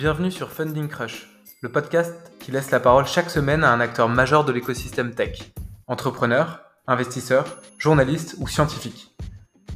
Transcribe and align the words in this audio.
Bienvenue 0.00 0.30
sur 0.30 0.50
Funding 0.50 0.88
Crush, 0.88 1.28
le 1.60 1.68
podcast 1.68 2.32
qui 2.40 2.50
laisse 2.52 2.70
la 2.70 2.80
parole 2.80 3.04
chaque 3.04 3.28
semaine 3.28 3.62
à 3.62 3.70
un 3.70 3.80
acteur 3.80 4.08
majeur 4.08 4.46
de 4.46 4.52
l'écosystème 4.52 5.14
tech. 5.14 5.52
Entrepreneur, 5.88 6.62
investisseur, 6.86 7.60
journaliste 7.76 8.36
ou 8.38 8.48
scientifique. 8.48 9.14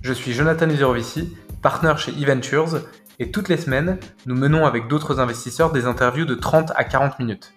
Je 0.01 0.15
suis 0.15 0.33
Jonathan 0.33 0.71
Uzerovici, 0.71 1.37
partenaire 1.61 1.99
chez 1.99 2.13
eVentures, 2.13 2.81
et 3.19 3.31
toutes 3.31 3.51
les 3.51 3.59
semaines, 3.59 3.99
nous 4.25 4.35
menons 4.35 4.65
avec 4.65 4.89
d'autres 4.89 5.21
investisseurs 5.21 5.73
des 5.73 5.85
interviews 5.85 6.25
de 6.25 6.35
30 6.35 6.73
à 6.75 6.85
40 6.85 7.19
minutes. 7.19 7.53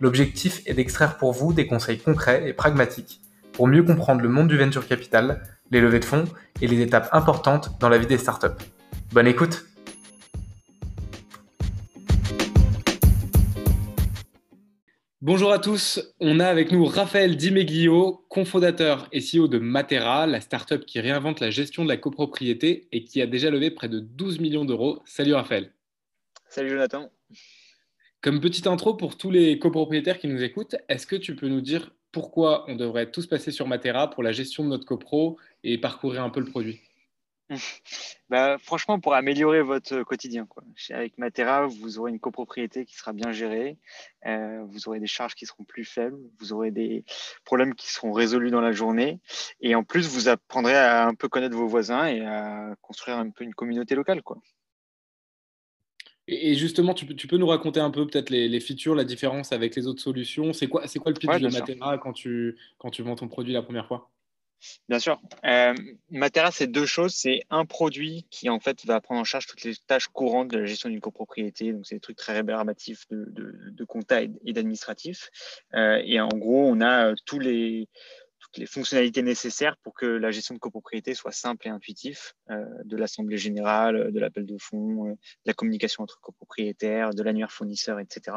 L'objectif 0.00 0.62
est 0.66 0.74
d'extraire 0.74 1.18
pour 1.18 1.32
vous 1.32 1.52
des 1.52 1.68
conseils 1.68 2.00
concrets 2.00 2.48
et 2.48 2.52
pragmatiques 2.52 3.20
pour 3.52 3.68
mieux 3.68 3.84
comprendre 3.84 4.22
le 4.22 4.28
monde 4.28 4.48
du 4.48 4.58
venture 4.58 4.88
capital, 4.88 5.44
les 5.70 5.80
levées 5.80 6.00
de 6.00 6.04
fonds 6.04 6.24
et 6.60 6.66
les 6.66 6.80
étapes 6.80 7.10
importantes 7.12 7.78
dans 7.78 7.88
la 7.88 7.98
vie 7.98 8.08
des 8.08 8.18
startups. 8.18 8.58
Bonne 9.12 9.28
écoute 9.28 9.67
Bonjour 15.28 15.52
à 15.52 15.58
tous, 15.58 16.00
on 16.20 16.40
a 16.40 16.46
avec 16.46 16.72
nous 16.72 16.86
Raphaël 16.86 17.36
Dimeglio, 17.36 18.24
cofondateur 18.30 19.10
et 19.12 19.20
CEO 19.20 19.46
de 19.46 19.58
Matera, 19.58 20.26
la 20.26 20.40
startup 20.40 20.86
qui 20.86 21.00
réinvente 21.00 21.40
la 21.40 21.50
gestion 21.50 21.84
de 21.84 21.88
la 21.90 21.98
copropriété 21.98 22.88
et 22.92 23.04
qui 23.04 23.20
a 23.20 23.26
déjà 23.26 23.50
levé 23.50 23.70
près 23.70 23.90
de 23.90 24.00
12 24.00 24.40
millions 24.40 24.64
d'euros. 24.64 25.02
Salut 25.04 25.34
Raphaël. 25.34 25.70
Salut 26.48 26.70
Jonathan. 26.70 27.10
Comme 28.22 28.40
petite 28.40 28.66
intro 28.66 28.94
pour 28.94 29.18
tous 29.18 29.30
les 29.30 29.58
copropriétaires 29.58 30.18
qui 30.18 30.28
nous 30.28 30.42
écoutent, 30.42 30.76
est-ce 30.88 31.06
que 31.06 31.16
tu 31.16 31.36
peux 31.36 31.48
nous 31.48 31.60
dire 31.60 31.94
pourquoi 32.10 32.64
on 32.66 32.74
devrait 32.74 33.10
tous 33.10 33.26
passer 33.26 33.50
sur 33.50 33.66
Matera 33.66 34.08
pour 34.08 34.22
la 34.22 34.32
gestion 34.32 34.64
de 34.64 34.70
notre 34.70 34.86
copro 34.86 35.36
et 35.62 35.76
parcourir 35.76 36.24
un 36.24 36.30
peu 36.30 36.40
le 36.40 36.46
produit? 36.46 36.80
bah, 38.28 38.56
franchement, 38.58 39.00
pour 39.00 39.14
améliorer 39.14 39.62
votre 39.62 40.02
quotidien. 40.02 40.46
Quoi. 40.46 40.62
Avec 40.90 41.16
Matera, 41.18 41.66
vous 41.66 41.98
aurez 41.98 42.10
une 42.10 42.20
copropriété 42.20 42.84
qui 42.84 42.96
sera 42.96 43.12
bien 43.12 43.32
gérée, 43.32 43.78
euh, 44.26 44.62
vous 44.66 44.88
aurez 44.88 45.00
des 45.00 45.06
charges 45.06 45.34
qui 45.34 45.46
seront 45.46 45.64
plus 45.64 45.84
faibles, 45.84 46.18
vous 46.38 46.52
aurez 46.52 46.70
des 46.70 47.04
problèmes 47.44 47.74
qui 47.74 47.88
seront 47.88 48.12
résolus 48.12 48.50
dans 48.50 48.60
la 48.60 48.72
journée. 48.72 49.20
Et 49.60 49.74
en 49.74 49.84
plus, 49.84 50.08
vous 50.08 50.28
apprendrez 50.28 50.76
à 50.76 51.06
un 51.06 51.14
peu 51.14 51.28
connaître 51.28 51.56
vos 51.56 51.68
voisins 51.68 52.06
et 52.06 52.24
à 52.24 52.74
construire 52.82 53.18
un 53.18 53.30
peu 53.30 53.44
une 53.44 53.54
communauté 53.54 53.94
locale. 53.94 54.22
Quoi. 54.22 54.38
Et 56.30 56.54
justement, 56.54 56.92
tu 56.92 57.06
peux, 57.06 57.14
tu 57.14 57.26
peux 57.26 57.38
nous 57.38 57.46
raconter 57.46 57.80
un 57.80 57.90
peu 57.90 58.06
peut-être 58.06 58.28
les, 58.28 58.60
features, 58.60 58.94
la 58.94 59.04
différence 59.04 59.52
avec 59.52 59.74
les 59.74 59.86
autres 59.86 60.02
solutions? 60.02 60.52
C'est 60.52 60.66
quoi, 60.66 60.82
quoi 60.82 61.10
le 61.10 61.18
pitch 61.18 61.40
de 61.40 61.48
Matera 61.48 61.96
quand 61.96 62.12
tu, 62.12 62.58
quand 62.76 62.90
tu 62.90 63.02
vends 63.02 63.16
ton 63.16 63.28
produit 63.28 63.54
la 63.54 63.62
première 63.62 63.86
fois? 63.86 64.10
Bien 64.88 64.98
sûr. 64.98 65.20
Euh, 65.44 65.74
Matera, 66.10 66.50
c'est 66.50 66.66
deux 66.66 66.86
choses. 66.86 67.14
C'est 67.14 67.42
un 67.50 67.64
produit 67.64 68.26
qui, 68.30 68.48
en 68.48 68.60
fait, 68.60 68.84
va 68.84 69.00
prendre 69.00 69.20
en 69.20 69.24
charge 69.24 69.46
toutes 69.46 69.62
les 69.62 69.74
tâches 69.86 70.08
courantes 70.08 70.48
de 70.48 70.58
la 70.58 70.66
gestion 70.66 70.88
d'une 70.88 71.00
copropriété. 71.00 71.72
Donc, 71.72 71.86
c'est 71.86 71.96
des 71.96 72.00
trucs 72.00 72.16
très 72.16 72.32
rébarbatifs 72.32 73.06
de, 73.10 73.26
de, 73.28 73.84
compta 73.84 74.22
et 74.22 74.52
d'administratif. 74.52 75.30
Euh, 75.74 76.00
et 76.04 76.20
en 76.20 76.28
gros, 76.28 76.66
on 76.66 76.80
a 76.80 77.10
euh, 77.10 77.14
tous 77.24 77.38
les, 77.38 77.88
les 78.58 78.66
fonctionnalités 78.66 79.22
nécessaires 79.22 79.76
pour 79.78 79.94
que 79.94 80.06
la 80.06 80.30
gestion 80.30 80.54
de 80.54 80.58
copropriété 80.58 81.14
soit 81.14 81.32
simple 81.32 81.68
et 81.68 81.70
intuitive, 81.70 82.20
euh, 82.50 82.64
de 82.84 82.96
l'assemblée 82.96 83.38
générale, 83.38 83.96
euh, 83.96 84.10
de 84.10 84.20
l'appel 84.20 84.44
de 84.44 84.56
fonds, 84.58 85.06
euh, 85.06 85.12
de 85.12 85.16
la 85.46 85.54
communication 85.54 86.02
entre 86.02 86.20
copropriétaires, 86.20 87.10
de 87.10 87.22
l'annuaire 87.22 87.52
fournisseur, 87.52 88.00
etc. 88.00 88.36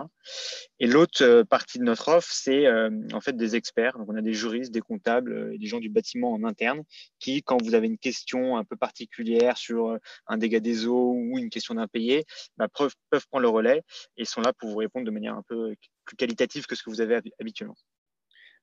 Et 0.80 0.88
l'autre 0.88 1.44
partie 1.44 1.80
de 1.80 1.84
notre 1.84 2.10
offre, 2.10 2.32
c'est 2.32 2.68
en 3.14 3.22
fait 3.22 3.36
des 3.36 3.56
experts. 3.56 3.98
Donc 3.98 4.10
on 4.10 4.16
a 4.16 4.22
des 4.22 4.34
juristes, 4.34 4.72
des 4.72 4.82
comptables 4.82 5.58
des 5.58 5.66
gens 5.66 5.80
du 5.80 5.90
bâtiment 5.90 6.32
en 6.34 6.44
interne 6.44 6.84
qui, 7.20 7.44
quand 7.44 7.62
vous 7.62 7.76
avez 7.76 7.88
une 7.88 7.98
question 7.98 8.58
un 8.58 8.64
peu 8.64 8.76
particulière 8.76 9.58
sur 9.58 9.98
un 10.28 10.38
dégât 10.38 10.60
des 10.60 10.88
eaux 10.88 11.14
ou 11.14 11.38
une 11.38 11.50
question 11.50 11.76
d'impayé, 11.76 12.26
bah, 12.58 12.68
peuvent 12.70 13.28
prendre 13.30 13.44
le 13.44 13.50
relais 13.50 13.84
et 14.18 14.26
sont 14.26 14.42
là 14.42 14.54
pour 14.54 14.70
vous 14.70 14.78
répondre 14.78 15.06
de 15.06 15.12
manière 15.12 15.36
un 15.36 15.44
peu 15.48 15.74
plus 16.06 16.16
qualitative 16.16 16.66
que 16.66 16.76
ce 16.76 16.84
que 16.84 16.90
vous 16.90 17.02
avez 17.02 17.20
habituellement. 17.40 17.78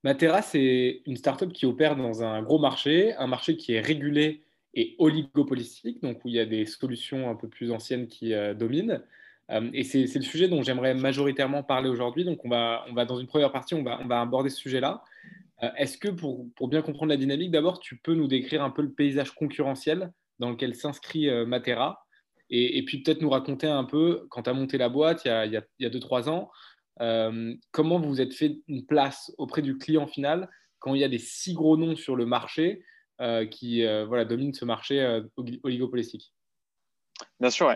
Matera, 0.04 0.42
c'est 0.42 1.02
une 1.06 1.16
startup 1.16 1.52
qui 1.52 1.66
opère 1.66 1.96
dans 1.96 2.22
un 2.22 2.42
gros 2.42 2.58
marché, 2.58 3.14
un 3.14 3.26
marché 3.26 3.56
qui 3.56 3.72
est 3.72 3.80
régulé 3.80 4.42
et 4.74 4.94
oligopolistique, 4.98 6.02
donc 6.02 6.24
où 6.24 6.28
il 6.28 6.34
y 6.34 6.40
a 6.40 6.46
des 6.46 6.66
solutions 6.66 7.28
un 7.28 7.34
peu 7.34 7.48
plus 7.48 7.72
anciennes 7.72 8.06
qui 8.06 8.32
euh, 8.32 8.54
dominent. 8.54 9.02
Euh, 9.50 9.70
et 9.72 9.82
c'est 9.82 10.14
le 10.14 10.22
sujet 10.22 10.46
dont 10.46 10.62
j'aimerais 10.62 10.94
majoritairement 10.94 11.62
parler 11.62 11.88
aujourd'hui. 11.88 12.24
Donc, 12.24 12.44
on 12.44 12.48
va, 12.48 12.84
on 12.88 12.94
va, 12.94 13.04
dans 13.04 13.18
une 13.18 13.26
première 13.26 13.50
partie, 13.50 13.74
on 13.74 13.82
va, 13.82 13.98
on 14.00 14.06
va 14.06 14.20
aborder 14.20 14.50
ce 14.50 14.58
sujet-là. 14.58 15.02
Euh, 15.62 15.70
est-ce 15.76 15.98
que 15.98 16.08
pour, 16.08 16.46
pour, 16.54 16.68
bien 16.68 16.82
comprendre 16.82 17.10
la 17.10 17.16
dynamique, 17.16 17.50
d'abord, 17.50 17.80
tu 17.80 17.96
peux 17.96 18.14
nous 18.14 18.28
décrire 18.28 18.62
un 18.62 18.70
peu 18.70 18.82
le 18.82 18.92
paysage 18.92 19.32
concurrentiel 19.32 20.12
dans 20.38 20.50
lequel 20.50 20.74
s'inscrit 20.74 21.28
Matera? 21.46 22.04
Et, 22.50 22.78
et, 22.78 22.84
puis 22.84 23.02
peut-être 23.02 23.20
nous 23.20 23.30
raconter 23.30 23.66
un 23.66 23.84
peu, 23.84 24.26
quand 24.30 24.44
tu 24.44 24.50
as 24.50 24.54
monté 24.54 24.78
la 24.78 24.88
boîte 24.88 25.22
il 25.24 25.28
y 25.28 25.30
a 25.30 25.60
2-3 25.60 25.66
il 25.78 25.84
y 25.84 26.28
a 26.28 26.32
ans, 26.32 26.50
comment 26.98 28.00
vous 28.00 28.08
vous 28.08 28.20
êtes 28.20 28.34
fait 28.34 28.58
une 28.68 28.84
place 28.86 29.32
auprès 29.38 29.62
du 29.62 29.78
client 29.78 30.06
final 30.06 30.48
quand 30.78 30.94
il 30.94 31.00
y 31.00 31.04
a 31.04 31.08
des 31.08 31.18
si 31.18 31.54
gros 31.54 31.76
noms 31.76 31.96
sur 31.96 32.16
le 32.16 32.26
marché 32.26 32.84
euh, 33.20 33.46
qui 33.46 33.84
euh, 33.84 34.06
voilà, 34.06 34.24
dominent 34.24 34.54
ce 34.54 34.64
marché 34.64 35.22
oligopolistique 35.62 36.32
Bien 37.40 37.50
sûr, 37.50 37.74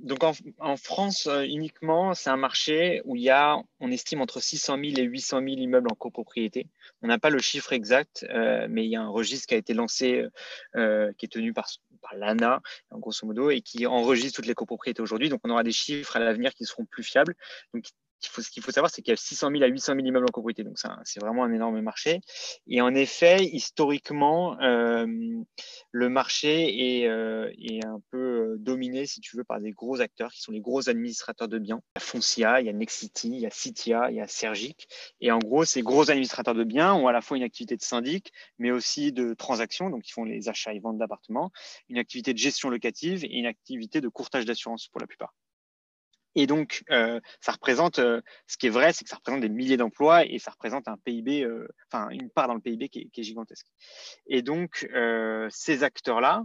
donc 0.00 0.24
en, 0.58 0.76
France 0.76 1.28
uniquement, 1.46 2.14
c'est 2.14 2.30
un 2.30 2.36
marché 2.36 3.00
où 3.04 3.16
il 3.16 3.22
y 3.22 3.30
a, 3.30 3.58
on 3.80 3.90
estime 3.92 4.20
entre 4.20 4.40
600 4.40 4.78
000 4.82 4.98
et 4.98 5.02
800 5.02 5.38
000 5.40 5.50
immeubles 5.58 5.88
en 5.90 5.94
copropriété. 5.94 6.66
On 7.02 7.06
n'a 7.06 7.18
pas 7.18 7.30
le 7.30 7.38
chiffre 7.38 7.72
exact, 7.72 8.26
mais 8.68 8.84
il 8.84 8.90
y 8.90 8.96
a 8.96 9.02
un 9.02 9.08
registre 9.08 9.46
qui 9.46 9.54
a 9.54 9.58
été 9.58 9.72
lancé, 9.72 10.26
qui 10.74 11.24
est 11.26 11.30
tenu 11.30 11.52
par, 11.52 11.68
l'ANA, 12.14 12.60
grosso 12.92 13.26
modo, 13.26 13.50
et 13.50 13.60
qui 13.60 13.86
enregistre 13.86 14.36
toutes 14.36 14.46
les 14.46 14.54
copropriétés 14.54 15.02
aujourd'hui. 15.02 15.28
Donc 15.28 15.40
on 15.44 15.50
aura 15.50 15.62
des 15.62 15.72
chiffres 15.72 16.16
à 16.16 16.18
l'avenir 16.18 16.52
qui 16.54 16.64
seront 16.64 16.84
plus 16.84 17.04
fiables. 17.04 17.36
Ce 18.20 18.50
qu'il 18.50 18.62
faut 18.62 18.70
savoir, 18.70 18.90
c'est 18.90 19.02
qu'il 19.02 19.12
y 19.12 19.14
a 19.14 19.16
600 19.16 19.50
000 19.50 19.62
à 19.62 19.66
800 19.66 19.94
000 19.94 20.06
immeubles 20.06 20.26
en 20.26 20.32
copropriété. 20.32 20.64
Donc, 20.64 20.78
c'est 21.04 21.20
vraiment 21.20 21.44
un 21.44 21.52
énorme 21.52 21.80
marché. 21.80 22.20
Et 22.66 22.80
en 22.80 22.94
effet, 22.94 23.44
historiquement, 23.44 24.60
euh, 24.60 25.06
le 25.90 26.08
marché 26.08 27.02
est, 27.02 27.08
euh, 27.08 27.50
un 27.84 28.00
peu 28.10 28.18
euh, 28.18 28.56
dominé, 28.58 29.06
si 29.06 29.20
tu 29.20 29.36
veux, 29.36 29.44
par 29.44 29.60
des 29.60 29.72
gros 29.72 30.00
acteurs 30.00 30.32
qui 30.32 30.40
sont 30.40 30.52
les 30.52 30.60
gros 30.60 30.88
administrateurs 30.88 31.48
de 31.48 31.58
biens. 31.58 31.80
Il 31.96 31.98
y 31.98 32.02
a 32.02 32.04
Foncia, 32.04 32.60
il 32.60 32.66
y 32.66 32.70
a 32.70 32.72
Nexity, 32.72 33.28
il 33.28 33.40
y 33.40 33.46
a 33.46 33.50
Citia, 33.50 34.10
il 34.10 34.16
y 34.16 34.20
a 34.20 34.26
Sergic. 34.26 34.88
Et 35.20 35.30
en 35.30 35.38
gros, 35.38 35.64
ces 35.64 35.82
gros 35.82 36.10
administrateurs 36.10 36.54
de 36.54 36.64
biens 36.64 36.94
ont 36.94 37.08
à 37.08 37.12
la 37.12 37.20
fois 37.20 37.36
une 37.36 37.42
activité 37.42 37.76
de 37.76 37.82
syndic, 37.82 38.32
mais 38.58 38.70
aussi 38.70 39.12
de 39.12 39.34
transactions, 39.34 39.90
donc 39.90 40.08
ils 40.08 40.12
font 40.12 40.24
les 40.24 40.48
achats 40.48 40.72
et 40.72 40.80
ventes 40.80 40.98
d'appartements, 40.98 41.50
une 41.88 41.98
activité 41.98 42.32
de 42.32 42.38
gestion 42.38 42.70
locative 42.70 43.24
et 43.24 43.38
une 43.38 43.46
activité 43.46 44.00
de 44.00 44.08
courtage 44.08 44.44
d'assurance 44.44 44.88
pour 44.88 45.00
la 45.00 45.06
plupart. 45.06 45.34
Et 46.36 46.46
donc, 46.46 46.84
euh, 46.90 47.18
ça 47.40 47.52
représente, 47.52 47.98
euh, 47.98 48.20
ce 48.46 48.58
qui 48.58 48.66
est 48.66 48.70
vrai, 48.70 48.92
c'est 48.92 49.04
que 49.04 49.10
ça 49.10 49.16
représente 49.16 49.40
des 49.40 49.48
milliers 49.48 49.78
d'emplois 49.78 50.26
et 50.26 50.38
ça 50.38 50.50
représente 50.50 50.86
un 50.86 50.98
PIB, 50.98 51.42
euh, 51.42 51.66
enfin 51.90 52.10
une 52.10 52.28
part 52.28 52.46
dans 52.46 52.54
le 52.54 52.60
PIB 52.60 52.90
qui 52.90 53.10
est, 53.12 53.22
gigantesque. 53.22 53.66
Et 54.26 54.42
donc, 54.42 54.86
ces 55.48 55.82
acteurs-là 55.82 56.44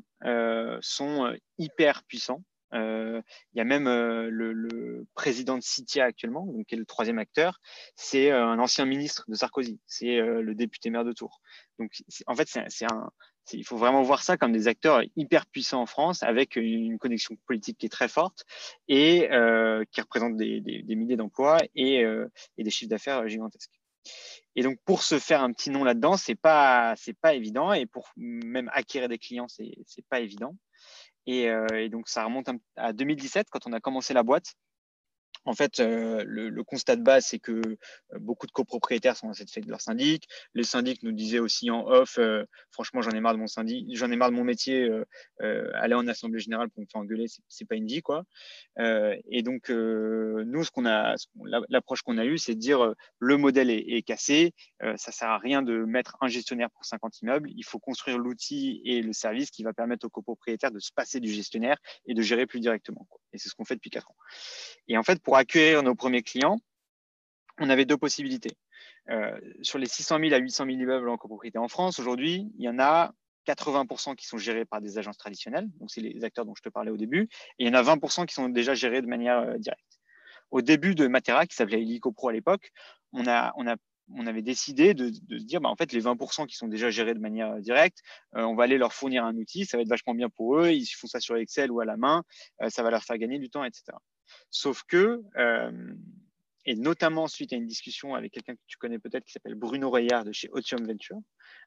sont 0.81 1.35
hyper 1.57 2.03
puissants. 2.05 2.41
Il 2.73 3.21
y 3.53 3.59
a 3.59 3.65
même 3.65 3.85
le, 3.85 5.05
président 5.13 5.57
de 5.57 5.61
Citia 5.63 6.05
actuellement, 6.05 6.45
donc, 6.45 6.65
qui 6.67 6.75
est 6.75 6.77
le 6.77 6.85
troisième 6.85 7.19
acteur, 7.19 7.59
c'est 7.95 8.31
un 8.31 8.59
ancien 8.59 8.85
ministre 8.85 9.25
de 9.27 9.35
Sarkozy, 9.35 9.79
c'est 9.85 10.21
le 10.21 10.55
député 10.55 10.89
maire 10.89 11.03
de 11.03 11.11
Tours. 11.11 11.41
Donc, 11.79 11.91
en 12.27 12.35
fait, 12.35 12.47
c'est 12.47 12.85
un, 12.91 13.09
il 13.53 13.65
faut 13.65 13.77
vraiment 13.77 14.03
voir 14.03 14.23
ça 14.23 14.37
comme 14.37 14.51
des 14.51 14.67
acteurs 14.67 15.01
hyper 15.15 15.45
puissants 15.45 15.81
en 15.81 15.85
France, 15.85 16.23
avec 16.23 16.55
une 16.55 16.97
connexion 16.97 17.35
politique 17.45 17.77
qui 17.77 17.87
est 17.87 17.89
très 17.89 18.07
forte 18.07 18.45
et 18.87 19.29
euh, 19.31 19.83
qui 19.91 20.01
représente 20.01 20.37
des, 20.37 20.83
milliers 20.89 21.17
d'emplois 21.17 21.57
et, 21.75 22.03
euh, 22.03 22.27
et, 22.57 22.63
des 22.63 22.69
chiffres 22.69 22.89
d'affaires 22.89 23.27
gigantesques. 23.27 23.79
Et 24.55 24.63
donc, 24.63 24.77
pour 24.85 25.03
se 25.03 25.19
faire 25.19 25.41
un 25.41 25.51
petit 25.53 25.69
nom 25.69 25.83
là-dedans, 25.83 26.17
c'est 26.17 26.35
pas 26.35 26.95
c'est 26.97 27.17
pas 27.17 27.33
évident 27.33 27.71
et 27.71 27.85
pour 27.85 28.09
même 28.17 28.69
acquérir 28.73 29.07
des 29.09 29.17
clients, 29.17 29.47
c'est 29.47 29.71
c'est 29.85 30.05
pas 30.07 30.19
évident. 30.19 30.55
Et, 31.27 31.49
euh, 31.49 31.67
et, 31.75 31.89
donc, 31.89 32.09
ça 32.09 32.25
remonte 32.25 32.49
à 32.75 32.93
2017 32.93 33.47
quand 33.51 33.67
on 33.67 33.73
a 33.73 33.79
commencé 33.79 34.13
la 34.13 34.23
boîte. 34.23 34.55
En 35.45 35.53
fait, 35.53 35.79
euh, 35.79 36.23
le, 36.27 36.63
constat 36.63 36.95
de 36.95 37.01
base, 37.01 37.25
c'est 37.25 37.39
que 37.39 37.51
euh, 37.51 37.77
beaucoup 38.19 38.45
de 38.45 38.51
copropriétaires 38.51 39.17
sont 39.17 39.33
satisfaits 39.33 39.61
de 39.61 39.69
leur 39.69 39.81
syndic. 39.81 40.27
Les 40.53 40.63
syndics 40.63 41.01
nous 41.01 41.11
disaient 41.11 41.39
aussi 41.39 41.71
en 41.71 41.87
off, 41.87 42.17
euh, 42.19 42.45
franchement, 42.69 43.01
j'en 43.01 43.11
ai 43.11 43.19
marre 43.19 43.33
de 43.33 43.39
mon 43.39 43.47
syndic, 43.47 43.87
j'en 43.95 44.11
ai 44.11 44.15
marre 44.15 44.29
de 44.29 44.35
mon 44.35 44.43
métier. 44.43 44.89
aller 45.39 45.95
en 45.95 46.07
assemblée 46.07 46.39
générale 46.39 46.69
pour 46.69 46.81
me 46.81 46.87
faire 46.91 47.01
engueuler, 47.01 47.25
c'est 47.47 47.65
pas 47.65 47.75
une 47.75 47.87
vie, 47.87 48.01
quoi. 48.01 48.23
et 48.77 49.41
donc, 49.41 49.69
nous, 49.69 50.63
ce 50.63 50.71
qu'on 50.71 50.85
a, 50.85 51.15
l'approche 51.69 52.01
qu'on 52.01 52.17
a 52.17 52.25
eue, 52.25 52.37
c'est 52.37 52.55
de 52.55 52.59
dire 52.59 52.93
le 53.19 53.37
modèle 53.37 53.69
est, 53.69 54.01
cassé, 54.03 54.53
ça 54.95 55.11
sert 55.11 55.29
à 55.29 55.37
rien 55.37 55.61
de 55.61 55.83
mettre 55.85 56.17
un 56.21 56.27
gestionnaire 56.27 56.69
pour 56.69 56.85
50 56.85 57.21
immeubles. 57.21 57.49
Il 57.55 57.63
faut 57.63 57.79
construire 57.79 58.17
l'outil 58.17 58.81
et 58.85 59.01
le 59.01 59.13
service 59.13 59.51
qui 59.51 59.63
va 59.63 59.73
permettre 59.73 60.05
aux 60.05 60.09
copropriétaires 60.09 60.71
de 60.71 60.79
se 60.79 60.91
passer 60.93 61.19
du 61.19 61.31
gestionnaire 61.31 61.77
et 62.05 62.13
de 62.13 62.21
gérer 62.21 62.45
plus 62.45 62.59
directement. 62.59 63.07
Et 63.33 63.37
c'est 63.37 63.49
ce 63.49 63.55
qu'on 63.55 63.65
fait 63.65 63.75
depuis 63.75 63.89
quatre 63.89 64.09
ans. 64.11 64.15
Et 64.87 64.97
en 64.97 65.03
fait, 65.03 65.21
pour 65.21 65.30
accueillir 65.37 65.83
nos 65.83 65.95
premiers 65.95 66.23
clients, 66.23 66.59
on 67.59 67.69
avait 67.69 67.85
deux 67.85 67.97
possibilités. 67.97 68.57
Euh, 69.09 69.39
sur 69.61 69.79
les 69.79 69.87
600 69.87 70.19
000 70.19 70.33
à 70.33 70.37
800 70.37 70.65
000 70.65 70.77
immeubles 70.77 71.09
en 71.09 71.17
copropriété 71.17 71.57
en 71.57 71.67
France, 71.67 71.99
aujourd'hui, 71.99 72.51
il 72.57 72.63
y 72.63 72.69
en 72.69 72.79
a 72.79 73.13
80% 73.47 74.15
qui 74.15 74.27
sont 74.27 74.37
gérés 74.37 74.65
par 74.65 74.81
des 74.81 74.97
agences 74.97 75.17
traditionnelles, 75.17 75.67
donc 75.79 75.89
c'est 75.89 76.01
les 76.01 76.23
acteurs 76.23 76.45
dont 76.45 76.53
je 76.55 76.61
te 76.61 76.69
parlais 76.69 76.91
au 76.91 76.97
début, 76.97 77.27
et 77.57 77.65
il 77.65 77.67
y 77.67 77.69
en 77.69 77.73
a 77.73 77.81
20% 77.81 78.25
qui 78.25 78.33
sont 78.33 78.49
déjà 78.49 78.75
gérés 78.75 79.01
de 79.01 79.07
manière 79.07 79.39
euh, 79.39 79.57
directe. 79.57 79.99
au 80.51 80.61
début 80.61 80.95
de 80.95 81.07
Matera, 81.07 81.47
qui 81.47 81.55
s'appelait 81.55 81.81
Helicopro 81.81 82.29
à 82.29 82.33
l'époque, 82.33 82.71
on, 83.11 83.25
a, 83.27 83.53
on, 83.57 83.67
a, 83.67 83.75
on 84.13 84.27
avait 84.27 84.43
décidé 84.43 84.93
de, 84.93 85.11
se 85.11 85.43
dire, 85.43 85.61
bah, 85.61 85.69
en 85.69 85.75
fait, 85.75 85.91
les 85.93 86.01
20% 86.01 86.45
qui 86.45 86.55
sont 86.55 86.67
déjà 86.67 86.91
gérés 86.91 87.15
de 87.15 87.19
manière 87.19 87.57
directe, 87.57 87.99
euh, 88.35 88.43
on 88.43 88.55
va 88.55 88.65
aller 88.65 88.77
leur 88.77 88.93
fournir 88.93 89.25
un 89.25 89.35
outil, 89.35 89.65
ça 89.65 89.77
va 89.77 89.81
être 89.81 89.89
vachement 89.89 90.13
bien 90.13 90.29
pour 90.29 90.59
eux, 90.59 90.69
ils 90.69 90.85
font 90.85 91.07
ça 91.07 91.19
sur 91.19 91.35
Excel 91.37 91.71
ou 91.71 91.79
à 91.79 91.85
la 91.85 91.97
main, 91.97 92.23
ça 92.69 92.83
va 92.83 92.91
leur 92.91 93.03
faire 93.03 93.17
gagner 93.17 93.39
du 93.39 93.49
temps, 93.49 93.63
etc. 93.63 93.93
Sauf 94.49 94.83
que, 94.83 95.21
euh, 95.37 95.93
et 96.65 96.75
notamment 96.75 97.27
suite 97.27 97.53
à 97.53 97.55
une 97.55 97.65
discussion 97.65 98.13
avec 98.13 98.33
quelqu'un 98.33 98.53
que 98.53 98.61
tu 98.67 98.77
connais 98.77 98.99
peut-être 98.99 99.25
qui 99.25 99.31
s'appelle 99.31 99.55
Bruno 99.55 99.89
Rayard 99.89 100.25
de 100.25 100.31
chez 100.31 100.47
Otium 100.51 100.85
Venture, 100.85 101.19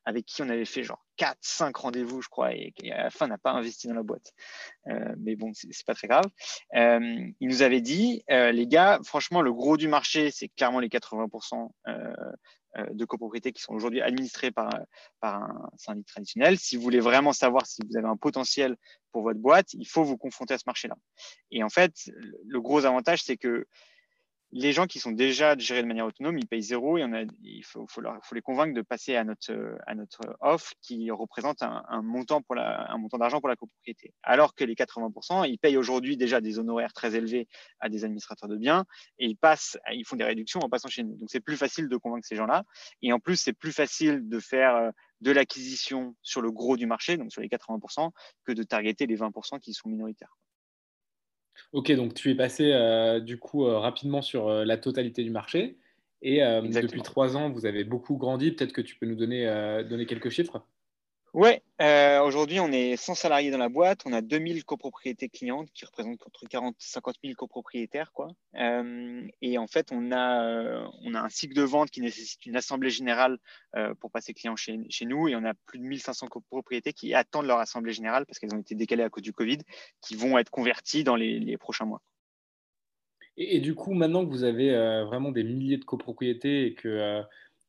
avec 0.04 0.24
qui 0.24 0.42
on 0.42 0.48
avait 0.48 0.64
fait 0.64 0.84
genre 0.84 1.04
4, 1.16 1.36
5 1.40 1.76
rendez-vous, 1.76 2.22
je 2.22 2.28
crois, 2.28 2.54
et, 2.54 2.72
qui 2.72 2.92
à 2.92 3.04
la 3.04 3.10
fin 3.10 3.26
n'a 3.26 3.38
pas 3.38 3.50
investi 3.50 3.88
dans 3.88 3.94
la 3.94 4.04
boîte. 4.04 4.32
Euh, 4.86 5.14
mais 5.18 5.34
bon, 5.34 5.50
c'est 5.54 5.68
pas 5.84 5.94
très 5.94 6.06
grave. 6.06 6.26
Euh, 6.76 7.26
il 7.40 7.48
nous 7.48 7.62
avait 7.62 7.80
dit, 7.80 8.22
les 8.28 8.66
gars, 8.68 9.00
franchement, 9.02 9.42
le 9.42 9.52
gros 9.52 9.76
du 9.76 9.88
marché, 9.88 10.30
c'est 10.30 10.48
clairement 10.48 10.78
les 10.78 10.88
80% 10.88 11.70
de 12.92 13.04
copropriétés 13.04 13.52
qui 13.52 13.62
sont 13.62 13.72
aujourd'hui 13.72 14.00
administrées 14.00 14.50
par, 14.50 14.70
par 15.20 15.42
un 15.42 15.70
syndic 15.76 16.06
traditionnel. 16.06 16.58
Si 16.58 16.76
vous 16.76 16.82
voulez 16.82 17.00
vraiment 17.00 17.32
savoir 17.32 17.66
si 17.66 17.82
vous 17.88 17.96
avez 17.96 18.08
un 18.08 18.16
potentiel 18.16 18.76
pour 19.12 19.22
votre 19.22 19.40
boîte, 19.40 19.72
il 19.74 19.86
faut 19.86 20.02
vous 20.02 20.16
confronter 20.16 20.54
à 20.54 20.58
ce 20.58 20.64
marché-là. 20.66 20.96
Et 21.50 21.62
en 21.62 21.68
fait, 21.68 21.92
le 22.46 22.60
gros 22.60 22.84
avantage, 22.84 23.22
c'est 23.22 23.36
que 23.36 23.66
les 24.54 24.72
gens 24.72 24.86
qui 24.86 25.00
sont 25.00 25.10
déjà 25.10 25.58
gérés 25.58 25.82
de 25.82 25.88
manière 25.88 26.06
autonome, 26.06 26.38
ils 26.38 26.46
payent 26.46 26.62
zéro 26.62 26.96
et 26.96 27.02
on 27.02 27.12
a, 27.12 27.22
il 27.42 27.64
faut, 27.64 27.86
les 28.32 28.40
convaincre 28.40 28.72
de 28.72 28.82
passer 28.82 29.16
à 29.16 29.24
notre, 29.24 29.52
offre 30.40 30.72
qui 30.80 31.10
représente 31.10 31.60
un, 31.62 32.02
montant 32.02 32.40
d'argent 33.18 33.40
pour 33.40 33.48
la 33.48 33.56
copropriété. 33.56 34.14
Alors 34.22 34.54
que 34.54 34.62
les 34.62 34.76
80%, 34.76 35.48
ils 35.48 35.58
payent 35.58 35.76
aujourd'hui 35.76 36.16
déjà 36.16 36.40
des 36.40 36.60
honoraires 36.60 36.92
très 36.92 37.16
élevés 37.16 37.48
à 37.80 37.88
des 37.88 38.04
administrateurs 38.04 38.48
de 38.48 38.56
biens 38.56 38.84
et 39.18 39.26
ils 39.26 39.36
ils 39.92 40.06
font 40.06 40.16
des 40.16 40.24
réductions 40.24 40.60
en 40.60 40.68
passant 40.68 40.88
chez 40.88 41.02
nous. 41.02 41.16
Donc 41.16 41.30
c'est 41.32 41.40
plus 41.40 41.56
facile 41.56 41.88
de 41.88 41.96
convaincre 41.96 42.26
ces 42.26 42.36
gens-là 42.36 42.62
et 43.02 43.12
en 43.12 43.18
plus 43.18 43.36
c'est 43.36 43.52
plus 43.52 43.72
facile 43.72 44.28
de 44.28 44.38
faire 44.38 44.76
euh, 44.76 44.90
de 45.20 45.32
l'acquisition 45.32 46.14
sur 46.22 46.42
le 46.42 46.52
gros 46.52 46.76
du 46.76 46.86
marché, 46.86 47.16
donc 47.16 47.32
sur 47.32 47.42
les 47.42 47.48
80%, 47.48 48.10
que 48.44 48.52
de 48.52 48.62
targeter 48.62 49.06
les 49.06 49.16
20% 49.16 49.58
qui 49.58 49.72
sont 49.72 49.88
minoritaires. 49.88 50.36
Ok, 51.72 51.90
donc 51.92 52.14
tu 52.14 52.30
es 52.30 52.34
passé 52.34 52.72
euh, 52.72 53.20
du 53.20 53.38
coup 53.38 53.66
euh, 53.66 53.78
rapidement 53.78 54.22
sur 54.22 54.48
euh, 54.48 54.64
la 54.64 54.76
totalité 54.76 55.22
du 55.22 55.30
marché. 55.30 55.76
Et 56.26 56.40
depuis 56.40 57.02
trois 57.02 57.36
ans, 57.36 57.50
vous 57.50 57.66
avez 57.66 57.84
beaucoup 57.84 58.16
grandi. 58.16 58.50
Peut-être 58.50 58.72
que 58.72 58.80
tu 58.80 58.96
peux 58.96 59.04
nous 59.04 59.14
donner, 59.14 59.44
donner 59.86 60.06
quelques 60.06 60.30
chiffres 60.30 60.64
oui, 61.34 61.50
euh, 61.80 62.20
aujourd'hui, 62.20 62.60
on 62.60 62.70
est 62.70 62.94
100 62.94 63.16
salariés 63.16 63.50
dans 63.50 63.58
la 63.58 63.68
boîte. 63.68 64.02
On 64.06 64.12
a 64.12 64.20
2000 64.20 64.64
copropriétés 64.64 65.28
clientes 65.28 65.68
qui 65.74 65.84
représentent 65.84 66.24
entre 66.24 66.46
40 66.46 66.74
et 66.74 66.76
50 66.78 67.16
000 67.24 67.34
copropriétaires. 67.34 68.12
Quoi. 68.12 68.28
Euh, 68.54 69.26
et 69.42 69.58
en 69.58 69.66
fait, 69.66 69.90
on 69.90 70.12
a, 70.12 70.46
euh, 70.46 70.86
on 71.02 71.12
a 71.14 71.20
un 71.20 71.28
cycle 71.28 71.56
de 71.56 71.62
vente 71.62 71.90
qui 71.90 72.00
nécessite 72.02 72.46
une 72.46 72.54
assemblée 72.54 72.90
générale 72.90 73.38
pour 73.98 74.12
passer 74.12 74.32
clients 74.32 74.54
chez, 74.54 74.78
chez, 74.90 75.06
nous. 75.06 75.26
Et 75.26 75.34
on 75.34 75.44
a 75.44 75.54
plus 75.66 75.80
de 75.80 75.84
1500 75.84 76.28
copropriétés 76.28 76.92
qui 76.92 77.14
attendent 77.14 77.46
leur 77.46 77.58
assemblée 77.58 77.92
générale 77.92 78.26
parce 78.26 78.38
qu'elles 78.38 78.54
ont 78.54 78.60
été 78.60 78.76
décalées 78.76 79.02
à 79.02 79.10
cause 79.10 79.24
du 79.24 79.32
Covid, 79.32 79.58
qui 80.02 80.14
vont 80.14 80.38
être 80.38 80.50
converties 80.50 81.02
dans 81.02 81.16
les, 81.16 81.56
prochains 81.58 81.84
mois. 81.84 82.00
Et, 83.36 83.58
du 83.58 83.74
coup, 83.74 83.92
maintenant 83.92 84.24
que 84.24 84.30
vous 84.30 84.44
avez 84.44 84.70
vraiment 85.04 85.32
des 85.32 85.42
milliers 85.42 85.78
de 85.78 85.84
copropriétés 85.84 86.66
et 86.66 86.74
que 86.74 87.24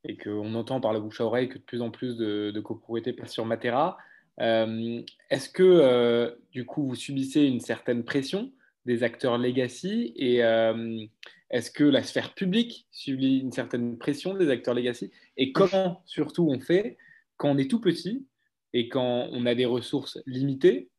et 0.07 0.17
qu'on 0.17 0.53
entend 0.55 0.79
par 0.79 0.93
la 0.93 0.99
bouche 0.99 1.19
à 1.21 1.25
oreille 1.25 1.49
que 1.49 1.57
de 1.57 1.63
plus 1.63 1.81
en 1.81 1.91
plus 1.91 2.15
de, 2.15 2.59
copropriétés 2.61 3.13
passent 3.13 3.33
sur 3.33 3.45
Matera. 3.45 3.97
Euh, 4.41 5.01
est-ce 5.29 5.49
que 5.49 5.63
euh, 5.63 6.31
du 6.51 6.65
coup 6.65 6.85
vous 6.87 6.95
subissez 6.95 7.43
une 7.43 7.61
certaine 7.61 8.03
pression 8.03 8.51
des 8.85 9.01
acteurs 9.01 9.37
legacy 9.37 10.13
et 10.17 10.43
euh, 10.43 11.05
est-ce 11.49 11.71
que 11.71 11.85
la 11.85 12.03
sphère 12.03 12.33
publique 12.33 12.85
subit 12.91 13.39
une 13.39 13.53
certaine 13.53 13.97
pression 13.97 14.33
des 14.33 14.49
acteurs 14.49 14.73
legacy 14.73 15.11
et 15.37 15.53
comment 15.53 16.03
surtout 16.05 16.49
on 16.49 16.59
fait 16.59 16.97
quand 17.37 17.49
on 17.49 17.57
est 17.57 17.69
tout 17.69 17.79
petit 17.79 18.27
et 18.73 18.89
quand 18.89 19.29
on 19.31 19.45
a 19.45 19.55
des 19.55 19.65
ressources 19.65 20.19
limitées 20.25 20.89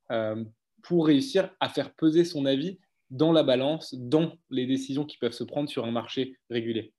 pour 0.83 1.07
réussir 1.07 1.51
à 1.61 1.69
faire 1.69 1.93
peser 1.95 2.25
son 2.25 2.47
avis 2.47 2.79
dans 3.11 3.33
la 3.33 3.43
balance, 3.43 3.95
dans 3.95 4.33
les 4.51 4.67
décisions 4.67 5.05
qui 5.05 5.19
peuvent 5.19 5.33
se 5.33 5.45
prendre 5.45 5.69
sur 5.69 5.85
un 5.85 5.91
marché 5.91 6.39
régulé 6.49 6.95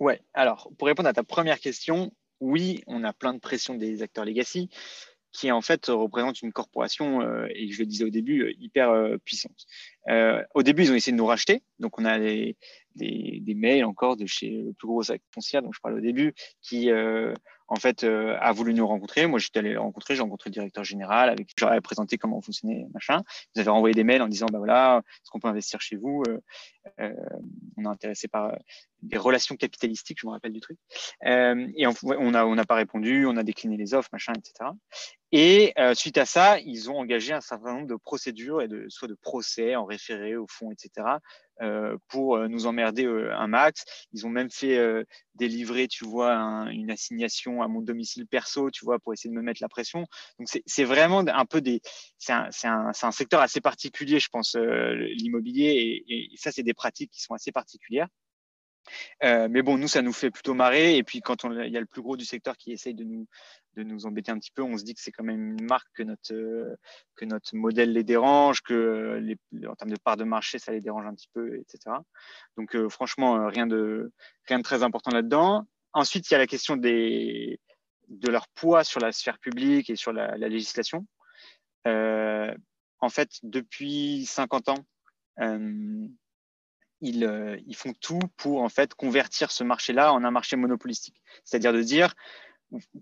Ouais, 0.00 0.20
alors 0.34 0.70
pour 0.78 0.88
répondre 0.88 1.08
à 1.08 1.12
ta 1.12 1.22
première 1.22 1.60
question, 1.60 2.10
oui, 2.40 2.82
on 2.86 3.04
a 3.04 3.12
plein 3.12 3.34
de 3.34 3.38
pression 3.38 3.74
des 3.74 4.02
acteurs 4.02 4.24
legacy 4.24 4.70
qui 5.32 5.52
en 5.52 5.60
fait 5.60 5.86
représentent 5.86 6.42
une 6.42 6.52
corporation, 6.52 7.20
euh, 7.20 7.46
et 7.54 7.70
je 7.70 7.78
le 7.80 7.86
disais 7.86 8.04
au 8.04 8.10
début, 8.10 8.42
euh, 8.42 8.52
hyper 8.58 8.90
euh, 8.90 9.16
puissante. 9.18 9.66
au 10.54 10.62
début, 10.62 10.82
ils 10.82 10.92
ont 10.92 10.94
essayé 10.94 11.12
de 11.12 11.18
nous 11.18 11.26
racheter, 11.26 11.62
donc 11.78 11.98
on 11.98 12.04
a 12.04 12.18
des, 12.18 12.56
mails 13.54 13.84
encore 13.84 14.16
de 14.16 14.26
chez 14.26 14.62
le 14.62 14.72
plus 14.72 14.88
gros 14.88 15.02
acteur 15.10 15.28
foncier 15.32 15.60
dont 15.60 15.72
je 15.72 15.80
parlais 15.80 15.98
au 15.98 16.00
début, 16.00 16.34
qui 16.62 16.90
en 17.68 17.76
fait, 17.76 18.02
a 18.04 18.52
voulu 18.52 18.74
nous 18.74 18.86
rencontrer. 18.86 19.26
Moi, 19.26 19.38
j'étais 19.38 19.60
allé 19.60 19.72
le 19.74 19.80
rencontrer, 19.80 20.16
j'ai 20.16 20.22
rencontré 20.22 20.50
le 20.50 20.54
directeur 20.54 20.82
général, 20.82 21.28
avec 21.28 21.46
qui 21.46 21.54
j'aurais 21.56 21.80
présenté 21.80 22.18
comment 22.18 22.38
on 22.38 22.42
fonctionnait, 22.42 22.86
machin. 22.92 23.22
Ils 23.54 23.60
avaient 23.60 23.70
renvoyé 23.70 23.94
des 23.94 24.02
mails 24.02 24.22
en 24.22 24.28
disant, 24.28 24.46
bah 24.50 24.58
voilà, 24.58 25.02
est-ce 25.06 25.30
qu'on 25.30 25.38
peut 25.38 25.48
investir 25.48 25.80
chez 25.80 25.96
vous? 25.96 26.24
On 26.98 27.84
est 27.84 27.88
intéressé 27.88 28.26
par 28.26 28.56
des 29.02 29.18
relations 29.18 29.56
capitalistiques, 29.56 30.18
je 30.20 30.26
me 30.26 30.32
rappelle 30.32 30.52
du 30.52 30.60
truc. 30.60 30.78
et 31.24 31.86
on 31.86 32.30
n'a 32.30 32.46
on 32.46 32.58
a 32.58 32.64
pas 32.64 32.74
répondu, 32.74 33.26
on 33.26 33.36
a 33.36 33.42
décliné 33.42 33.76
les 33.76 33.94
offres, 33.94 34.08
machin, 34.12 34.32
etc. 34.34 34.70
Et 35.32 35.74
suite 35.94 36.18
à 36.18 36.26
ça, 36.26 36.58
ils 36.60 36.90
ont 36.90 36.98
engagé 36.98 37.32
un 37.32 37.40
certain 37.40 37.74
nombre 37.74 37.86
de 37.86 37.96
procédures, 37.96 38.62
et 38.62 38.68
de, 38.68 38.86
soit 38.88 39.08
de 39.08 39.14
procès 39.14 39.76
en 39.76 39.84
référé 39.84 40.36
au 40.36 40.46
fond, 40.48 40.70
etc., 40.70 41.18
euh, 41.62 41.98
pour 42.08 42.36
euh, 42.36 42.48
nous 42.48 42.64
emmerder 42.64 43.04
euh, 43.04 43.36
un 43.36 43.46
max. 43.46 43.84
Ils 44.14 44.26
ont 44.26 44.30
même 44.30 44.50
fait 44.50 44.78
délivrer, 45.34 45.88
tu 45.88 46.06
vois, 46.06 46.32
une 46.70 46.90
assignation 46.90 47.62
à 47.62 47.68
mon 47.68 47.80
domicile 47.82 48.26
perso, 48.26 48.70
tu 48.70 48.84
vois, 48.84 48.98
pour 48.98 49.12
essayer 49.12 49.30
de 49.30 49.34
me 49.34 49.42
mettre 49.42 49.62
la 49.62 49.68
pression. 49.68 50.06
Donc 50.38 50.48
c'est 50.66 50.84
vraiment 50.84 51.20
un 51.20 51.44
peu 51.44 51.60
des, 51.60 51.80
c'est 52.18 52.32
un, 52.32 52.48
un, 52.64 52.92
un, 53.02 53.10
secteur 53.10 53.40
assez 53.40 53.60
particulier, 53.60 54.20
je 54.20 54.28
pense, 54.28 54.56
l'immobilier, 54.56 56.02
et, 56.08 56.30
ça 56.36 56.50
c'est 56.50 56.62
des 56.62 56.74
pratiques 56.74 57.10
qui 57.10 57.20
sont 57.20 57.34
assez 57.34 57.52
particulières. 57.52 58.08
Euh, 59.22 59.48
mais 59.50 59.62
bon, 59.62 59.78
nous, 59.78 59.88
ça 59.88 60.02
nous 60.02 60.12
fait 60.12 60.30
plutôt 60.30 60.54
marrer. 60.54 60.96
Et 60.96 61.02
puis, 61.02 61.20
quand 61.20 61.44
il 61.44 61.72
y 61.72 61.76
a 61.76 61.80
le 61.80 61.86
plus 61.86 62.02
gros 62.02 62.16
du 62.16 62.24
secteur 62.24 62.56
qui 62.56 62.72
essaye 62.72 62.94
de 62.94 63.04
nous, 63.04 63.26
de 63.74 63.82
nous 63.82 64.06
embêter 64.06 64.32
un 64.32 64.38
petit 64.38 64.50
peu, 64.50 64.62
on 64.62 64.76
se 64.76 64.84
dit 64.84 64.94
que 64.94 65.00
c'est 65.00 65.12
quand 65.12 65.24
même 65.24 65.58
une 65.58 65.66
marque 65.66 65.88
que 65.94 66.02
notre, 66.02 66.34
euh, 66.34 66.76
que 67.16 67.24
notre 67.24 67.54
modèle 67.54 67.92
les 67.92 68.04
dérange, 68.04 68.62
que 68.62 69.22
en 69.66 69.74
termes 69.74 69.90
de 69.90 69.98
part 69.98 70.16
de 70.16 70.24
marché, 70.24 70.58
ça 70.58 70.72
les 70.72 70.80
dérange 70.80 71.06
un 71.06 71.14
petit 71.14 71.28
peu, 71.32 71.56
etc. 71.56 71.96
Donc, 72.56 72.74
euh, 72.74 72.88
franchement, 72.88 73.46
rien 73.46 73.66
de, 73.66 74.12
rien 74.46 74.58
de 74.58 74.64
très 74.64 74.82
important 74.82 75.10
là-dedans. 75.10 75.66
Ensuite, 75.92 76.30
il 76.30 76.34
y 76.34 76.36
a 76.36 76.38
la 76.38 76.46
question 76.46 76.76
des, 76.76 77.60
de 78.08 78.30
leur 78.30 78.48
poids 78.48 78.84
sur 78.84 79.00
la 79.00 79.12
sphère 79.12 79.38
publique 79.38 79.90
et 79.90 79.96
sur 79.96 80.12
la 80.12 80.36
législation. 80.36 81.06
en 81.86 83.08
fait, 83.08 83.30
depuis 83.42 84.26
50 84.26 84.68
ans, 84.68 84.84
euh, 87.02 87.58
ils, 87.66 87.76
font 87.76 87.92
tout 88.00 88.20
pour 88.36 88.62
en 88.62 88.68
fait 88.68 88.94
convertir 88.94 89.50
ce 89.50 89.64
marché-là 89.64 90.12
en 90.12 90.24
un 90.24 90.30
marché 90.30 90.56
monopolistique. 90.56 91.20
C'est-à-dire 91.44 91.72
de 91.72 91.82
dire, 91.82 92.14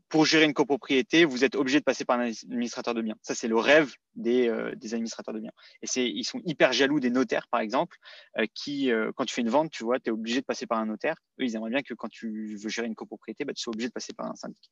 pour 0.08 0.24
gérer 0.24 0.44
une 0.44 0.54
copropriété, 0.54 1.24
vous 1.24 1.44
êtes 1.44 1.56
obligé 1.56 1.80
de 1.80 1.84
passer 1.84 2.04
par 2.04 2.18
un 2.18 2.24
administrateur 2.24 2.94
de 2.94 3.02
biens. 3.02 3.16
Ça, 3.22 3.34
c'est 3.34 3.48
le 3.48 3.56
rêve 3.56 3.92
des, 4.14 4.48
euh, 4.48 4.72
administrateurs 4.72 5.34
de 5.34 5.40
biens. 5.40 5.52
Et 5.82 5.86
c'est, 5.86 6.08
ils 6.08 6.24
sont 6.24 6.40
hyper 6.44 6.72
jaloux 6.72 7.00
des 7.00 7.10
notaires, 7.10 7.48
par 7.48 7.60
exemple, 7.60 7.96
euh, 8.38 8.46
qui, 8.54 8.90
quand 9.16 9.24
tu 9.24 9.34
fais 9.34 9.42
une 9.42 9.50
vente, 9.50 9.70
tu 9.70 9.84
vois, 9.84 9.98
tu 9.98 10.10
es 10.10 10.12
obligé 10.12 10.40
de 10.40 10.46
passer 10.46 10.66
par 10.66 10.78
un 10.78 10.86
notaire. 10.86 11.16
Eux, 11.40 11.44
ils 11.44 11.56
aimeraient 11.56 11.70
bien 11.70 11.82
que 11.82 11.94
quand 11.94 12.08
tu 12.08 12.56
veux 12.56 12.68
gérer 12.68 12.86
une 12.86 12.94
copropriété, 12.94 13.44
bah, 13.44 13.52
tu 13.52 13.62
sois 13.62 13.72
obligé 13.72 13.88
de 13.88 13.92
passer 13.92 14.12
par 14.14 14.26
un 14.26 14.34
syndic 14.34 14.70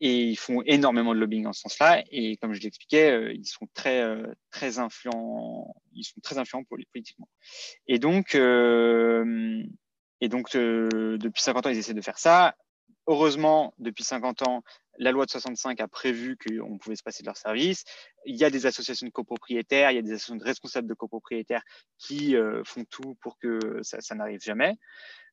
et 0.00 0.24
ils 0.24 0.36
font 0.36 0.62
énormément 0.66 1.14
de 1.14 1.20
lobbying 1.20 1.46
en 1.46 1.52
ce 1.52 1.62
sens-là. 1.62 2.04
Et 2.10 2.36
comme 2.36 2.52
je 2.52 2.60
l'expliquais, 2.60 3.10
euh, 3.10 3.32
ils 3.32 3.46
sont 3.46 3.66
très, 3.74 4.02
euh, 4.02 4.26
très 4.50 4.78
influents, 4.78 5.74
ils 5.92 6.04
sont 6.04 6.20
très 6.22 6.38
influents 6.38 6.64
politiquement. 6.64 7.28
Et 7.86 7.98
donc, 7.98 8.34
euh, 8.34 9.62
et 10.20 10.28
donc 10.28 10.54
depuis 10.54 11.42
50 11.42 11.66
ans, 11.66 11.70
ils 11.70 11.78
essaient 11.78 11.94
de 11.94 12.00
faire 12.02 12.18
ça. 12.18 12.56
Heureusement, 13.06 13.72
depuis 13.78 14.04
50 14.04 14.42
ans, 14.42 14.62
la 14.98 15.12
loi 15.12 15.26
de 15.26 15.30
65 15.30 15.80
a 15.80 15.88
prévu 15.88 16.36
qu'on 16.36 16.78
pouvait 16.78 16.96
se 16.96 17.02
passer 17.02 17.22
de 17.22 17.26
leur 17.26 17.36
service. 17.36 17.84
Il 18.24 18.34
y 18.34 18.44
a 18.44 18.50
des 18.50 18.66
associations 18.66 19.06
de 19.06 19.12
copropriétaires, 19.12 19.92
il 19.92 19.94
y 19.94 19.98
a 19.98 20.02
des 20.02 20.12
associations 20.12 20.36
de 20.36 20.44
responsables 20.44 20.88
de 20.88 20.94
copropriétaires 20.94 21.62
qui 21.98 22.34
font 22.64 22.84
tout 22.90 23.14
pour 23.20 23.38
que 23.38 23.80
ça, 23.82 24.00
ça 24.00 24.14
n'arrive 24.14 24.40
jamais. 24.42 24.76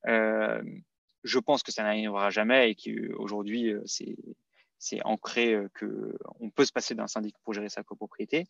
je 0.06 1.40
pense 1.40 1.64
que 1.64 1.72
ça 1.72 1.84
n'arrivera 1.84 2.30
jamais 2.30 2.72
et 2.72 2.76
qu'aujourd'hui, 2.76 3.74
c'est 3.86 4.18
c'est 4.80 5.02
ancré 5.06 5.54
euh, 5.54 5.70
que 5.74 6.18
on 6.40 6.50
peut 6.50 6.66
se 6.66 6.72
passer 6.72 6.94
d'un 6.96 7.08
syndic 7.08 7.36
pour 7.44 7.54
gérer 7.54 7.70
sa 7.70 7.84
copropriété. 7.84 8.46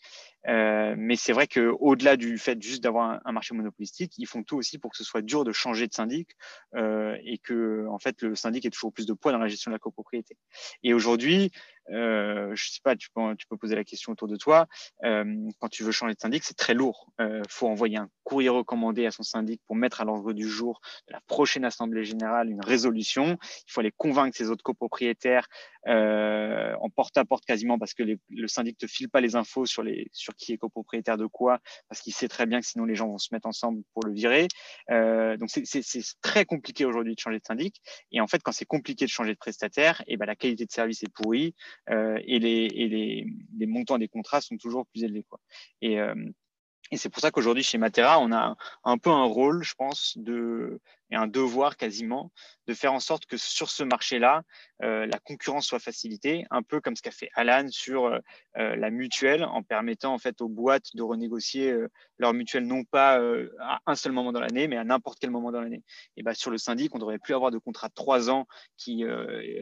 Euh, 0.48 0.96
mais 0.98 1.15
c'est 1.15 1.34
vrai 1.34 1.48
qu'au-delà 1.48 2.18
du 2.18 2.38
fait 2.38 2.62
juste 2.62 2.84
d'avoir 2.84 3.22
un, 3.24 3.32
marché 3.32 3.53
monopolistique, 3.53 4.13
ils 4.18 4.25
font 4.25 4.44
tout 4.44 4.58
aussi 4.58 4.80
pour 4.80 4.92
que 4.92 4.98
ce 4.98 5.03
soit 5.03 5.22
dur 5.22 5.44
de 5.44 5.51
changer 5.51 5.88
de 5.88 5.94
syndic 5.94 6.30
euh, 6.75 7.15
et 7.24 7.38
que 7.38 7.86
en 7.88 8.00
fait 8.00 8.22
le 8.24 8.36
syndic 8.36 8.65
ait 8.65 8.70
toujours 8.70 8.94
plus 8.94 9.06
de 9.06 9.13
poids 9.13 9.32
dans 9.32 9.38
la 9.38 9.48
gestion 9.48 9.72
de 9.72 9.75
la 9.75 9.80
copropriété. 9.80 10.38
Et 10.84 10.94
aujourd'hui, 10.94 11.51
euh, 11.92 12.52
je 12.56 12.72
sais 12.72 12.80
pas, 12.84 12.96
tu 12.96 13.10
peux, 13.13 13.36
tu 13.36 13.46
peux 13.48 13.58
poser 13.58 13.75
la 13.75 13.84
question 13.84 14.12
autour 14.12 14.28
de 14.28 14.36
toi. 14.36 14.68
Euh, 15.04 15.50
quand 15.60 15.70
tu 15.70 15.84
veux 15.84 15.92
changer 15.92 16.13
de 16.13 16.20
syndic, 16.20 16.44
c'est 16.44 16.58
très 16.58 16.74
lourd. 16.74 17.08
Il 17.20 17.25
euh, 17.25 17.42
faut 17.50 17.68
envoyer 17.68 17.98
un 17.98 18.10
courrier 18.24 18.50
recommandé 18.50 19.06
à 19.06 19.12
son 19.12 19.24
syndic 19.24 19.62
pour 19.68 19.75
mettre 19.75 20.02
à 20.02 20.06
l'ordre 20.06 20.34
du 20.34 20.48
jour 20.48 20.80
de 21.08 21.13
la 21.13 21.22
prochaine 21.28 21.66
assemblée 21.66 22.06
générale 22.06 22.50
une 22.50 22.63
résolution. 22.63 23.38
Il 23.68 23.72
faut 23.72 23.82
aller 23.82 23.94
convaincre 23.96 24.38
ses 24.38 24.50
autres 24.50 24.63
copropriétaires 24.63 25.48
euh, 25.88 26.74
en 26.80 26.90
porte 26.90 27.18
à 27.18 27.25
porte 27.25 27.46
quasiment 27.46 27.78
parce 27.78 27.94
que 27.94 28.04
le 28.04 28.48
syndic 28.48 28.78
te 28.78 28.88
file 28.88 29.10
pas 29.10 29.20
les 29.20 29.36
infos 29.36 29.66
sur 29.66 29.84
les 29.84 30.08
sur 30.13 30.34
qui 30.36 30.54
est 30.54 30.58
copropriétaire 30.58 31.18
de 31.18 31.25
quoi 31.25 31.60
parce 31.90 32.02
qu'il 32.02 32.13
sait 32.13 32.30
très 32.30 32.46
bien 32.46 32.62
que 32.62 32.66
sinon 32.66 32.86
les 32.86 32.96
gens 32.96 33.08
vont 33.08 33.18
se 33.18 33.30
mettre 33.34 33.48
ensemble 33.48 33.84
pour 33.94 34.04
le 34.06 34.13
virer. 34.13 34.48
Euh, 34.90 35.38
donc 35.38 35.50
c'est 35.50 36.04
très 36.22 36.46
compliqué 36.46 36.86
aujourd'hui 36.86 37.16
de 37.16 37.20
changer 37.20 37.40
de 37.40 37.46
syndic. 37.46 37.82
Et 38.12 38.22
en 38.22 38.28
fait, 38.28 38.42
quand 38.42 38.52
c'est 38.52 38.66
compliqué 38.66 39.06
de 39.06 39.10
changer 39.10 39.34
de 39.34 39.38
prestataire, 39.38 40.02
et 40.02 40.13
eh 40.13 40.18
ben 40.18 40.25
la 40.25 40.36
qualité 40.36 40.66
de 40.66 40.72
service 40.72 41.04
est 41.04 41.13
pourrie 41.13 41.54
euh, 41.89 42.20
et, 42.25 42.39
les, 42.39 42.65
et 42.74 42.88
les, 42.88 43.27
les, 43.58 43.65
montants 43.65 43.98
des 43.98 44.08
contrats 44.08 44.42
sont 44.42 44.58
toujours 44.58 44.86
plus 44.88 45.03
élevés. 45.03 45.25
Quoi. 45.30 45.39
Et, 45.82 46.00
euh, 46.00 46.15
et 46.92 46.98
c'est 46.98 47.10
pour 47.10 47.22
ça 47.22 47.32
qu'aujourd'hui, 47.32 47.63
chez 47.63 47.77
Matera, 47.77 48.20
on 48.20 48.32
a 48.32 48.56
un 48.84 48.98
peu 48.98 49.10
un 49.10 49.24
rôle, 49.24 49.63
je 49.63 49.74
pense, 49.74 50.18
de, 50.18 50.80
et 51.13 51.15
un 51.15 51.27
devoir 51.27 51.77
quasiment 51.77 52.32
de 52.65 52.74
faire 52.74 52.91
en 52.91 53.00
sorte 53.00 53.27
que 53.27 53.38
sur 53.38 53.70
ce 53.70 53.84
marché-là, 53.84 54.41
euh, 54.82 55.05
la 55.05 55.20
concurrence 55.20 55.67
soit 55.67 55.79
facilitée, 55.79 56.46
un 56.50 56.63
peu 56.63 56.82
comme 56.82 56.96
ce 56.96 57.03
qu'a 57.03 57.12
fait 57.12 57.29
Alan 57.36 57.67
sur 57.70 58.05
euh, 58.05 58.17
euh, 58.58 58.75
la 58.75 58.89
mutuelle, 58.89 59.43
en 59.43 59.62
permettant 59.62 60.13
en 60.13 60.17
fait 60.17 60.41
aux 60.41 60.48
boîtes 60.48 60.96
de 60.96 61.03
renégocier 61.03 61.75
leur 62.17 62.34
mutuelle 62.34 62.65
non 62.65 62.84
pas 62.84 63.20
à 63.60 63.79
un 63.86 63.96
seul 63.96 64.12
moment 64.12 64.32
dans 64.32 64.39
l'année, 64.39 64.67
mais 64.67 64.77
à 64.77 64.84
n'importe 64.84 65.20
quel 65.20 65.29
moment 65.29 65.51
dans 65.51 65.62
l'année. 65.62 65.84
Et 66.17 66.24
ben 66.24 66.34
sur 66.34 66.50
le 66.50 66.58
syndic, 66.58 66.96
on 66.96 66.98
ne 66.98 67.01
devrait 67.01 67.20
plus 67.20 67.36
avoir 67.36 67.51
de 67.51 67.60
contrat 67.60 67.89
de 67.89 67.93
trois 67.93 68.32
ans 68.32 68.48
qui 68.77 69.03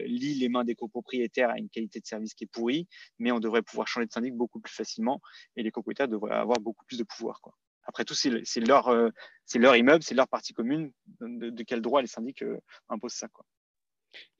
lie 0.06 0.34
les 0.34 0.48
mains 0.48 0.64
des 0.64 0.74
copropriétaires 0.74 1.50
à 1.50 1.58
une 1.58 1.68
qualité 1.68 2.00
de 2.00 2.06
service 2.06 2.32
qui 2.32 2.44
est 2.44 2.50
pourrie, 2.50 2.88
mais 3.18 3.30
on 3.30 3.40
devrait 3.40 3.62
pouvoir 3.62 3.88
changer 3.88 4.06
de 4.06 4.12
syndic 4.12 4.34
beaucoup 4.34 4.60
plus 4.60 4.72
facilement 4.72 5.20
et 5.56 5.62
les 5.62 5.70
copropriétaires 5.70 6.08
devraient 6.08 6.34
avoir 6.34 6.60
beaucoup 6.60 6.84
plus 6.86 6.98
de 6.98 7.04
pouvoir. 7.04 7.40
Quoi. 7.42 7.52
Après 7.84 8.04
tout, 8.04 8.14
c'est 8.14 8.60
leur, 8.60 8.88
euh, 8.88 9.08
leur 9.54 9.76
immeuble, 9.76 10.02
c'est 10.02 10.14
leur 10.14 10.28
partie 10.28 10.52
commune. 10.52 10.92
De, 11.20 11.62
quel 11.62 11.80
droit 11.80 12.00
les 12.00 12.06
syndics 12.06 12.42
euh, 12.42 12.58
imposent 12.88 13.14
ça 13.14 13.28
quoi. 13.28 13.44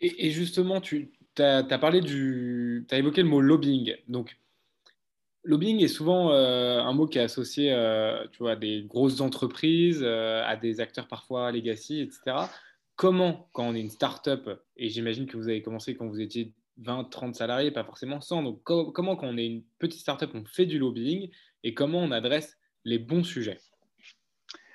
Et, 0.00 0.30
justement, 0.30 0.82
tu 0.82 1.12
as, 1.38 1.62
parlé 1.78 2.02
du. 2.02 2.86
As 2.90 2.98
évoqué 2.98 3.22
le 3.22 3.28
mot 3.28 3.40
lobbying. 3.40 3.96
Donc, 4.06 4.36
lobbying 5.44 5.82
est 5.82 5.88
souvent 5.88 6.30
euh, 6.30 6.78
un 6.80 6.92
mot 6.92 7.06
qui 7.06 7.16
est 7.16 7.22
associé 7.22 7.70
tu 8.32 8.38
vois, 8.38 8.52
à 8.52 8.56
des 8.56 8.82
grosses 8.82 9.22
entreprises, 9.22 10.04
à 10.04 10.56
des 10.56 10.80
acteurs 10.80 11.08
parfois 11.08 11.50
legacy, 11.52 12.00
etc. 12.00 12.48
Comment, 12.96 13.48
quand 13.52 13.66
on 13.66 13.74
est 13.74 13.80
une 13.80 13.90
start-up, 13.90 14.60
et 14.76 14.90
j'imagine 14.90 15.26
que 15.26 15.38
vous 15.38 15.48
avez 15.48 15.62
commencé 15.62 15.94
quand 15.96 16.06
vous 16.06 16.20
étiez 16.20 16.52
20, 16.76 17.04
30 17.04 17.34
salariés, 17.34 17.70
pas 17.70 17.84
forcément 17.84 18.20
100, 18.20 18.42
donc 18.42 18.62
comment, 18.62 19.16
quand 19.16 19.26
on 19.26 19.38
est 19.38 19.46
une 19.46 19.62
petite 19.78 20.00
start-up, 20.00 20.30
on 20.34 20.44
fait 20.44 20.66
du 20.66 20.78
lobbying 20.78 21.30
et 21.64 21.72
comment 21.72 21.98
on 21.98 22.10
adresse 22.10 22.58
les 22.84 22.98
bons 22.98 23.24
sujets 23.24 23.58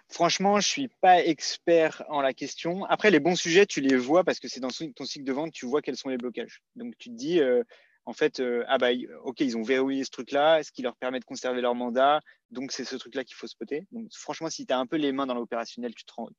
Franchement, 0.10 0.54
je 0.54 0.68
ne 0.68 0.72
suis 0.72 0.88
pas 1.02 1.22
expert 1.24 2.04
en 2.08 2.22
la 2.22 2.34
question. 2.34 2.86
Après, 2.86 3.12
les 3.12 3.20
bons 3.20 3.36
sujets, 3.36 3.66
tu 3.66 3.82
les 3.82 3.98
vois 3.98 4.24
parce 4.24 4.40
que 4.40 4.48
c'est 4.48 4.62
dans 4.62 4.70
ton 4.70 5.06
cycle 5.06 5.26
de 5.26 5.34
vente, 5.34 5.52
tu 5.52 5.66
vois 5.66 5.82
quels 5.82 5.98
sont 5.98 6.08
les 6.08 6.18
blocages. 6.18 6.62
Donc, 6.78 6.98
tu 6.98 7.10
te 7.10 7.16
dis, 7.16 7.42
euh, 7.42 7.64
en 8.08 8.14
fait, 8.14 8.40
euh, 8.40 8.64
ah 8.70 8.78
bah, 8.78 8.88
ok, 9.26 9.42
ils 9.42 9.58
ont 9.58 9.64
verrouillé 9.64 10.06
ce 10.06 10.12
truc-là, 10.12 10.64
ce 10.64 10.72
qui 10.72 10.82
leur 10.82 10.96
permet 10.96 11.20
de 11.20 11.26
conserver 11.26 11.60
leur 11.60 11.76
mandat. 11.76 12.22
Donc, 12.52 12.72
c'est 12.72 12.86
ce 12.86 12.96
truc-là 12.96 13.26
qu'il 13.26 13.36
faut 13.36 13.48
spotter. 13.48 13.86
Donc, 13.92 14.08
franchement, 14.14 14.50
si 14.50 14.66
tu 14.66 14.74
as 14.74 14.80
un 14.80 14.86
peu 14.86 14.96
les 14.96 15.12
mains 15.12 15.26
dans 15.26 15.34
l'opérationnel, 15.34 15.94
tu, 15.94 16.06
te 16.06 16.14
rends, 16.16 16.30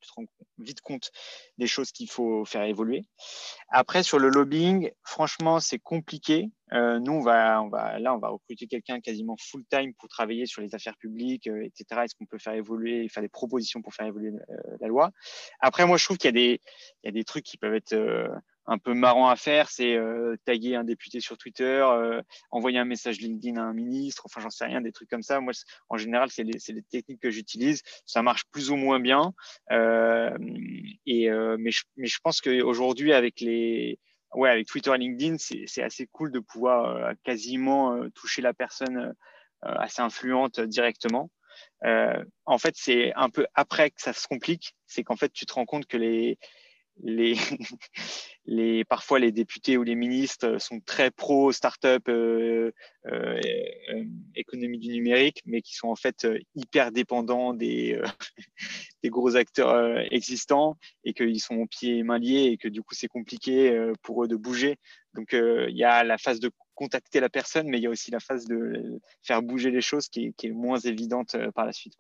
vite 0.57 0.81
compte 0.81 1.11
des 1.59 1.67
choses 1.67 1.93
qu'il 1.93 2.11
faut 2.11 2.47
faire 2.47 2.63
évoluer. 2.63 3.05
Après, 3.69 4.03
sur 4.03 4.19
le 4.19 4.31
lobbying, 4.31 4.91
franchement, 5.05 5.61
c'est 5.61 5.79
compliqué. 5.79 6.49
Euh, 6.73 7.01
nous, 7.01 7.13
on 7.13 7.21
va, 7.21 7.99
là, 7.99 8.15
on 8.15 8.19
va 8.19 8.29
recruter 8.29 8.67
quelqu'un 8.67 9.01
quasiment 9.01 9.37
full-time 9.39 9.93
pour 9.99 10.09
travailler 10.09 10.47
sur 10.47 10.63
les 10.63 10.75
affaires 10.75 10.97
publiques, 10.97 11.49
euh, 11.49 11.67
etc. 11.67 12.01
Est-ce 12.05 12.15
qu'on 12.15 12.25
peut 12.25 12.39
faire 12.39 12.55
évoluer, 12.55 13.07
faire 13.11 13.23
des 13.23 13.29
propositions 13.29 13.83
pour 13.83 13.93
faire 13.93 14.07
évoluer 14.07 14.33
la 14.81 14.89
loi? 14.89 15.11
Après, 15.61 15.85
moi, 15.85 15.99
je 15.99 16.05
trouve 16.07 16.17
qu'il 16.17 16.35
y, 16.35 16.59
a 17.07 17.11
des 17.11 17.25
trucs 17.25 17.45
qui 17.45 17.59
peuvent 17.59 17.75
être 17.75 17.95
un 18.69 18.77
peu 18.77 18.93
marrant 18.93 19.29
à 19.29 19.37
faire, 19.37 19.71
c'est 19.71 19.95
euh, 19.95 20.37
taguer 20.45 20.77
un 20.77 20.85
député 20.85 21.21
sur 21.21 21.39
Twitter, 21.39 21.65
euh, 21.65 22.23
envoyer 22.51 22.79
un 22.79 22.85
message 22.85 23.19
LinkedIn 23.19 23.57
à 23.59 23.65
un 23.65 23.73
ministre, 23.73 24.23
enfin 24.27 24.43
j'en 24.43 24.51
sais 24.51 24.67
rien, 24.67 24.83
des 24.83 24.93
trucs 24.93 25.09
comme 25.09 25.23
ça. 25.23 25.41
Moi, 25.41 25.55
en 25.89 25.97
général, 25.97 26.29
c'est 26.31 26.45
les, 26.45 26.83
techniques 26.83 27.21
que 27.21 27.31
j'utilise. 27.31 27.83
Ça 28.05 28.23
marche 28.23 28.45
plus 28.53 28.71
ou 28.71 28.77
moins 28.77 29.01
bien. 29.01 29.33
Euh, 29.73 30.37
et, 31.07 31.31
mais, 31.59 31.71
je, 31.71 31.85
mais 31.97 32.07
je 32.07 32.19
pense 32.23 32.43
qu'aujourd'hui, 32.43 33.15
avec 33.15 33.43
ouais, 34.35 34.51
avec 34.51 34.67
Twitter 34.67 34.93
et 34.95 34.99
LinkedIn, 34.99 35.37
c'est 35.39 35.83
assez 35.83 36.07
cool 36.07 36.31
de 36.31 36.39
pouvoir 36.39 37.15
quasiment 37.25 37.99
toucher 38.11 38.43
la 38.43 38.53
personne 38.53 39.15
assez 39.63 40.03
influente 40.03 40.61
directement. 40.61 41.31
en 41.83 42.59
fait, 42.59 42.75
c'est 42.77 43.15
un 43.15 43.31
peu 43.31 43.47
après 43.55 43.91
que 43.91 44.03
ça 44.03 44.13
se 44.13 44.29
complique, 44.29 44.75
c'est 44.87 45.05
qu'en 45.05 45.17
fait, 45.17 45.33
tu 45.33 45.47
te 45.47 45.55
rends 45.55 45.67
compte 45.67 45.87
que 45.87 45.97
les, 45.97 46.39
les, 47.03 47.35
les, 48.47 48.85
parfois 48.85 49.19
les 49.19 49.33
députés 49.33 49.77
ou 49.77 49.83
les 49.83 49.95
ministres 49.95 50.59
sont 50.59 50.81
très 50.81 51.11
pro 51.11 51.53
start-up 51.53 52.09
euh, 52.09 52.73
euh, 53.07 53.41
euh, 53.91 54.05
économie 54.35 54.79
du 54.79 54.89
numérique, 54.89 55.43
mais 55.47 55.63
qui 55.63 55.75
sont 55.75 55.89
en 55.89 55.97
fait 55.97 56.27
hyper 56.55 56.93
dépendants 56.93 57.55
des, 57.55 58.01
des 59.03 59.11
gros 59.11 59.37
acteurs 59.37 59.99
existants 60.13 60.77
et 61.05 61.13
qu'ils 61.15 61.41
sont 61.41 61.67
pieds 61.67 61.99
et 61.99 62.03
mains 62.03 62.19
liés 62.19 62.51
et 62.53 62.57
que 62.57 62.69
du 62.69 62.83
coup 62.83 62.95
c'est 62.95 63.09
compliqué 63.09 63.93
pour 64.03 64.25
eux 64.25 64.29
de 64.29 64.37
bouger. 64.37 64.77
Donc 65.15 65.33
il 65.33 65.77
y 65.77 65.85
a 65.85 66.05
la 66.05 66.19
phase 66.19 66.41
de 66.41 66.51
contacter 66.75 67.21
la 67.21 67.29
personne, 67.29 67.69
mais 67.69 67.79
il 67.79 67.83
y 67.83 67.87
a 67.87 67.91
aussi 67.91 68.11
la 68.11 68.21
phase 68.21 68.47
de 68.47 69.01
faire 69.23 69.43
bouger 69.43 69.71
les 69.71 69.81
choses 69.81 70.09
qui 70.09 70.27
est, 70.27 70.33
qui 70.33 70.47
est 70.47 70.53
moins 70.53 70.79
évidente 70.79 71.37
par 71.55 71.67
la 71.67 71.73
suite. 71.73 71.95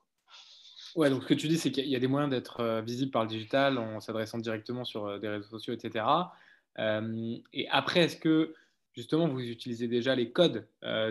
Ouais, 0.97 1.11
donc 1.11 1.23
ce 1.23 1.29
que 1.29 1.35
tu 1.35 1.49
dis, 1.49 1.59
c'est 1.59 1.71
qu'il 1.71 1.89
y 1.89 1.97
a 1.97 1.99
des 1.99 2.07
moyens 2.07 2.31
d'être 2.31 2.61
euh, 2.61 2.81
visible 2.81 3.11
par 3.11 3.23
le 3.23 3.29
digital 3.29 3.79
en 3.79 4.01
s'adressant 4.01 4.39
directement 4.39 4.85
sur 4.85 5.07
euh, 5.07 5.19
des 5.19 5.29
réseaux 5.29 5.49
sociaux, 5.49 5.75
etc. 5.75 6.05
Euh, 6.79 7.37
et 7.53 7.69
après, 7.71 8.01
est-ce 8.01 8.17
que 8.17 8.55
justement 8.95 9.29
vous 9.29 9.41
utilisez 9.41 9.87
déjà 9.89 10.15
les 10.15 10.33
codes 10.33 10.67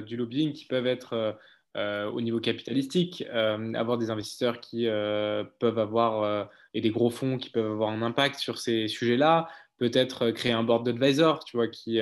du 0.05 0.17
lobbying 0.17 0.51
qui 0.51 0.65
peuvent 0.65 0.87
être 0.87 1.37
au 1.75 2.21
niveau 2.21 2.41
capitalistique, 2.41 3.23
avoir 3.31 3.97
des 3.97 4.09
investisseurs 4.09 4.59
qui 4.59 4.87
peuvent 4.87 5.79
avoir 5.79 6.49
et 6.73 6.81
des 6.81 6.89
gros 6.89 7.09
fonds 7.09 7.37
qui 7.37 7.49
peuvent 7.49 7.71
avoir 7.71 7.91
un 7.91 8.01
impact 8.01 8.39
sur 8.39 8.57
ces 8.57 8.89
sujets-là, 8.89 9.47
peut-être 9.77 10.31
créer 10.31 10.51
un 10.51 10.63
board 10.63 10.85
d'advisors, 10.85 11.45
tu 11.45 11.55
vois, 11.55 11.69
qui 11.69 12.01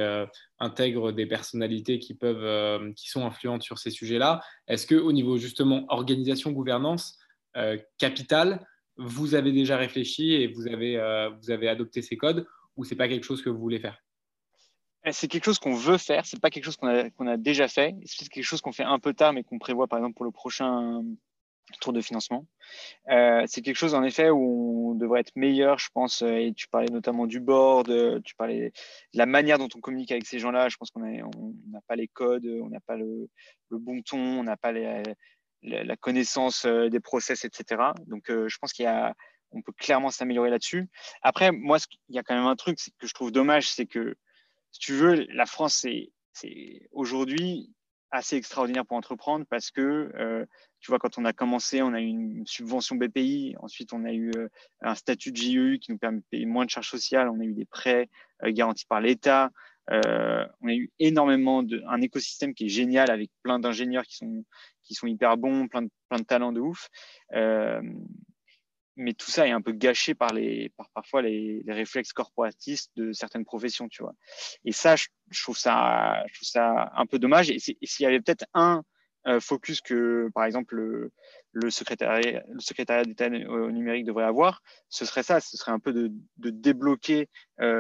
intègre 0.60 1.12
des 1.12 1.28
personnalités 1.28 2.00
qui 2.00 2.16
peuvent, 2.16 2.94
qui 2.96 3.10
sont 3.10 3.26
influentes 3.26 3.62
sur 3.62 3.78
ces 3.78 3.92
sujets-là. 3.92 4.42
Est-ce 4.68 4.88
que 4.88 4.96
au 4.96 5.12
niveau 5.12 5.38
justement 5.38 5.86
organisation, 5.90 6.52
gouvernance, 6.52 7.20
euh, 7.20 7.25
capital, 7.98 8.66
vous 8.98 9.36
avez 9.36 9.52
déjà 9.52 9.78
réfléchi 9.78 10.34
et 10.34 10.48
vous 10.48 10.68
avez, 10.68 10.98
euh, 10.98 11.30
vous 11.30 11.52
avez 11.52 11.68
adopté 11.68 12.02
ces 12.02 12.18
codes 12.18 12.48
ou 12.78 12.84
c'est 12.84 12.96
pas 12.96 13.08
quelque 13.08 13.24
chose 13.24 13.42
que 13.42 13.50
vous 13.50 13.60
voulez 13.60 13.80
faire? 13.80 14.02
Eh, 15.06 15.12
c'est 15.12 15.28
quelque 15.28 15.46
chose 15.46 15.60
qu'on 15.60 15.76
veut 15.76 15.98
faire, 15.98 16.26
c'est 16.26 16.40
pas 16.40 16.50
quelque 16.50 16.64
chose 16.64 16.78
qu'on 16.78 16.88
a, 16.88 17.10
qu'on 17.12 17.28
a, 17.28 17.38
déjà 17.38 17.68
fait, 17.68 17.96
c'est 18.06 18.28
quelque 18.28 18.44
chose 18.44 18.62
qu'on 18.62 18.72
fait 18.72 18.84
un 18.84 19.00
peu 19.00 19.14
tard 19.14 19.34
mais 19.34 19.44
qu'on 19.44 19.60
prévoit 19.60 19.88
par 19.88 20.00
exemple 20.00 20.16
pour 20.16 20.26
le 20.26 20.32
prochain 20.32 21.04
tour 21.82 21.94
de 21.94 22.02
financement. 22.02 22.46
Euh, 23.10 23.44
c'est 23.48 23.62
quelque 23.62 23.76
chose 23.76 23.96
en 23.96 24.04
effet 24.04 24.30
où 24.30 24.92
on 24.92 24.96
devrait 24.96 25.22
être 25.22 25.36
meilleur, 25.36 25.80
je 25.80 25.90
pense, 25.94 26.22
et 26.22 26.54
tu 26.56 26.68
parlais 26.68 26.90
notamment 26.92 27.28
du 27.28 27.40
board, 27.40 28.22
tu 28.24 28.36
parlais 28.36 28.72
de 29.14 29.18
la 29.18 29.26
manière 29.26 29.58
dont 29.58 29.68
on 29.76 29.80
communique 29.80 30.12
avec 30.12 30.26
ces 30.26 30.40
gens-là, 30.40 30.70
je 30.70 30.78
pense 30.78 30.92
qu'on 30.92 31.02
n'a 31.02 31.82
pas 31.88 31.96
les 31.96 32.08
codes, 32.08 32.46
on 32.46 32.70
n'a 32.70 32.80
pas 32.80 32.96
le, 32.96 33.28
bon 33.72 34.02
ton, 34.02 34.20
on 34.20 34.44
n'a 34.44 34.58
pas 34.58 34.72
les, 34.72 35.04
la, 35.66 35.96
connaissance 35.96 36.66
euh, 36.66 36.90
des 36.90 37.00
process, 37.00 37.46
etc. 37.46 37.84
Donc, 38.08 38.30
euh, 38.30 38.48
je 38.48 38.58
pense 38.58 38.74
qu'il 38.74 38.86
y 38.86 38.88
a, 38.88 39.16
on 39.52 39.62
peut 39.62 39.74
clairement 39.74 40.10
s'améliorer 40.10 40.50
là-dessus. 40.50 40.88
Après, 41.22 41.52
moi, 41.52 41.78
il 42.10 42.16
y 42.16 42.20
a 42.20 42.24
quand 42.24 42.36
même 42.36 42.46
un 42.46 42.56
truc 42.56 42.78
que 43.00 43.08
je 43.08 43.14
trouve 43.14 43.32
dommage, 43.32 43.70
c'est 43.70 43.86
que, 43.86 44.16
si 44.72 44.80
tu 44.80 44.94
veux, 44.94 45.26
la 45.30 45.46
France, 45.46 45.86
c'est 46.34 46.90
aujourd'hui 46.92 47.72
assez 48.12 48.38
extraordinaire 48.38 48.86
pour 48.86 48.98
entreprendre 48.98 49.46
parce 49.50 49.72
que, 49.72 50.12
euh, 50.16 50.46
tu 50.80 50.92
vois, 50.92 51.00
quand 51.00 51.18
on 51.18 51.26
a 51.26 51.34
commencé, 51.34 51.82
on 51.82 51.94
a 51.94 52.00
eu 52.00 52.08
une 52.08 52.46
subvention 52.46 52.96
BPI, 52.96 53.56
ensuite 53.60 53.92
on 53.94 54.06
a 54.06 54.14
eu 54.14 54.32
un 54.82 54.96
statut 54.96 55.32
de 55.32 55.38
JEU 55.38 55.78
qui 55.78 55.92
nous 55.92 55.98
permet 55.98 56.20
de 56.20 56.26
payer 56.30 56.46
moins 56.46 56.66
de 56.66 56.70
charges 56.70 56.90
sociales, 56.90 57.30
on 57.30 57.40
a 57.40 57.44
eu 57.44 57.54
des 57.54 57.66
prêts 57.66 58.10
garantis 58.44 58.86
par 58.86 59.02
l'État, 59.02 59.50
on 59.90 60.68
a 60.68 60.74
eu 60.74 60.92
énormément 61.00 61.64
de, 61.64 61.82
un 61.88 62.02
écosystème 62.02 62.54
qui 62.54 62.66
est 62.66 62.70
génial 62.70 63.10
avec 63.10 63.32
plein 63.42 63.60
d'ingénieurs 63.60 64.06
qui 64.06 64.18
sont, 64.18 64.46
qui 64.86 64.94
sont 64.94 65.08
hyper 65.08 65.38
bons, 65.38 65.68
plein 65.68 65.82
de, 65.82 65.90
plein 66.10 66.20
de 66.20 66.26
talents 66.26 66.52
de 66.52 66.62
ouf. 66.62 66.90
Euh, 67.34 67.82
mais 68.98 69.14
tout 69.14 69.30
ça 69.30 69.46
est 69.48 69.52
un 69.52 69.62
peu 69.62 69.74
gâché 69.74 70.16
par 70.16 70.34
les, 70.34 70.70
par 70.78 70.90
parfois 70.92 71.22
les, 71.22 71.62
les, 71.66 71.74
réflexes 71.74 72.14
corporatistes 72.14 72.92
de 72.96 73.12
certaines 73.12 73.44
professions, 73.44 73.90
tu 73.90 74.02
vois. 74.02 74.14
Et 74.64 74.72
ça, 74.72 74.96
je, 74.96 75.08
trouve 75.42 75.58
ça, 75.58 76.24
je 76.28 76.36
trouve 76.36 76.48
ça 76.48 76.92
un 76.96 77.06
peu 77.06 77.20
dommage. 77.20 77.50
Et 77.50 77.60
s'il 77.60 77.78
y 78.00 78.06
avait 78.06 78.22
peut-être 78.22 78.46
un, 78.54 78.84
focus 79.40 79.82
que, 79.82 80.30
par 80.34 80.46
exemple, 80.46 80.76
le, 81.52 81.70
secrétariat, 81.70 82.44
le 82.50 82.60
secrétariat 82.60 83.04
d'État 83.04 83.28
au 83.28 83.72
numérique 83.72 84.06
devrait 84.06 84.26
avoir, 84.26 84.62
ce 84.90 85.06
serait 85.06 85.24
ça, 85.24 85.40
ce 85.40 85.58
serait 85.58 85.72
un 85.72 85.80
peu 85.80 85.94
de, 85.94 86.12
débloquer 86.38 87.30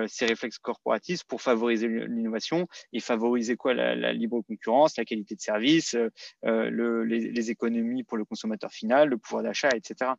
ces 0.07 0.25
réflexes 0.25 0.57
corporatistes 0.57 1.25
pour 1.25 1.41
favoriser 1.41 1.87
l'innovation 1.87 2.67
et 2.93 2.99
favoriser 2.99 3.55
quoi? 3.55 3.73
La, 3.73 4.13
libre 4.13 4.41
concurrence, 4.41 4.97
la 4.97 5.05
qualité 5.05 5.35
de 5.35 5.41
service, 5.41 5.95
les, 6.43 7.51
économies 7.51 8.03
pour 8.03 8.17
le 8.17 8.25
consommateur 8.25 8.71
final, 8.71 9.09
le 9.09 9.17
pouvoir 9.17 9.43
d'achat, 9.43 9.69
etc. 9.75 10.11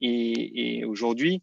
et 0.00 0.84
aujourd'hui, 0.84 1.42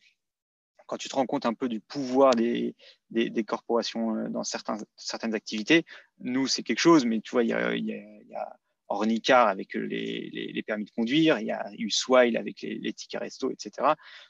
quand 0.91 0.97
tu 0.97 1.07
te 1.07 1.15
rends 1.15 1.25
compte 1.25 1.45
un 1.45 1.53
peu 1.53 1.69
du 1.69 1.79
pouvoir 1.79 2.35
des, 2.35 2.75
des, 3.11 3.43
corporations 3.45 4.13
euh, 4.17 4.27
dans 4.27 4.43
certains, 4.43 4.75
certaines 4.97 5.33
activités, 5.33 5.85
nous, 6.19 6.47
c'est 6.47 6.63
quelque 6.63 6.81
chose, 6.81 7.05
mais 7.05 7.21
tu 7.21 7.31
vois, 7.31 7.45
il 7.45 7.49
y 7.49 7.53
a, 7.53 8.57
Ornicar 8.91 9.47
avec 9.47 9.73
les, 9.73 10.29
les, 10.53 10.63
permis 10.63 10.85
de 10.85 10.91
conduire, 10.91 11.39
il 11.39 11.47
y 11.47 11.51
a 11.51 11.69
Uswile 11.77 12.37
avec 12.37 12.61
les, 12.61 12.93
tickets 12.93 13.21
resto, 13.21 13.51
etc. 13.51 13.71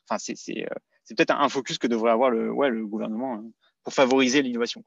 Enfin, 0.07 0.17
c'est 0.17 0.63
euh, 0.63 1.15
peut-être 1.15 1.31
un 1.31 1.49
focus 1.49 1.77
que 1.77 1.87
devrait 1.87 2.11
avoir 2.11 2.29
le, 2.29 2.51
ouais, 2.51 2.69
le 2.69 2.85
gouvernement 2.85 3.35
hein, 3.35 3.45
pour 3.83 3.93
favoriser 3.93 4.41
l'innovation. 4.41 4.83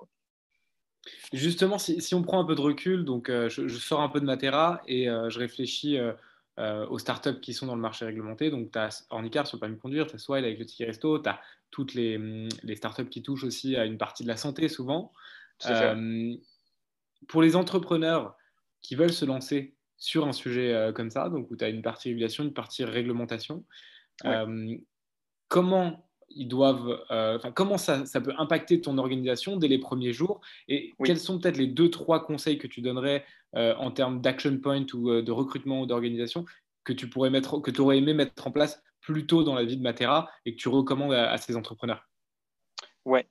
Justement, 1.33 1.79
si, 1.79 2.01
si, 2.01 2.15
on 2.15 2.23
prend 2.23 2.41
un 2.41 2.45
peu 2.45 2.55
de 2.55 2.61
recul, 2.61 3.05
donc 3.05 3.29
euh, 3.29 3.49
je, 3.49 3.69
sors 3.69 4.01
un 4.01 4.09
peu 4.09 4.21
de 4.21 4.25
Matera 4.25 4.83
et 4.87 5.05
je 5.05 5.39
réfléchis 5.39 5.99
euh, 6.61 6.87
aux 6.87 7.01
startups 7.01 7.41
qui 7.41 7.53
sont 7.53 7.67
dans 7.67 7.75
le 7.75 7.81
marché 7.81 8.05
réglementé. 8.05 8.49
Donc, 8.49 8.71
tu 8.71 8.79
as 8.79 9.05
Ornicar 9.11 9.45
sur 9.45 9.57
le 9.57 9.61
permis 9.61 9.75
de 9.75 9.81
conduire, 9.81 10.07
tu 10.07 10.15
as 10.15 10.19
Swile 10.19 10.45
avec 10.45 10.57
le 10.61 10.65
ticket 10.65 10.85
resto, 10.85 11.19
tu 11.19 11.29
as 11.29 11.41
toutes 11.73 11.95
les, 11.95 12.17
hum, 12.17 12.49
les, 12.63 12.77
startups 12.77 13.09
qui 13.09 13.25
touchent 13.25 13.43
aussi 13.43 13.75
à 13.75 13.85
une 13.85 13.99
partie 13.99 14.23
de 14.23 14.29
la 14.29 14.37
santé 14.37 14.69
souvent. 14.69 15.11
Euh, 15.67 16.37
pour 17.27 17.43
les 17.43 17.57
entrepreneurs 17.57 18.37
qui 18.85 18.95
veulent 18.95 19.13
se 19.13 19.25
lancer 19.25 19.75
sur 19.97 20.29
un 20.29 20.33
sujet 20.33 20.73
euh, 20.73 20.93
comme 20.93 21.11
ça, 21.11 21.29
donc 21.29 21.51
où 21.51 21.57
tu 21.57 21.65
as 21.65 21.69
une 21.71 21.83
partie 21.83 22.11
régulation, 22.11 22.45
une 22.45 22.55
partie 22.55 22.85
réglementation, 22.85 23.65
comment 25.49 26.05
ils 26.31 26.49
doivent, 26.49 27.05
euh, 27.11 27.39
comment 27.55 27.79
ça, 27.79 28.07
ça, 28.07 28.21
peut 28.21 28.35
impacter 28.39 28.81
ton 28.81 28.99
organisation 28.99 29.57
dès 29.57 29.69
les 29.69 29.79
premiers 29.79 30.13
jours? 30.13 30.41
Et 30.69 30.93
quels 31.05 31.19
sont 31.19 31.39
peut-être 31.39 31.57
les 31.57 31.67
deux, 31.67 31.91
trois 31.91 32.25
conseils 32.25 32.59
que 32.59 32.67
tu 32.67 32.81
donnerais 32.81 33.25
euh, 33.57 33.75
en 33.77 33.91
termes 33.91 34.21
d'action 34.21 34.57
point 34.59 34.85
ou 34.95 35.11
euh, 35.11 35.23
de 35.23 35.33
recrutement 35.33 35.83
ou 35.83 35.87
d'organisation 35.87 36.45
que 36.83 36.93
tu 36.93 37.09
pourrais 37.09 37.31
mettre, 37.31 37.61
que 37.61 37.71
tu 37.71 37.81
aurais 37.81 37.99
aimé 37.99 38.15
mettre 38.15 38.47
en 38.47 38.51
place 38.51 38.83
plus 39.01 39.27
tôt 39.27 39.43
dans 39.45 39.55
la 39.55 39.65
vie 39.65 39.77
de 39.77 39.83
Matera 39.83 40.31
et 40.45 40.55
que 40.55 40.61
tu 40.61 40.69
recommandes 40.69 41.13
à, 41.13 41.37
ces 41.39 41.57
entrepreneurs? 41.57 42.09
Ouais 43.05 43.29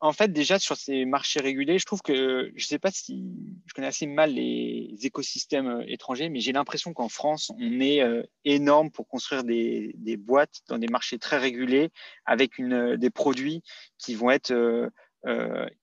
en 0.00 0.12
fait, 0.12 0.32
déjà 0.32 0.58
sur 0.58 0.76
ces 0.76 1.04
marchés 1.06 1.40
régulés, 1.40 1.78
je 1.78 1.86
trouve 1.86 2.02
que 2.02 2.50
je 2.54 2.64
ne 2.64 2.66
sais 2.66 2.78
pas 2.78 2.90
si 2.90 3.24
je 3.66 3.72
connais 3.72 3.86
assez 3.86 4.06
mal 4.06 4.32
les 4.34 4.94
écosystèmes 5.02 5.68
euh, 5.68 5.84
étrangers, 5.86 6.28
mais 6.28 6.40
j'ai 6.40 6.52
l'impression 6.52 6.92
qu'en 6.92 7.08
France, 7.08 7.50
on 7.58 7.80
est 7.80 8.02
euh, 8.02 8.22
énorme 8.44 8.90
pour 8.90 9.08
construire 9.08 9.42
des, 9.42 9.94
boîtes 10.18 10.60
dans 10.68 10.78
des 10.78 10.88
marchés 10.88 11.18
très 11.18 11.38
régulés 11.38 11.90
avec 12.26 12.60
euh, 12.60 12.96
des 12.96 13.10
produits 13.10 13.62
qui 13.98 14.14
vont 14.14 14.30
être 14.30 14.52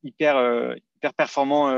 hyper, 0.04 0.76
performants 1.18 1.74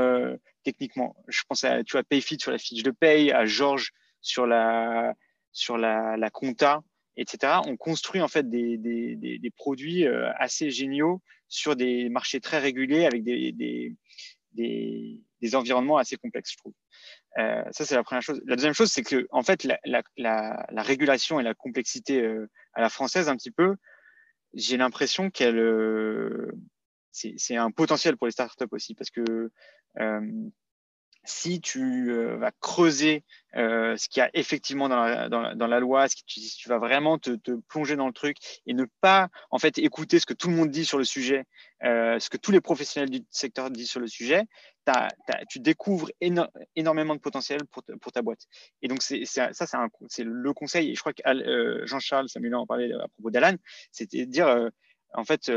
techniquement. 0.62 1.16
Je 1.28 1.42
pense 1.48 1.64
à 1.64 1.82
tu 1.82 1.96
Payfit 2.04 2.38
sur 2.38 2.52
la 2.52 2.58
fiche 2.58 2.82
de 2.82 2.90
paye, 2.90 3.32
à 3.32 3.44
Georges 3.46 3.92
sur 4.20 4.46
la, 4.46 5.14
sur 5.52 5.76
la 5.76 6.30
compta 6.30 6.82
etc. 7.16 7.60
On 7.66 7.76
construit 7.76 8.20
en 8.20 8.28
fait 8.28 8.48
des, 8.48 8.76
des, 8.76 9.16
des, 9.16 9.50
produits 9.50 10.06
euh, 10.06 10.30
assez 10.38 10.70
géniaux 10.70 11.22
sur 11.48 11.76
des 11.76 12.08
marchés 12.08 12.40
très 12.40 12.58
régulés 12.58 13.06
avec 13.06 13.24
des, 13.24 13.52
des 14.52 15.54
environnements 15.54 15.96
assez 15.96 16.16
complexes, 16.16 16.52
je 16.52 16.56
trouve. 16.58 16.74
Euh, 17.38 17.62
ça, 17.70 17.84
c'est 17.84 17.94
la 17.94 18.02
première 18.02 18.22
chose. 18.22 18.40
La 18.46 18.56
deuxième 18.56 18.74
chose, 18.74 18.90
c'est 18.90 19.02
que 19.02 19.26
en 19.30 19.42
fait, 19.42 19.64
la, 19.64 19.78
la, 19.84 20.02
la, 20.16 20.66
la, 20.70 20.82
régulation 20.82 21.38
et 21.38 21.42
la 21.42 21.54
complexité 21.54 22.22
euh, 22.22 22.48
à 22.72 22.80
la 22.80 22.88
française, 22.88 23.28
un 23.28 23.36
petit 23.36 23.50
peu, 23.50 23.76
j'ai 24.54 24.76
l'impression 24.78 25.30
qu'elle, 25.30 25.60
c'est 27.12 27.56
un 27.56 27.70
potentiel 27.70 28.16
pour 28.16 28.26
les 28.26 28.32
startups 28.32 28.64
aussi, 28.70 28.94
parce 28.94 29.10
que 29.10 29.50
si 31.26 31.60
tu 31.60 32.10
euh, 32.10 32.36
vas 32.36 32.52
creuser 32.60 33.24
euh, 33.56 33.96
ce 33.96 34.08
qu'il 34.08 34.20
y 34.20 34.24
a 34.24 34.30
effectivement 34.34 34.88
dans 34.88 34.96
la, 35.66 35.80
loi, 35.80 36.08
si 36.08 36.24
tu, 36.24 36.68
vas 36.68 36.78
vraiment 36.78 37.18
te, 37.18 37.36
plonger 37.68 37.96
dans 37.96 38.06
le 38.06 38.12
truc 38.12 38.36
et 38.66 38.74
ne 38.74 38.84
pas 39.00 39.28
en 39.50 39.58
fait 39.58 39.78
écouter 39.78 40.18
ce 40.18 40.26
que 40.26 40.34
tout 40.34 40.48
le 40.48 40.54
monde 40.54 40.70
dit 40.70 40.84
sur 40.84 40.98
le 40.98 41.04
sujet, 41.04 41.44
euh, 41.82 42.18
ce 42.18 42.30
que 42.30 42.36
tous 42.36 42.52
les 42.52 42.60
professionnels 42.60 43.10
du 43.10 43.24
secteur 43.30 43.70
disent 43.70 43.90
sur 43.90 44.00
le 44.00 44.06
sujet, 44.06 44.44
tu 45.50 45.58
découvres 45.58 46.08
énormément 46.76 47.16
de 47.16 47.20
potentiel 47.20 47.62
pour, 47.66 48.12
ta 48.12 48.22
boîte. 48.22 48.46
Et 48.82 48.88
donc 48.88 49.02
ça, 49.02 49.50
c'est, 49.52 50.24
le 50.24 50.52
conseil. 50.52 50.90
Et 50.90 50.94
je 50.94 51.00
crois 51.00 51.12
que 51.12 51.22
Jean-Charles 51.86 52.28
Samuel 52.28 52.54
en 52.54 52.66
parlait 52.66 52.92
à 52.92 53.08
propos 53.08 53.30
d'Alan, 53.30 53.56
c'était 53.90 54.26
de 54.26 54.30
dire 54.30 54.70
en 55.12 55.24
fait 55.24 55.50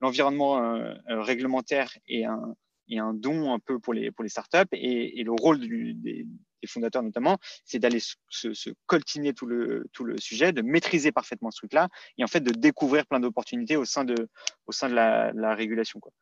l'environnement 0.00 0.94
réglementaire 1.08 1.90
est 2.06 2.24
un 2.24 2.54
et 2.88 2.98
un 2.98 3.14
don 3.14 3.52
un 3.52 3.58
peu 3.58 3.78
pour 3.78 3.94
les, 3.94 4.10
pour 4.10 4.22
les 4.22 4.30
startups. 4.30 4.68
Et, 4.72 5.22
le 5.24 5.32
rôle 5.32 5.60
des, 5.60 6.26
fondateurs 6.66 7.02
notamment, 7.02 7.36
c'est 7.66 7.78
d'aller 7.78 8.00
se, 8.00 8.70
coltiner 8.86 9.34
tout 9.34 9.44
le, 9.44 9.86
tout 9.92 10.04
le 10.04 10.18
sujet, 10.18 10.52
de 10.52 10.62
maîtriser 10.62 11.12
parfaitement 11.12 11.50
ce 11.50 11.58
truc-là 11.58 11.88
et 12.16 12.24
en 12.24 12.26
fait 12.26 12.40
de 12.40 12.52
découvrir 12.52 13.04
plein 13.06 13.20
d'opportunités 13.20 13.76
au 13.76 13.84
sein 13.84 14.04
de, 14.04 14.14
au 14.66 14.72
sein 14.72 14.88
de 14.88 14.94
la, 14.94 15.30
la 15.34 15.54
régulation. 15.54 16.00
Quoi. 16.00 16.12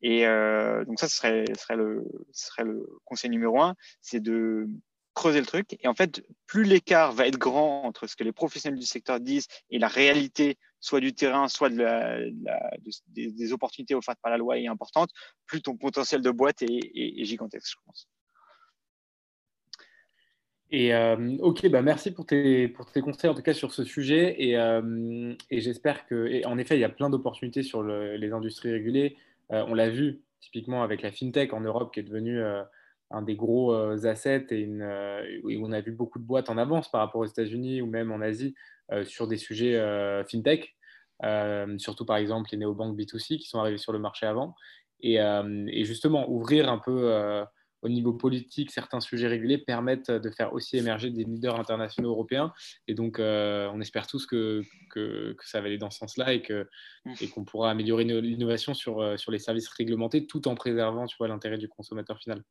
Et 0.00 0.26
euh, 0.26 0.84
donc 0.86 0.98
ça, 0.98 1.08
ce 1.08 1.16
serait, 1.16 1.44
serait, 1.58 1.76
le, 1.76 2.04
serait 2.32 2.64
le 2.64 2.86
conseil 3.04 3.30
numéro 3.30 3.60
un, 3.60 3.74
c'est 4.00 4.20
de 4.20 4.68
creuser 5.14 5.40
le 5.40 5.46
truc. 5.46 5.76
Et 5.80 5.88
en 5.88 5.94
fait, 5.94 6.22
plus 6.46 6.64
l'écart 6.64 7.12
va 7.12 7.26
être 7.26 7.38
grand 7.38 7.84
entre 7.84 8.06
ce 8.06 8.16
que 8.16 8.24
les 8.24 8.32
professionnels 8.32 8.78
du 8.78 8.86
secteur 8.86 9.20
disent 9.20 9.48
et 9.70 9.78
la 9.78 9.88
réalité, 9.88 10.56
soit 10.80 11.00
du 11.00 11.14
terrain, 11.14 11.48
soit 11.48 11.70
des, 11.70 13.52
opportunités 13.52 13.94
offertes 13.94 14.18
par 14.22 14.30
la 14.30 14.38
loi 14.38 14.58
est 14.58 14.66
importante, 14.66 15.10
plus 15.46 15.62
ton 15.62 15.76
potentiel 15.76 16.22
de 16.22 16.30
boîte 16.30 16.62
est, 16.62 17.24
gigantesque, 17.24 17.70
je 17.70 17.76
pense. 17.86 18.08
Et 20.72 20.94
euh, 20.94 21.36
ok, 21.40 21.68
bah 21.68 21.82
merci 21.82 22.12
pour 22.12 22.26
tes, 22.26 22.72
conseils 23.02 23.28
en 23.28 23.34
tout 23.34 23.42
cas 23.42 23.54
sur 23.54 23.72
ce 23.72 23.82
sujet. 23.82 24.40
Et, 24.40 24.56
euh, 24.56 25.34
j'espère 25.50 26.06
que, 26.06 26.46
en 26.46 26.58
effet, 26.58 26.76
il 26.76 26.80
y 26.80 26.84
a 26.84 26.88
plein 26.88 27.10
d'opportunités 27.10 27.62
sur 27.62 27.82
les 27.82 28.32
industries 28.32 28.70
régulées. 28.70 29.16
Euh, 29.52 29.64
on 29.66 29.74
l'a 29.74 29.90
vu 29.90 30.22
typiquement 30.40 30.82
avec 30.82 31.02
la 31.02 31.10
fintech 31.10 31.52
en 31.52 31.60
Europe 31.60 31.92
qui 31.92 32.00
est 32.00 32.04
devenue 32.04 32.40
un 33.10 33.22
des 33.22 33.34
gros 33.34 33.74
assets 34.06 34.46
et 34.50 34.66
où 35.42 35.66
on 35.66 35.72
a 35.72 35.80
vu 35.80 35.90
beaucoup 35.90 36.18
de 36.18 36.24
boîtes 36.24 36.48
en 36.48 36.56
avance 36.56 36.90
par 36.90 37.00
rapport 37.00 37.20
aux 37.20 37.26
États-Unis 37.26 37.82
ou 37.82 37.86
même 37.86 38.10
en 38.12 38.20
Asie 38.20 38.54
sur 39.04 39.26
des 39.26 39.36
sujets 39.36 39.78
fintech, 40.28 40.76
surtout 41.78 42.04
par 42.04 42.16
exemple 42.16 42.50
les 42.52 42.58
néobanques 42.58 42.98
B2C 42.98 43.38
qui 43.38 43.48
sont 43.48 43.58
arrivés 43.58 43.78
sur 43.78 43.92
le 43.92 43.98
marché 43.98 44.26
avant. 44.26 44.54
Et, 45.02 45.84
justement, 45.84 46.30
ouvrir 46.30 46.68
un 46.68 46.78
peu 46.78 47.44
au 47.82 47.88
niveau 47.88 48.12
politique 48.12 48.70
certains 48.70 49.00
sujets 49.00 49.26
régulés 49.26 49.56
permettent 49.56 50.10
de 50.10 50.30
faire 50.30 50.52
aussi 50.52 50.76
émerger 50.76 51.10
des 51.10 51.24
leaders 51.24 51.58
internationaux 51.58 52.10
européens. 52.10 52.52
Et 52.86 52.94
donc, 52.94 53.18
on 53.18 53.80
espère 53.80 54.06
tous 54.06 54.26
que, 54.26 54.62
que, 54.90 55.34
ça 55.42 55.60
va 55.60 55.66
aller 55.66 55.78
dans 55.78 55.90
ce 55.90 55.98
sens-là 55.98 56.32
et 56.32 56.42
qu'on 56.42 56.64
et 57.20 57.44
pourra 57.46 57.70
améliorer 57.70 58.04
l'innovation 58.04 58.74
sur, 58.74 59.18
sur 59.18 59.32
les 59.32 59.38
services 59.38 59.68
réglementés 59.68 60.26
tout 60.26 60.48
en 60.48 60.54
préservant 60.54 61.06
l'intérêt 61.20 61.58
du 61.58 61.68
consommateur 61.68 62.18
final. 62.18 62.42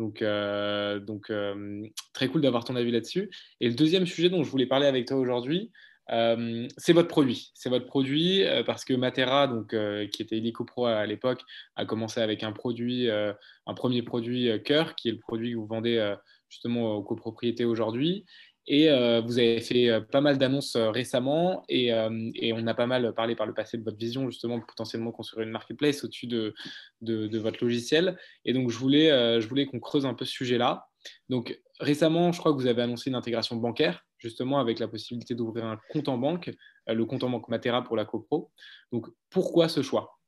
Donc, 0.00 0.22
euh, 0.22 0.98
euh, 1.28 1.86
très 2.14 2.28
cool 2.28 2.40
d'avoir 2.40 2.64
ton 2.64 2.74
avis 2.74 2.90
là-dessus. 2.90 3.30
Et 3.60 3.68
le 3.68 3.74
deuxième 3.74 4.06
sujet 4.06 4.30
dont 4.30 4.42
je 4.42 4.50
voulais 4.50 4.64
parler 4.64 4.86
avec 4.86 5.06
toi 5.06 5.18
aujourd'hui, 5.18 5.70
euh, 6.10 6.66
c'est 6.78 6.94
votre 6.94 7.08
produit. 7.08 7.50
C'est 7.52 7.68
votre 7.68 7.84
produit 7.84 8.42
parce 8.64 8.86
que 8.86 8.94
Matera, 8.94 9.46
donc, 9.46 9.76
qui 10.10 10.22
était 10.22 10.42
Pro 10.66 10.86
à 10.86 11.04
l'époque, 11.04 11.42
a 11.76 11.84
commencé 11.84 12.20
avec 12.22 12.42
un 12.42 12.52
produit, 12.52 13.10
un 13.10 13.74
premier 13.76 14.02
produit 14.02 14.50
Cœur, 14.64 14.94
qui 14.94 15.10
est 15.10 15.12
le 15.12 15.18
produit 15.18 15.52
que 15.52 15.56
vous 15.56 15.66
vendez 15.66 16.14
justement 16.48 16.94
aux 16.94 17.02
copropriétés 17.02 17.66
aujourd'hui. 17.66 18.24
Et 18.72 18.88
euh, 18.88 19.20
vous 19.20 19.40
avez 19.40 19.60
fait 19.60 19.90
euh, 19.90 20.00
pas 20.00 20.20
mal 20.20 20.38
d'annonces 20.38 20.76
euh, 20.76 20.90
récemment 20.90 21.64
et, 21.68 21.92
on 21.92 22.66
a 22.68 22.74
pas 22.74 22.86
mal 22.86 23.12
parlé 23.14 23.34
par 23.34 23.44
le 23.44 23.52
passé 23.52 23.76
de 23.76 23.82
votre 23.82 23.96
vision 23.98 24.30
justement 24.30 24.60
potentiellement 24.60 25.10
construire 25.10 25.44
une 25.44 25.50
marketplace 25.50 26.04
au-dessus 26.04 26.28
de, 26.28 26.54
de, 27.00 27.38
votre 27.38 27.64
logiciel. 27.64 28.16
Et 28.44 28.52
donc 28.52 28.70
je 28.70 28.78
voulais, 28.78 29.40
je 29.40 29.48
voulais 29.48 29.66
qu'on 29.66 29.80
creuse 29.80 30.06
un 30.06 30.14
peu 30.14 30.24
ce 30.24 30.32
sujet-là. 30.32 30.86
Donc 31.28 31.60
récemment, 31.80 32.30
je 32.30 32.38
crois 32.38 32.52
que 32.52 32.58
vous 32.58 32.68
avez 32.68 32.82
annoncé 32.82 33.10
une 33.10 33.16
intégration 33.16 33.56
bancaire 33.56 34.04
justement 34.18 34.60
avec 34.60 34.78
la 34.78 34.86
possibilité 34.86 35.34
d'ouvrir 35.34 35.64
un 35.64 35.80
compte 35.90 36.08
en 36.08 36.16
banque, 36.16 36.52
le 36.86 37.04
compte 37.06 37.24
en 37.24 37.30
banque 37.30 37.48
Matera 37.48 37.82
pour 37.82 37.96
la 37.96 38.04
CoPro. 38.04 38.52
Donc 38.92 39.08
pourquoi 39.30 39.68
ce 39.68 39.82
choix? 39.82 40.20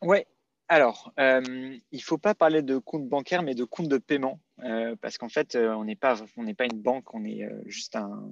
Ouais, 0.00 0.26
alors, 0.74 1.12
euh, 1.20 1.40
il 1.92 1.96
ne 1.96 2.02
faut 2.02 2.18
pas 2.18 2.34
parler 2.34 2.60
de 2.62 2.78
compte 2.78 3.08
bancaire, 3.08 3.44
mais 3.44 3.54
de 3.54 3.62
compte 3.62 3.88
de 3.88 3.98
paiement, 3.98 4.40
euh, 4.64 4.96
parce 5.00 5.18
qu'en 5.18 5.28
fait, 5.28 5.54
euh, 5.54 5.72
on 5.74 5.84
n'est 5.84 5.94
pas, 5.94 6.16
une 6.36 6.82
banque, 6.82 7.14
on 7.14 7.24
est 7.24 7.48
juste 7.66 7.94
un, 7.94 8.28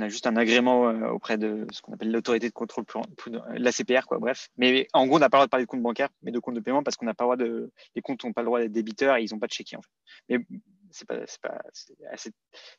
a 0.00 0.08
juste 0.08 0.26
un 0.26 0.36
agrément 0.36 0.88
euh, 0.88 1.08
auprès 1.10 1.38
de 1.38 1.66
ce 1.70 1.80
qu'on 1.82 1.92
appelle 1.92 2.10
l'autorité 2.10 2.48
de 2.48 2.52
contrôle, 2.52 2.84
la 3.54 3.70
CPR, 3.70 4.06
quoi, 4.06 4.18
bref. 4.18 4.48
Mais 4.56 4.88
en 4.92 5.06
gros, 5.06 5.16
on 5.16 5.20
n'a 5.20 5.30
pas 5.30 5.36
le 5.36 5.40
droit 5.40 5.46
de 5.46 5.50
parler 5.50 5.64
de 5.64 5.70
compte 5.70 5.82
bancaire, 5.82 6.08
mais 6.22 6.32
de 6.32 6.38
compte 6.40 6.54
de 6.54 6.60
paiement 6.60 6.82
parce 6.82 6.96
qu'on 6.96 7.06
n'a 7.06 7.14
pas 7.14 7.24
le 7.24 7.26
droit 7.26 7.36
de. 7.36 7.72
Les 7.94 8.02
comptes 8.02 8.24
n'ont 8.24 8.32
pas 8.32 8.42
le 8.42 8.46
droit 8.46 8.60
d'être 8.60 8.72
débiteurs 8.72 9.16
et 9.16 9.22
ils 9.22 9.32
n'ont 9.32 9.38
pas 9.38 9.46
de 9.46 9.52
chéquier, 9.52 9.78
en. 9.78 9.82
Mais 10.28 10.38
c'est 10.90 11.06
pas, 11.06 11.18
pas 11.42 11.60
assez 12.12 12.30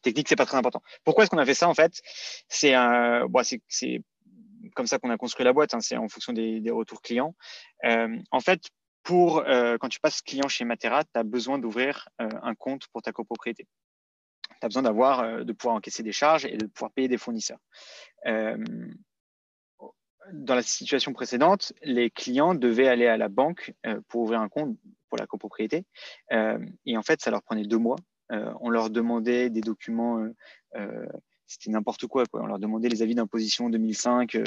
technique, 0.01 0.27
c'est 0.27 0.35
pas 0.35 0.45
très 0.45 0.57
important. 0.57 0.81
Pourquoi 1.05 1.23
est-ce 1.23 1.31
qu'on 1.31 1.37
a 1.37 1.45
fait 1.45 1.53
ça, 1.53 1.69
en 1.69 1.73
fait? 1.73 2.01
C'est 2.49 2.73
un. 2.73 3.27
Bon, 3.27 3.41
c'est 3.43 4.03
comme 4.77 4.87
ça 4.87 4.97
qu'on 4.99 5.09
a 5.09 5.17
construit 5.17 5.43
la 5.43 5.51
boîte, 5.51 5.73
hein, 5.73 5.81
c'est 5.81 5.97
en 5.97 6.07
fonction 6.07 6.31
des, 6.31 6.71
retours 6.71 7.01
clients. 7.01 7.35
Euh, 7.83 8.17
en 8.31 8.39
fait, 8.39 8.61
pour, 9.03 9.39
euh, 9.39 9.77
quand 9.77 9.89
tu 9.89 9.99
passes 9.99 10.21
client 10.21 10.47
chez 10.47 10.63
Matera, 10.63 11.03
tu 11.03 11.09
as 11.15 11.23
besoin 11.23 11.59
d'ouvrir 11.59 12.07
un 12.19 12.55
compte 12.55 12.87
pour 12.93 13.01
ta 13.01 13.11
copropriété 13.11 13.67
tu 14.59 14.65
as 14.65 14.67
besoin 14.67 14.83
d'avoir, 14.83 15.19
euh, 15.19 15.43
de 15.43 15.53
pouvoir 15.53 15.75
encaisser 15.75 16.03
des 16.03 16.11
charges 16.11 16.45
et 16.45 16.57
de 16.57 16.65
pouvoir 16.65 16.91
payer 16.91 17.07
des 17.07 17.17
fournisseurs. 17.17 17.59
Euh, 18.25 18.57
dans 20.33 20.55
la 20.55 20.61
situation 20.61 21.13
précédente, 21.13 21.73
les 21.83 22.09
clients 22.09 22.53
devaient 22.53 22.87
aller 22.87 23.07
à 23.07 23.17
la 23.17 23.29
banque 23.29 23.73
euh, 23.85 24.01
pour 24.09 24.21
ouvrir 24.21 24.41
un 24.41 24.49
compte 24.49 24.77
pour 25.09 25.17
la 25.17 25.25
copropriété. 25.25 25.85
et 26.85 26.97
en 26.97 27.01
fait, 27.01 27.21
ça 27.21 27.31
leur 27.31 27.41
prenait 27.41 27.63
deux 27.63 27.77
mois. 27.77 27.95
on 28.29 28.69
leur 28.69 28.89
demandait 28.89 29.49
des 29.49 29.61
documents 29.61 30.21
c'était 31.47 31.71
n'importe 31.71 32.05
quoi, 32.07 32.25
On 32.33 32.45
leur 32.45 32.59
demandait 32.59 32.89
les 32.89 33.01
avis 33.01 33.15
d'imposition 33.15 33.69
2005. 33.69 34.37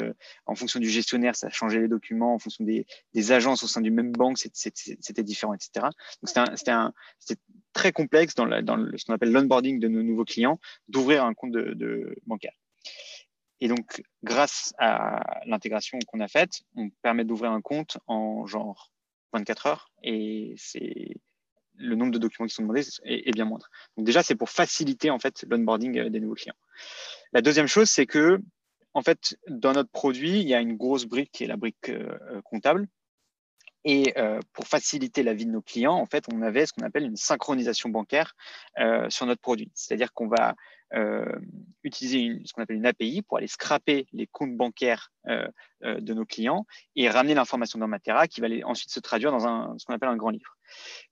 en 0.45 0.55
fonction 0.55 0.79
du 0.79 0.89
gestionnaire, 0.89 1.35
ça 1.35 1.49
changeait 1.49 1.79
les 1.79 1.87
documents. 1.87 2.35
En 2.35 2.39
fonction 2.39 2.63
des, 2.63 2.85
agences 3.31 3.63
au 3.63 3.67
sein 3.67 3.81
d'une 3.81 3.95
même 3.95 4.11
banque, 4.11 4.37
c'était 4.37 5.23
différent, 5.23 5.53
etc. 5.53 5.87
Donc, 6.21 6.47
c'était 7.19 7.41
très 7.73 7.91
complexe 7.91 8.35
dans, 8.35 8.47
ce 8.47 9.05
qu'on 9.05 9.13
appelle 9.13 9.31
l'onboarding 9.31 9.79
de 9.79 9.87
nos 9.87 10.03
nouveaux 10.03 10.25
clients 10.25 10.59
d'ouvrir 10.87 11.25
un 11.25 11.33
compte 11.33 11.51
de, 11.51 12.15
bancaire. 12.25 12.53
Et 13.59 13.67
donc, 13.67 14.03
grâce 14.23 14.73
à 14.77 15.43
l'intégration 15.45 15.99
qu'on 16.07 16.19
a 16.19 16.27
faite, 16.27 16.61
on 16.75 16.89
permet 17.01 17.25
d'ouvrir 17.25 17.51
un 17.51 17.61
compte 17.61 17.97
en 18.07 18.45
genre 18.47 18.91
24 19.33 19.67
heures. 19.67 19.91
Et 20.03 20.55
c'est 20.57 21.15
le 21.81 21.95
nombre 21.95 22.11
de 22.11 22.17
documents 22.17 22.47
qui 22.47 22.53
sont 22.53 22.63
demandés 22.63 22.83
est, 23.03 23.31
bien 23.33 23.45
moindre. 23.45 23.69
Donc 23.97 24.05
déjà, 24.05 24.23
c'est 24.23 24.35
pour 24.35 24.49
faciliter 24.49 25.09
en 25.09 25.19
fait 25.19 25.45
l'onboarding 25.49 25.97
euh, 25.97 26.09
des 26.09 26.19
nouveaux 26.19 26.35
clients. 26.35 26.55
La 27.33 27.41
deuxième 27.41 27.67
chose, 27.67 27.89
c'est 27.89 28.05
que 28.05 28.39
en 28.93 29.01
fait, 29.01 29.37
dans 29.47 29.71
notre 29.71 29.89
produit, 29.89 30.41
il 30.41 30.47
y 30.47 30.53
a 30.53 30.59
une 30.59 30.75
grosse 30.75 31.05
brique 31.05 31.31
qui 31.31 31.45
est 31.45 31.47
la 31.47 31.55
brique 31.55 31.89
euh, 31.89 32.17
euh, 32.29 32.41
comptable. 32.43 32.87
Et 33.83 34.13
pour 34.53 34.67
faciliter 34.67 35.23
la 35.23 35.33
vie 35.33 35.47
de 35.47 35.49
nos 35.49 35.63
clients, 35.63 35.95
en 35.95 36.05
fait, 36.05 36.25
on 36.31 36.43
avait 36.43 36.67
ce 36.67 36.71
qu'on 36.71 36.85
appelle 36.85 37.03
une 37.03 37.15
synchronisation 37.15 37.89
bancaire 37.89 38.35
sur 39.09 39.25
notre 39.25 39.41
produit. 39.41 39.71
C'est-à-dire 39.73 40.13
qu'on 40.13 40.27
va 40.27 40.53
utiliser 41.81 42.43
ce 42.45 42.53
qu'on 42.53 42.61
appelle 42.61 42.75
une 42.75 42.85
API 42.85 43.23
pour 43.23 43.39
aller 43.39 43.47
scraper 43.47 44.05
les 44.13 44.27
comptes 44.27 44.55
bancaires 44.55 45.11
de 45.25 46.13
nos 46.13 46.25
clients 46.25 46.67
et 46.95 47.09
ramener 47.09 47.33
l'information 47.33 47.79
dans 47.79 47.87
Matera 47.87 48.27
qui 48.27 48.39
va 48.39 48.49
ensuite 48.65 48.91
se 48.91 48.99
traduire 48.99 49.31
dans 49.31 49.75
ce 49.79 49.83
qu'on 49.87 49.95
appelle 49.95 50.09
un 50.09 50.15
grand 50.15 50.29
livre. 50.29 50.55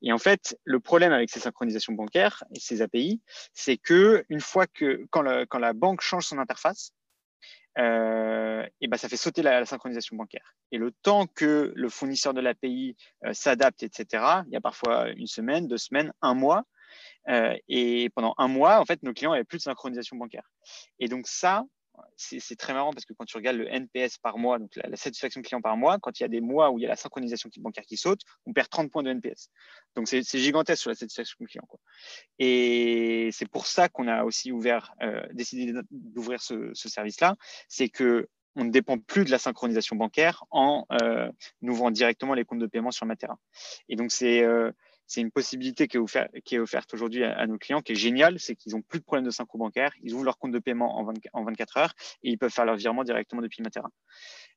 Et 0.01 0.11
en 0.11 0.17
fait, 0.17 0.57
le 0.63 0.79
problème 0.79 1.11
avec 1.11 1.29
ces 1.29 1.39
synchronisations 1.39 1.93
bancaires 1.93 2.43
et 2.55 2.59
ces 2.59 2.81
API, 2.81 3.21
c'est 3.53 3.77
que 3.77 4.25
une 4.29 4.41
fois 4.41 4.67
que 4.67 5.05
quand, 5.09 5.21
la 5.21 5.73
banque 5.73 6.01
change 6.01 6.25
son 6.25 6.37
interface, 6.37 6.93
euh, 7.77 8.65
et 8.81 8.87
ben, 8.87 8.97
ça 8.97 9.07
fait 9.07 9.17
sauter 9.17 9.41
la, 9.41 9.65
synchronisation 9.65 10.15
bancaire. 10.15 10.55
Et 10.71 10.77
le 10.77 10.91
temps 10.91 11.27
que 11.27 11.71
le 11.75 11.89
fournisseur 11.89 12.33
de 12.33 12.41
l'API 12.41 12.95
euh, 13.25 13.33
s'adapte, 13.33 13.83
etc., 13.83 14.23
il 14.47 14.53
y 14.53 14.57
a 14.57 14.61
parfois 14.61 15.09
une 15.09 15.27
semaine, 15.27 15.67
deux 15.67 15.77
semaines, 15.77 16.11
un 16.21 16.33
mois. 16.33 16.63
Euh, 17.29 17.55
et 17.67 18.09
pendant 18.15 18.33
un 18.37 18.47
mois, 18.47 18.79
en 18.79 18.85
fait, 18.85 19.03
nos 19.03 19.13
clients 19.13 19.31
n'avaient 19.31 19.43
plus 19.43 19.59
de 19.59 19.63
synchronisation 19.63 20.17
bancaire. 20.17 20.49
Et 20.99 21.07
donc 21.07 21.27
ça, 21.27 21.63
c'est 22.15 22.55
très 22.55 22.73
marrant 22.73 22.91
parce 22.91 23.05
que 23.05 23.13
quand 23.13 23.25
tu 23.25 23.37
regardes 23.37 23.57
le 23.57 23.67
NPS 23.67 24.17
par 24.17 24.37
mois, 24.37 24.59
donc 24.59 24.71
la, 24.75 24.95
satisfaction 24.97 25.41
client 25.41 25.61
par 25.61 25.77
mois, 25.77 25.97
quand 25.99 26.19
il 26.19 26.23
y 26.23 26.25
a 26.25 26.29
des 26.29 26.41
mois 26.41 26.71
où 26.71 26.77
il 26.77 26.81
y 26.81 26.85
a 26.85 26.89
la 26.89 26.95
synchronisation 26.95 27.49
bancaire 27.57 27.85
qui 27.85 27.97
saute, 27.97 28.21
on 28.45 28.53
perd 28.53 28.69
30 28.69 28.91
points 28.91 29.03
de 29.03 29.09
NPS. 29.09 29.49
Donc 29.95 30.07
c'est 30.07 30.23
gigantesque 30.39 30.81
sur 30.81 30.89
la 30.89 30.95
satisfaction 30.95 31.37
client. 31.45 31.65
Quoi. 31.67 31.79
Et 32.37 33.29
c'est 33.31 33.49
pour 33.49 33.65
ça 33.65 33.89
qu'on 33.89 34.07
a 34.07 34.23
aussi 34.23 34.51
ouvert, 34.51 34.93
euh, 35.01 35.21
décidé 35.33 35.73
d'ouvrir 35.91 36.41
ce, 36.41 36.73
service-là, 36.73 37.35
c'est 37.67 37.89
que 37.89 38.27
on 38.55 38.65
ne 38.65 38.71
dépend 38.71 38.97
plus 38.97 39.25
de 39.25 39.31
la 39.31 39.37
synchronisation 39.37 39.95
bancaire 39.95 40.43
en 40.49 40.85
euh, 41.01 41.31
ouvrant 41.61 41.91
directement 41.91 42.33
les 42.33 42.45
comptes 42.45 42.59
de 42.59 42.67
paiement 42.67 42.91
sur 42.91 43.05
Matera. 43.05 43.37
Et 43.87 43.95
donc 43.95 44.11
c'est 44.11 44.43
euh, 44.43 44.71
c'est 45.09 45.21
une 45.21 45.31
possibilité 45.31 45.87
qui 45.87 45.97
est, 45.97 46.59
offerte, 46.59 46.93
aujourd'hui 46.93 47.23
à, 47.23 47.47
nos 47.47 47.57
clients, 47.57 47.81
qui 47.81 47.93
est 47.93 47.95
géniale, 47.95 48.39
c'est 48.39 48.55
qu'ils 48.55 48.73
n'ont 48.73 48.83
plus 48.83 48.99
de 48.99 49.03
problème 49.03 49.25
de 49.25 49.31
synchro 49.31 49.57
bancaire, 49.57 49.91
ils 50.03 50.13
ouvrent 50.13 50.23
leur 50.23 50.37
compte 50.37 50.51
de 50.51 50.59
paiement 50.59 50.99
en, 51.33 51.43
24 51.43 51.77
heures 51.77 51.93
et 52.21 52.29
ils 52.29 52.37
peuvent 52.37 52.51
faire 52.51 52.65
leur 52.65 52.75
virement 52.75 53.03
directement 53.03 53.41
depuis 53.41 53.63
Matera. 53.63 53.89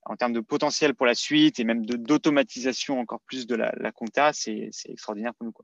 En 0.04 0.14
termes 0.14 0.34
de 0.34 0.40
potentiel 0.40 0.94
pour 0.94 1.06
la 1.06 1.14
suite 1.14 1.58
et 1.58 1.64
même 1.64 1.86
d'automatisation 1.86 3.00
encore 3.00 3.22
plus 3.22 3.46
de 3.46 3.54
la, 3.54 3.92
compta, 3.92 4.34
c'est 4.34 4.70
extraordinaire 4.84 5.34
pour 5.34 5.46
nous. 5.46 5.54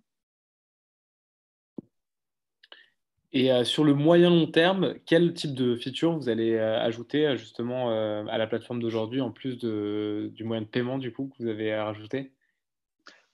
Et 3.34 3.52
euh, 3.52 3.64
sur 3.64 3.84
le 3.84 3.92
moyen 3.92 4.30
long 4.30 4.46
terme, 4.46 4.94
quel 5.04 5.34
type 5.34 5.52
de 5.52 5.76
feature 5.76 6.16
vous 6.16 6.30
allez 6.30 6.54
euh, 6.54 6.80
ajouter 6.80 7.26
euh, 7.26 7.36
justement 7.36 7.90
à 8.26 8.38
la 8.38 8.46
plateforme 8.46 8.80
d'aujourd'hui 8.80 9.20
en 9.20 9.30
plus 9.30 9.58
du 9.58 10.44
moyen 10.44 10.62
de 10.62 10.66
paiement 10.66 10.96
du 10.96 11.12
coup 11.12 11.30
que 11.36 11.42
vous 11.42 11.48
avez 11.50 11.76
rajouté? 11.76 12.32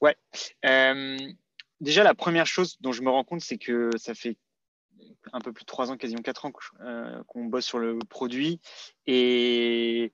Ouais 0.00 0.16
déjà, 1.84 2.02
la 2.02 2.14
première 2.14 2.46
chose 2.46 2.76
dont 2.80 2.92
je 2.92 3.02
me 3.02 3.10
rends 3.10 3.24
compte, 3.24 3.40
c'est 3.40 3.58
que 3.58 3.90
ça 3.96 4.14
fait 4.14 4.36
un 5.32 5.40
peu 5.40 5.52
plus 5.52 5.62
de 5.62 5.66
trois 5.66 5.90
ans, 5.90 5.96
quasiment 5.96 6.22
quatre 6.22 6.44
ans 6.44 6.52
euh, 6.80 7.22
qu'on 7.28 7.44
bosse 7.44 7.66
sur 7.66 7.78
le 7.78 7.98
produit 7.98 8.60
et 9.06 10.12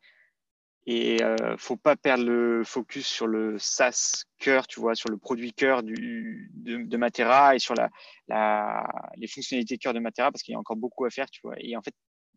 et 0.86 1.22
euh, 1.22 1.56
faut 1.58 1.76
pas 1.76 1.94
perdre 1.94 2.24
le 2.24 2.64
focus 2.64 3.06
sur 3.06 3.26
le 3.26 3.58
SaaS 3.58 4.24
cœur, 4.38 4.66
tu 4.66 4.80
vois, 4.80 4.94
sur 4.94 5.10
le 5.10 5.18
produit 5.18 5.52
cœur 5.52 5.82
de, 5.82 5.94
de, 5.94 6.96
Matera 6.96 7.54
et 7.54 7.58
sur 7.58 7.74
la, 7.74 8.86
les 9.16 9.28
fonctionnalités 9.28 9.76
cœur 9.76 9.92
de 9.92 10.00
Matera 10.00 10.32
parce 10.32 10.42
qu'il 10.42 10.52
y 10.52 10.56
a 10.56 10.58
encore 10.58 10.76
beaucoup 10.76 11.04
à 11.04 11.10
faire, 11.10 11.28
tu 11.30 11.42
vois. 11.44 11.54
Et 11.58 11.76
en 11.76 11.82
fait, 11.82 11.94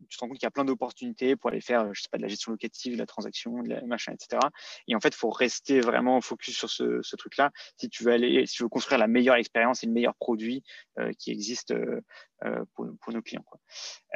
tu 0.08 0.16
te 0.16 0.20
rends 0.20 0.28
compte 0.28 0.38
qu'il 0.38 0.46
y 0.46 0.48
a 0.48 0.50
plein 0.50 0.64
d'opportunités 0.64 1.36
pour 1.36 1.50
aller 1.50 1.60
faire, 1.60 1.92
je 1.94 2.02
sais 2.02 2.08
pas, 2.10 2.18
de 2.18 2.22
la 2.22 2.28
gestion 2.28 2.52
locative, 2.52 2.94
de 2.94 2.98
la 2.98 3.06
transaction, 3.06 3.62
de 3.62 3.68
la 3.68 3.82
machin, 3.82 4.12
etc. 4.12 4.40
Et 4.88 4.94
en 4.94 5.00
fait, 5.00 5.08
il 5.08 5.16
faut 5.16 5.30
rester 5.30 5.80
vraiment 5.80 6.20
focus 6.20 6.56
sur 6.56 6.70
ce, 6.70 7.16
truc-là 7.16 7.50
si 7.76 7.88
tu 7.88 8.04
veux 8.04 8.12
aller, 8.12 8.46
si 8.46 8.56
tu 8.56 8.62
veux 8.62 8.68
construire 8.68 8.98
la 8.98 9.06
meilleure 9.06 9.36
expérience 9.36 9.82
et 9.82 9.86
le 9.86 9.92
meilleur 9.92 10.14
produit 10.16 10.62
euh, 10.98 11.12
qui 11.18 11.30
existe 11.30 11.70
euh, 11.70 12.00
euh, 12.44 12.64
pour, 12.74 13.12
nos 13.12 13.22
clients. 13.22 13.44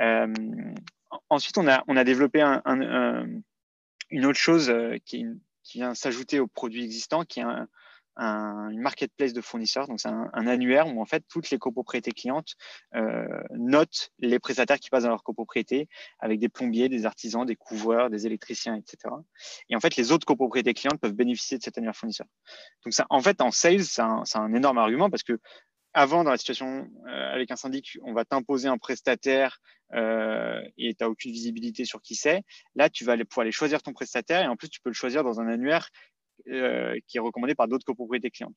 Euh, 0.01 0.33
ensuite, 1.31 1.59
on 1.59 1.69
a, 1.69 1.85
on 1.89 1.97
a 1.97 2.05
développé 2.05 2.43
un, 2.43 2.63
un, 2.65 3.27
une 4.11 4.27
autre 4.27 4.39
chose 4.39 4.73
qui, 5.05 5.25
qui 5.63 5.79
vient 5.79 5.95
s'ajouter 5.95 6.41
au 6.41 6.47
produit 6.47 6.85
existant, 6.85 7.25
qui 7.25 7.41
est 7.41 7.45
un, 7.45 7.69
un, 8.19 8.71
marketplace 8.75 9.33
de 9.33 9.41
fournisseurs. 9.41 9.87
Donc, 9.87 10.01
c'est 10.01 10.09
un, 10.09 10.47
annuaire 10.47 10.87
où 10.87 11.01
en 11.01 11.05
fait 11.07 11.25
toutes 11.29 11.51
les 11.51 11.59
copropriétés 11.59 12.13
clientes 12.13 12.55
euh, 12.95 13.27
notent 13.53 14.11
les 14.19 14.39
prestataires 14.39 14.79
qui 14.79 14.91
passent 14.91 15.05
dans 15.05 15.11
leur 15.11 15.23
copropriété 15.23 15.89
avec 16.19 16.39
des 16.39 16.49
plombiers, 16.49 16.89
des 16.89 17.07
artisans, 17.07 17.47
des 17.47 17.57
couvreurs, 17.57 18.11
des 18.11 18.27
électriciens, 18.27 18.77
etc. 18.77 19.15
Et 19.69 19.77
en 19.77 19.81
fait, 19.81 19.97
les 19.97 20.13
autres 20.13 20.27
copropriétés 20.27 20.75
clientes 20.75 21.01
peuvent 21.01 21.15
bénéficier 21.15 21.59
de 21.59 21.63
cet 21.63 21.79
annuaire 21.79 21.97
fournisseur. 21.97 22.27
Donc, 22.85 22.93
ça, 22.93 23.07
en 23.11 23.21
fait, 23.21 23.41
en 23.41 23.51
sales, 23.51 23.85
c'est 23.85 24.03
un, 24.03 24.55
énorme 24.55 24.79
argument 24.79 25.11
parce 25.11 25.23
que 25.23 25.39
avant, 25.95 26.23
dans 26.23 26.31
la 26.31 26.37
situation 26.37 26.89
euh, 27.09 27.35
avec 27.35 27.51
un 27.51 27.57
syndic, 27.57 27.99
on 28.03 28.13
va 28.13 28.25
t'imposer 28.25 28.69
un 28.69 28.79
prestataire 28.79 29.59
euh, 29.95 30.61
et 30.77 30.95
tu 30.95 31.03
n'as 31.03 31.09
aucune 31.09 31.33
visibilité 31.33 31.85
sur 31.85 32.03
qui 32.03 32.15
c'est. 32.15 32.43
Là, 32.75 32.91
tu 32.91 33.05
vas 33.05 33.17
pouvoir 33.17 33.43
aller 33.43 33.53
choisir 33.53 33.83
ton 33.83 33.93
prestataire 33.93 34.43
et 34.43 34.47
en 34.47 34.57
plus, 34.57 34.69
tu 34.69 34.81
peux 34.81 34.91
le 34.91 34.95
choisir 34.95 35.25
dans 35.25 35.41
un 35.41 35.49
annuaire 35.49 35.89
euh, 36.47 36.99
qui 37.07 37.19
est 37.19 37.21
recommandé 37.21 37.55
par 37.55 37.69
d'autres 37.69 37.85
copropriétés 37.85 38.31
clientes. 38.31 38.57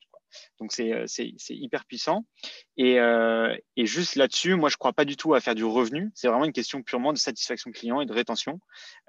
Donc 0.58 0.70
euh, 0.80 1.04
c'est 1.06 1.34
hyper 1.50 1.84
puissant. 1.84 2.24
Et, 2.76 2.98
euh, 3.00 3.54
et 3.76 3.86
juste 3.86 4.14
là-dessus, 4.14 4.54
moi 4.54 4.68
je 4.70 4.74
ne 4.74 4.78
crois 4.78 4.92
pas 4.92 5.04
du 5.04 5.16
tout 5.16 5.34
à 5.34 5.40
faire 5.40 5.54
du 5.54 5.64
revenu. 5.64 6.10
C'est 6.14 6.28
vraiment 6.28 6.44
une 6.44 6.52
question 6.52 6.82
purement 6.82 7.12
de 7.12 7.18
satisfaction 7.18 7.70
client 7.70 8.00
et 8.00 8.06
de 8.06 8.12
rétention. 8.12 8.60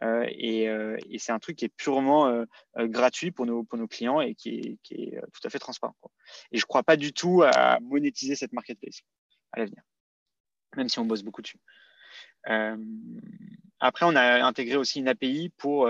et, 0.02 0.64
et 0.64 1.20
c'est 1.20 1.32
un 1.32 1.40
truc 1.40 1.58
qui 1.58 1.66
est 1.66 1.76
purement 1.76 2.46
gratuit 2.78 3.32
pour 3.32 3.46
nos, 3.46 3.64
pour 3.64 3.78
nos 3.78 3.88
clients 3.88 4.20
et 4.20 4.36
qui 4.36 4.50
est, 4.50 4.78
qui 4.84 4.96
est 4.96 5.22
tout 5.32 5.42
à 5.46 5.50
fait 5.50 5.60
transparent. 5.60 5.96
Et 6.52 6.58
je 6.58 6.64
ne 6.64 6.68
crois 6.68 6.84
pas 6.84 6.98
du 6.98 7.14
tout 7.14 7.44
à 7.44 7.80
monétiser 7.80 8.36
cette 8.36 8.54
marketplace 8.54 9.02
à 9.54 9.60
l'avenir, 9.60 9.84
même 10.76 10.90
si 10.90 11.00
on 11.00 11.06
bosse 11.06 11.24
beaucoup 11.24 11.42
dessus. 11.42 11.60
après, 12.44 14.06
on 14.06 14.16
a 14.16 14.44
intégré 14.44 14.76
aussi 14.76 15.00
une 15.00 15.08
API 15.08 15.54
pour 15.58 15.88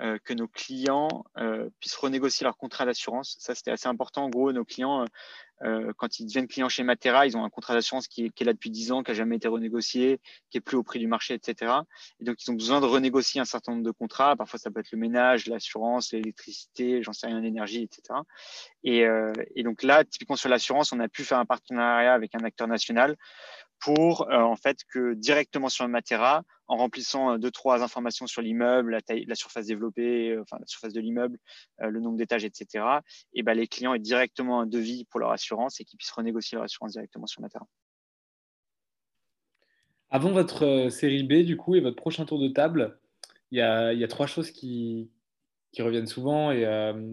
euh, 0.00 0.18
que 0.24 0.32
nos 0.32 0.48
clients 0.48 1.24
euh, 1.36 1.68
puissent 1.78 1.96
renégocier 1.96 2.44
leur 2.44 2.56
contrat 2.56 2.86
d'assurance. 2.86 3.36
Ça, 3.38 3.54
c'était 3.54 3.72
assez 3.72 3.88
important. 3.88 4.24
En 4.24 4.30
gros, 4.30 4.50
nos 4.50 4.64
clients 4.64 5.04
euh, 5.64 5.92
quand 5.98 6.18
ils 6.18 6.24
deviennent 6.24 6.48
clients 6.48 6.70
chez 6.70 6.82
Matera, 6.82 7.26
ils 7.26 7.36
ont 7.36 7.44
un 7.44 7.50
contrat 7.50 7.74
d'assurance 7.74 8.08
qui, 8.08 8.24
est 8.24 8.44
là 8.44 8.54
depuis 8.54 8.70
10 8.70 8.90
ans, 8.92 9.02
qui 9.02 9.10
n'a 9.10 9.14
jamais 9.14 9.36
été 9.36 9.48
renégocié, 9.48 10.18
qui 10.50 10.56
est 10.56 10.60
plus 10.62 10.78
au 10.78 10.82
prix 10.82 10.98
du 10.98 11.06
marché, 11.06 11.34
etc. 11.34 11.72
Et 12.20 12.24
donc, 12.24 12.42
ils 12.42 12.50
ont 12.50 12.54
besoin 12.54 12.80
de 12.80 12.86
renégocier 12.86 13.40
un 13.40 13.44
certain 13.44 13.72
nombre 13.72 13.84
de 13.84 13.90
contrats. 13.90 14.34
Parfois, 14.34 14.58
ça 14.58 14.70
peut 14.70 14.80
être 14.80 14.92
le 14.92 14.98
ménage, 14.98 15.46
l'assurance, 15.46 16.12
l'électricité, 16.12 17.02
j'en 17.02 17.12
sais 17.12 17.26
rien, 17.26 17.40
l'énergie, 17.40 17.82
etc. 17.82 18.20
Et, 18.82 19.06
et 19.54 19.62
donc 19.62 19.82
là, 19.82 20.04
typiquement 20.04 20.36
sur 20.36 20.48
l'assurance, 20.48 20.92
on 20.92 21.00
a 21.00 21.08
pu 21.08 21.22
faire 21.22 21.38
un 21.38 21.44
partenariat 21.44 22.14
avec 22.14 22.34
un 22.34 22.42
acteur 22.44 22.66
national 22.66 23.16
pour 23.82 24.30
euh, 24.30 24.40
en 24.40 24.54
fait 24.54 24.78
que 24.88 25.14
directement 25.14 25.68
sur 25.68 25.84
le 25.84 25.90
Matera, 25.90 26.44
en 26.68 26.76
remplissant 26.76 27.32
euh, 27.32 27.38
deux 27.38 27.50
trois 27.50 27.82
informations 27.82 28.28
sur 28.28 28.40
l'immeuble, 28.40 28.92
la 28.92 29.00
taille, 29.00 29.24
la 29.26 29.34
surface 29.34 29.66
développée, 29.66 30.30
euh, 30.30 30.42
enfin 30.42 30.56
la 30.60 30.66
surface 30.66 30.92
de 30.92 31.00
l'immeuble, 31.00 31.38
le 31.80 31.98
nombre 31.98 32.16
d'étages, 32.16 32.44
etc. 32.44 32.84
Et 33.34 33.42
ben 33.42 33.54
les 33.54 33.66
clients 33.66 33.92
aient 33.92 33.98
directement 33.98 34.60
un 34.60 34.66
devis 34.66 35.04
pour 35.06 35.18
leur 35.18 35.32
assurance 35.32 35.80
et 35.80 35.84
qu'ils 35.84 35.98
puissent 35.98 36.12
renégocier 36.12 36.56
leur 36.56 36.64
assurance 36.64 36.92
directement 36.92 37.26
sur 37.26 37.42
Matera. 37.42 37.66
Avant 40.10 40.30
votre 40.30 40.88
série 40.90 41.24
B 41.24 41.44
du 41.44 41.56
coup 41.56 41.74
et 41.74 41.80
votre 41.80 41.96
prochain 41.96 42.24
tour 42.24 42.38
de 42.38 42.48
table, 42.48 43.00
il 43.50 43.58
y 43.58 43.62
a, 43.62 43.92
il 43.92 44.06
trois 44.08 44.26
choses 44.26 44.52
qui, 44.52 45.10
reviennent 45.78 46.06
souvent 46.06 46.52
et, 46.52 46.62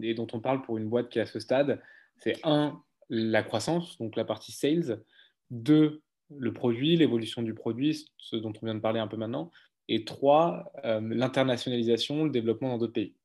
et, 0.03 0.13
dont 0.13 0.27
on 0.33 0.39
parle 0.39 0.61
pour 0.61 0.77
une 0.77 0.89
boîte 0.89 1.09
qui 1.09 1.17
est 1.17 1.23
à 1.23 1.25
ce 1.25 1.39
stade. 1.39 1.81
C'est 2.17 2.35
un, 2.43 2.83
la 3.09 3.41
croissance, 3.41 3.97
donc 3.97 4.15
la 4.15 4.25
partie 4.25 4.51
sales. 4.51 5.01
Deux, 5.49 6.03
le 6.37 6.53
produit, 6.53 6.95
l'évolution 6.95 7.41
du 7.41 7.53
produit, 7.53 8.05
ce 8.17 8.35
dont 8.35 8.53
on 8.61 8.65
vient 8.65 8.75
de 8.75 8.79
parler 8.79 8.99
un 8.99 9.07
peu 9.07 9.17
maintenant. 9.17 9.51
Et 9.87 10.05
trois, 10.05 10.71
euh, 10.85 11.01
l'internationalisation, 11.01 12.25
le 12.25 12.29
développement 12.29 12.69
dans 12.69 12.77
d'autres 12.77 12.93
pays. 12.93 13.15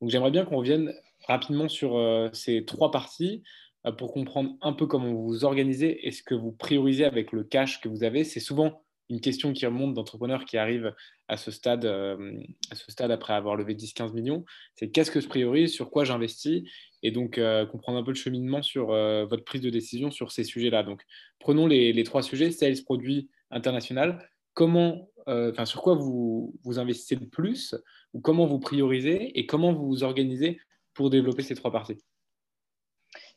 Donc 0.00 0.10
j'aimerais 0.10 0.30
bien 0.30 0.44
qu'on 0.44 0.58
revienne 0.58 0.92
rapidement 1.26 1.68
sur 1.68 1.96
euh, 1.96 2.28
ces 2.32 2.64
trois 2.64 2.90
parties 2.90 3.42
euh, 3.86 3.92
pour 3.92 4.12
comprendre 4.12 4.56
un 4.60 4.72
peu 4.72 4.86
comment 4.86 5.10
vous 5.10 5.26
vous 5.26 5.44
organisez 5.44 6.06
et 6.06 6.12
ce 6.12 6.22
que 6.22 6.34
vous 6.34 6.52
priorisez 6.52 7.04
avec 7.04 7.32
le 7.32 7.42
cash 7.42 7.80
que 7.80 7.88
vous 7.88 8.04
avez. 8.04 8.22
C'est 8.22 8.40
souvent 8.40 8.82
une 9.10 9.20
question 9.20 9.52
qui 9.52 9.66
remonte 9.66 9.94
d'entrepreneurs 9.94 10.44
qui 10.44 10.56
arrivent 10.56 10.94
à 11.28 11.36
ce 11.36 11.50
stade, 11.50 11.84
à 11.84 12.74
ce 12.74 12.90
stade 12.90 13.10
après 13.10 13.34
avoir 13.34 13.54
levé 13.54 13.74
10-15 13.74 14.14
millions, 14.14 14.46
c'est 14.76 14.90
qu'est-ce 14.90 15.10
que 15.10 15.20
je 15.20 15.28
priorise, 15.28 15.72
sur 15.72 15.90
quoi 15.90 16.04
j'investis, 16.04 16.62
et 17.04 17.10
donc 17.10 17.38
euh, 17.38 17.66
comprendre 17.66 17.98
un 17.98 18.02
peu 18.02 18.10
le 18.10 18.16
cheminement 18.16 18.62
sur 18.62 18.90
euh, 18.90 19.26
votre 19.26 19.44
prise 19.44 19.60
de 19.60 19.70
décision 19.70 20.10
sur 20.10 20.32
ces 20.32 20.42
sujets-là. 20.42 20.82
Donc, 20.82 21.02
prenons 21.38 21.66
les, 21.66 22.02
trois 22.02 22.22
sujets, 22.22 22.50
sales, 22.50 22.82
produit, 22.84 23.30
international. 23.50 24.28
Comment, 24.54 25.08
enfin, 25.26 25.64
sur 25.66 25.82
quoi 25.82 25.94
vous, 25.94 26.54
vous 26.62 26.78
investissez 26.78 27.16
le 27.16 27.28
plus, 27.28 27.74
ou 28.12 28.20
comment 28.20 28.46
vous 28.46 28.58
priorisez, 28.58 29.38
et 29.38 29.46
comment 29.46 29.72
vous 29.72 29.86
vous 29.86 30.02
organisez 30.02 30.60
pour 30.94 31.10
développer 31.10 31.42
ces 31.42 31.54
trois 31.54 31.70
parties? 31.70 31.98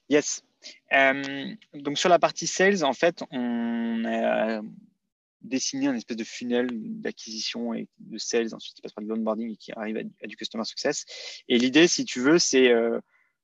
Yes. 0.09 0.43
donc 1.73 1.97
sur 1.97 2.09
la 2.09 2.19
partie 2.19 2.47
sales, 2.47 2.83
en 2.83 2.93
fait, 2.93 3.23
on 3.31 4.05
a 4.05 4.61
dessiner 5.41 5.87
un 5.87 5.95
espèce 5.95 6.17
de 6.17 6.23
funnel 6.23 6.67
d'acquisition 6.71 7.73
et 7.73 7.87
de 7.99 8.17
sales, 8.17 8.53
ensuite 8.53 8.75
qui 8.75 8.81
passe 8.81 8.93
par 8.93 9.03
de 9.03 9.09
l'onboarding 9.09 9.51
et 9.51 9.57
qui 9.57 9.71
arrive 9.73 9.97
à, 9.97 10.27
du 10.27 10.35
customer 10.35 10.63
success. 10.65 11.05
Et 11.47 11.57
l'idée, 11.57 11.87
si 11.87 12.05
tu 12.05 12.19
veux, 12.19 12.39
c'est 12.39 12.69
euh, 12.69 12.99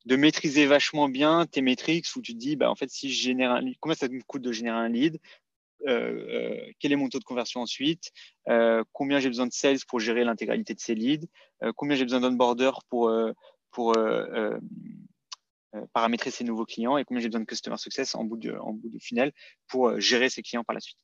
de 0.06 0.16
maîtriser 0.16 0.66
vachement 0.66 1.10
bien 1.10 1.46
tes 1.46 1.62
métriques 1.62 2.08
où 2.16 2.22
tu 2.22 2.34
te 2.34 2.38
dis, 2.38 2.56
bah, 2.56 2.70
en 2.70 2.76
fait, 2.76 2.90
si 2.90 3.12
je 3.12 3.22
génère 3.22 3.52
un 3.52 3.62
lead, 3.62 3.78
combien 3.80 3.96
ça 3.96 4.08
me 4.08 4.22
coûte 4.22 4.42
de 4.42 4.52
générer 4.52 4.78
un 4.78 4.90
lead 4.90 5.20
euh, 5.88 5.92
euh, 5.92 6.72
quel 6.80 6.94
est 6.94 6.96
mon 6.96 7.10
taux 7.10 7.20
de 7.20 7.26
conversion 7.26 7.62
ensuite, 7.62 8.12
combien 8.94 9.20
j'ai 9.20 9.28
besoin 9.28 9.48
de 9.48 9.54
sales 9.54 9.80
pour 9.88 10.00
gérer 10.00 10.24
l'intégralité 10.24 10.74
de 10.74 10.80
ces 10.80 10.96
leads, 10.96 11.28
combien 11.76 11.96
j'ai 11.96 12.06
besoin 12.06 12.22
d'onboarder 12.22 12.72
pour, 12.90 13.12
pour 13.72 13.98
euh, 13.98 14.58
paramétrer 15.94 16.32
ces 16.32 16.44
nouveaux 16.44 16.66
clients 16.66 16.98
et 16.98 17.04
combien 17.04 17.22
j'ai 17.22 17.30
besoin 17.30 17.42
de 17.42 17.46
customer 17.46 17.78
success 17.78 18.16
en 18.16 18.24
bout 18.24 18.38
de, 18.38 18.54
en 18.54 18.74
bout 18.74 18.90
de 18.90 19.00
funnel 19.00 19.32
pour 19.68 19.90
euh, 19.90 20.00
gérer 20.00 20.30
ces 20.30 20.42
clients 20.42 20.64
par 20.64 20.74
la 20.74 20.80
suite. 20.80 21.00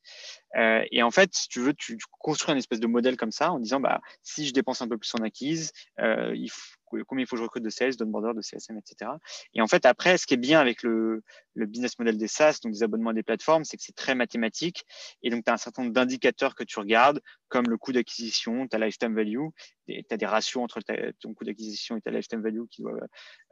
Euh, 0.57 0.83
et 0.91 1.03
en 1.03 1.11
fait, 1.11 1.33
si 1.33 1.47
tu 1.47 1.59
veux, 1.59 1.73
tu, 1.73 1.97
construis 2.19 2.53
un 2.53 2.57
espèce 2.57 2.79
de 2.79 2.87
modèle 2.87 3.17
comme 3.17 3.31
ça 3.31 3.51
en 3.51 3.59
disant, 3.59 3.79
bah, 3.79 4.01
si 4.23 4.45
je 4.47 4.53
dépense 4.53 4.81
un 4.81 4.87
peu 4.87 4.97
plus 4.97 5.11
en 5.15 5.23
acquise, 5.23 5.71
combien 5.97 7.23
il 7.23 7.27
faut 7.27 7.35
que 7.35 7.37
je 7.37 7.43
recrute 7.43 7.63
de 7.63 7.69
sales, 7.69 7.95
d'onboarder, 7.95 8.35
de 8.35 8.41
CSM, 8.41 8.77
etc. 8.77 9.11
Et 9.53 9.61
en 9.61 9.67
fait, 9.67 9.85
après, 9.85 10.17
ce 10.17 10.25
qui 10.25 10.33
est 10.33 10.37
bien 10.37 10.59
avec 10.59 10.83
le, 10.83 11.23
le 11.53 11.65
business 11.65 11.97
model 11.99 12.17
des 12.17 12.27
SaaS, 12.27 12.59
donc 12.63 12.73
des 12.73 12.83
abonnements 12.83 13.13
des 13.13 13.23
plateformes, 13.23 13.63
c'est 13.63 13.77
que 13.77 13.83
c'est 13.83 13.95
très 13.95 14.15
mathématique. 14.15 14.85
Et 15.21 15.29
donc, 15.29 15.45
tu 15.45 15.51
as 15.51 15.53
un 15.53 15.57
certain 15.57 15.83
nombre 15.83 15.93
d'indicateurs 15.93 16.55
que 16.55 16.63
tu 16.63 16.79
regardes, 16.79 17.21
comme 17.47 17.65
le 17.67 17.77
coût 17.77 17.91
d'acquisition, 17.91 18.67
ta 18.67 18.79
lifetime 18.79 19.15
value. 19.15 19.47
Tu 19.87 20.03
as 20.09 20.17
des 20.17 20.25
ratios 20.25 20.63
entre 20.63 20.79
ton 21.19 21.33
coût 21.33 21.43
d'acquisition 21.43 21.97
et 21.97 22.01
ta 22.01 22.11
lifetime 22.11 22.41
value 22.41 22.65
qui 22.69 22.81
doivent 22.81 23.01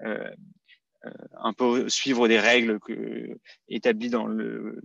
euh, 0.03 0.08
euh, 0.08 0.32
un 1.03 1.53
peu 1.53 1.89
suivre 1.89 2.27
des 2.27 2.39
règles 2.39 2.79
établies 3.69 4.10
dans 4.10 4.25
le 4.25 4.81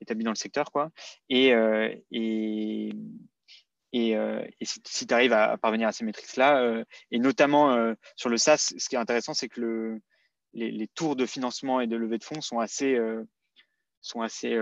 établies 0.00 0.24
dans 0.24 0.30
le 0.30 0.36
secteur 0.36 0.70
quoi. 0.72 0.90
Et 1.28 1.54
euh, 1.54 1.94
et 2.10 2.92
et, 3.92 4.16
euh, 4.16 4.40
si, 4.62 5.04
tu 5.04 5.12
arrives 5.12 5.32
à, 5.32 5.58
parvenir 5.58 5.88
à 5.88 5.92
ces 5.92 6.04
métriques-là, 6.04 6.84
et 7.10 7.18
notamment 7.18 7.92
sur 8.14 8.28
le 8.28 8.36
SaaS, 8.36 8.72
ce 8.78 8.88
qui 8.88 8.94
est 8.94 8.98
intéressant, 8.98 9.34
c'est 9.34 9.48
que 9.48 9.60
le, 9.60 10.00
les, 10.52 10.70
les, 10.70 10.86
tours 10.86 11.16
de 11.16 11.26
financement 11.26 11.80
et 11.80 11.88
de 11.88 11.96
levée 11.96 12.18
de 12.18 12.22
fonds 12.22 12.40
sont 12.40 12.60
assez, 12.60 12.96
sont 14.00 14.20
assez 14.20 14.56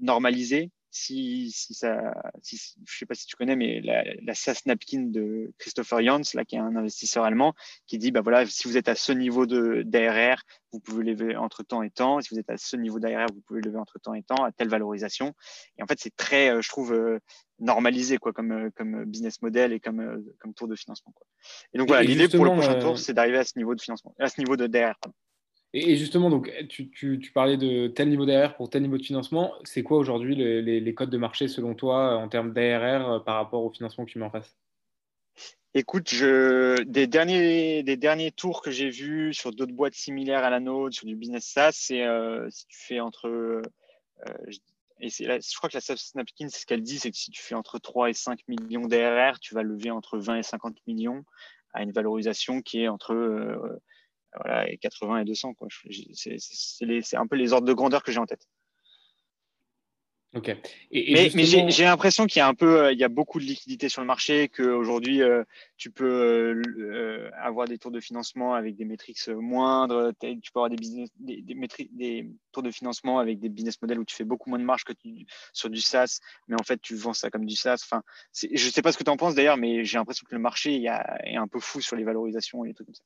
normalisés 0.00 0.70
si, 0.90 1.50
si 1.50 1.74
ça, 1.74 2.14
si, 2.42 2.56
je 2.86 2.98
sais 2.98 3.06
pas 3.06 3.14
si 3.14 3.26
tu 3.26 3.36
connais, 3.36 3.56
mais 3.56 3.80
la, 3.80 4.04
la 4.22 4.34
SaaS 4.34 4.62
Napkin 4.66 5.02
de 5.02 5.52
Christopher 5.58 6.02
Jans, 6.02 6.22
là, 6.34 6.44
qui 6.44 6.56
est 6.56 6.60
un 6.60 6.76
investisseur 6.76 7.24
allemand, 7.24 7.54
qui 7.86 7.98
dit, 7.98 8.10
bah 8.10 8.20
voilà, 8.20 8.46
si 8.46 8.68
vous 8.68 8.76
êtes 8.76 8.88
à 8.88 8.94
ce 8.94 9.12
niveau 9.12 9.46
de 9.46 9.82
d'ARR, 9.84 10.42
vous 10.72 10.80
pouvez 10.80 11.04
lever 11.04 11.36
entre 11.36 11.62
temps 11.62 11.82
et 11.82 11.90
temps. 11.90 12.20
Si 12.20 12.32
vous 12.32 12.40
êtes 12.40 12.50
à 12.50 12.56
ce 12.56 12.76
niveau 12.76 12.98
d'ARR, 12.98 13.26
vous 13.32 13.40
pouvez 13.42 13.60
lever 13.60 13.78
entre 13.78 13.98
temps 13.98 14.14
et 14.14 14.22
temps 14.22 14.44
à 14.44 14.52
telle 14.52 14.68
valorisation. 14.68 15.34
Et 15.78 15.82
en 15.82 15.86
fait, 15.86 15.98
c'est 16.00 16.14
très, 16.16 16.50
euh, 16.50 16.60
je 16.62 16.68
trouve, 16.68 16.92
euh, 16.92 17.18
normalisé 17.58 18.18
quoi, 18.18 18.32
comme, 18.32 18.52
euh, 18.52 18.70
comme 18.76 19.04
business 19.04 19.42
model 19.42 19.72
et 19.72 19.80
comme, 19.80 20.24
comme 20.38 20.54
tour 20.54 20.68
de 20.68 20.76
financement. 20.76 21.12
Quoi. 21.12 21.26
Et 21.74 21.78
donc 21.78 21.88
voilà, 21.88 22.02
l'idée 22.02 22.28
pour 22.28 22.44
le 22.44 22.52
prochain 22.52 22.78
tour, 22.78 22.98
c'est 22.98 23.12
d'arriver 23.12 23.38
à 23.38 23.44
ce 23.44 23.58
niveau 23.58 23.74
de 23.74 23.80
financement, 23.80 24.14
à 24.18 24.28
ce 24.28 24.40
niveau 24.40 24.56
de 24.56 24.66
d'ARR. 24.66 24.98
Et, 25.74 25.96
justement, 25.96 26.30
donc, 26.30 26.50
tu, 26.68 27.20
parlais 27.34 27.58
de 27.58 27.88
tel 27.88 28.08
niveau 28.08 28.24
d'ARR 28.24 28.56
pour 28.56 28.70
tel 28.70 28.82
niveau 28.82 28.96
de 28.96 29.02
financement. 29.02 29.52
C'est 29.64 29.82
quoi 29.82 29.98
aujourd'hui 29.98 30.34
les, 30.34 30.94
codes 30.94 31.10
de 31.10 31.18
marché 31.18 31.46
selon 31.46 31.74
toi 31.74 32.16
en 32.16 32.28
termes 32.28 32.52
d'ARR 32.52 33.10
euh, 33.10 33.18
par 33.20 33.36
rapport 33.36 33.62
au 33.62 33.70
financement 33.70 34.06
que 34.06 34.10
tu 34.10 34.18
mets 34.18 34.24
en 34.24 34.30
face? 34.30 34.56
Écoute, 35.74 36.14
des, 36.14 37.06
derniers, 37.06 37.82
des 37.82 37.96
derniers 37.98 38.32
tours 38.32 38.62
que 38.62 38.70
j'ai 38.70 38.88
vus 38.88 39.34
sur 39.34 39.52
d'autres 39.52 39.74
boîtes 39.74 39.94
similaires 39.94 40.42
à 40.42 40.50
la 40.50 40.58
nôtre, 40.58 40.96
sur 40.96 41.06
du 41.06 41.14
business 41.14 41.44
SaaS, 41.44 41.72
c'est 41.72 42.02
euh, 42.02 42.48
si 42.50 42.66
tu 42.66 42.78
fais 42.78 43.00
entre. 43.00 43.28
Euh, 43.28 43.62
et 45.00 45.10
je 45.10 45.56
crois 45.56 45.68
que 45.68 45.76
la 45.76 45.80
Snapkin, 45.80 46.48
c'est 46.48 46.62
ce 46.62 46.66
qu'elle 46.66 46.82
dit, 46.82 46.98
c'est 46.98 47.10
que 47.10 47.16
si 47.16 47.30
tu 47.30 47.42
fais 47.42 47.54
entre 47.54 47.78
3 47.78 48.08
et 48.08 48.14
5 48.14 48.40
millions 48.48 48.86
d'ARR, 48.86 49.38
tu 49.38 49.54
vas 49.54 49.62
lever 49.62 49.90
entre 49.90 50.18
20 50.18 50.38
et 50.38 50.42
50 50.42 50.78
millions 50.86 51.24
à 51.74 51.82
une 51.82 51.92
valorisation 51.92 52.62
qui 52.62 52.80
est 52.80 52.88
entre 52.88 53.80
voilà, 54.42 54.70
et 54.70 54.78
80 54.78 55.20
et 55.20 55.24
200. 55.24 55.54
C'est 56.12 57.16
un 57.16 57.26
peu 57.26 57.36
les 57.36 57.52
ordres 57.52 57.66
de 57.66 57.72
grandeur 57.72 58.02
que 58.02 58.12
j'ai 58.12 58.18
en 58.18 58.26
tête. 58.26 58.46
Ok. 60.34 60.54
mais, 60.92 61.30
j'ai 61.70 61.84
l'impression 61.84 62.26
qu'il 62.26 62.40
y 62.40 62.42
a 62.42 62.48
un 62.48 62.54
peu, 62.54 62.82
euh, 62.82 62.92
il 62.92 62.98
y 62.98 63.04
a 63.04 63.08
beaucoup 63.08 63.38
de 63.38 63.44
liquidités 63.44 63.88
sur 63.88 64.02
le 64.02 64.06
marché, 64.06 64.50
qu'aujourd'hui 64.50 65.22
euh, 65.22 65.42
tu 65.78 65.90
peux 65.90 66.04
euh, 66.76 67.30
avoir 67.40 67.66
des 67.66 67.78
tours 67.78 67.90
de 67.90 68.00
financement 68.00 68.52
avec 68.52 68.76
des 68.76 68.84
métriques 68.84 69.26
moindres, 69.28 70.12
tu 70.20 70.52
peux 70.52 70.60
avoir 70.60 70.68
des, 70.68 70.76
business, 70.76 71.08
des, 71.18 71.40
des, 71.40 72.30
tours 72.52 72.62
de 72.62 72.70
financement 72.70 73.20
avec 73.20 73.40
des 73.40 73.48
business 73.48 73.80
models 73.80 74.00
où 74.00 74.04
tu 74.04 74.14
fais 74.14 74.24
beaucoup 74.24 74.50
moins 74.50 74.58
de 74.58 74.64
marge 74.64 74.84
que 74.84 74.92
sur 75.54 75.70
du 75.70 75.80
SaaS, 75.80 76.20
mais 76.46 76.56
en 76.60 76.64
fait 76.64 76.78
tu 76.82 76.94
vends 76.94 77.14
ça 77.14 77.30
comme 77.30 77.46
du 77.46 77.56
SaaS. 77.56 77.80
Enfin, 77.82 78.02
je 78.34 78.48
ne 78.52 78.70
sais 78.70 78.82
pas 78.82 78.92
ce 78.92 78.98
que 78.98 79.04
tu 79.04 79.10
en 79.10 79.16
penses 79.16 79.34
d'ailleurs, 79.34 79.56
mais 79.56 79.82
j'ai 79.86 79.96
l'impression 79.96 80.26
que 80.28 80.34
le 80.34 80.42
marché 80.42 80.74
il 80.74 80.82
y 80.82 80.88
a, 80.88 81.18
est 81.24 81.36
un 81.36 81.48
peu 81.48 81.58
fou 81.58 81.80
sur 81.80 81.96
les 81.96 82.04
valorisations 82.04 82.66
et 82.66 82.68
les 82.68 82.74
trucs 82.74 82.88
comme 82.88 82.94
ça. 82.94 83.04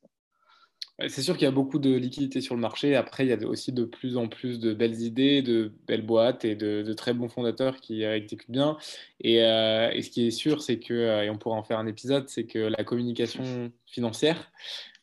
C'est 0.99 1.23
sûr 1.23 1.35
qu'il 1.35 1.45
y 1.45 1.47
a 1.47 1.51
beaucoup 1.51 1.79
de 1.79 1.95
liquidités 1.95 2.39
sur 2.39 2.53
le 2.53 2.61
marché. 2.61 2.95
Après, 2.95 3.25
il 3.25 3.29
y 3.29 3.33
a 3.33 3.47
aussi 3.47 3.71
de 3.71 3.83
plus 3.83 4.15
en 4.15 4.27
plus 4.27 4.59
de 4.59 4.73
belles 4.73 5.01
idées, 5.01 5.41
de 5.41 5.71
belles 5.87 6.05
boîtes 6.05 6.45
et 6.45 6.55
de, 6.55 6.93
très 6.93 7.13
bons 7.13 7.29
fondateurs 7.29 7.77
qui 7.81 8.03
euh, 8.03 8.15
exécutent 8.15 8.51
bien. 8.51 8.77
Euh, 9.25 9.89
et, 9.91 10.01
ce 10.03 10.11
qui 10.11 10.27
est 10.27 10.31
sûr, 10.31 10.61
c'est 10.61 10.79
que, 10.79 10.93
euh, 10.93 11.23
et 11.23 11.29
on 11.31 11.37
pourra 11.37 11.55
en 11.55 11.63
faire 11.63 11.79
un 11.79 11.87
épisode, 11.87 12.29
c'est 12.29 12.45
que 12.45 12.59
la 12.59 12.83
communication 12.83 13.71
financière 13.87 14.51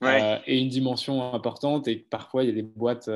est 0.03 0.59
une 0.59 0.69
dimension 0.69 1.35
importante 1.35 1.89
et 1.89 2.03
que 2.03 2.09
parfois, 2.09 2.45
il 2.45 2.51
y 2.51 2.53
a 2.53 2.55
des 2.55 2.63
boîtes 2.63 3.11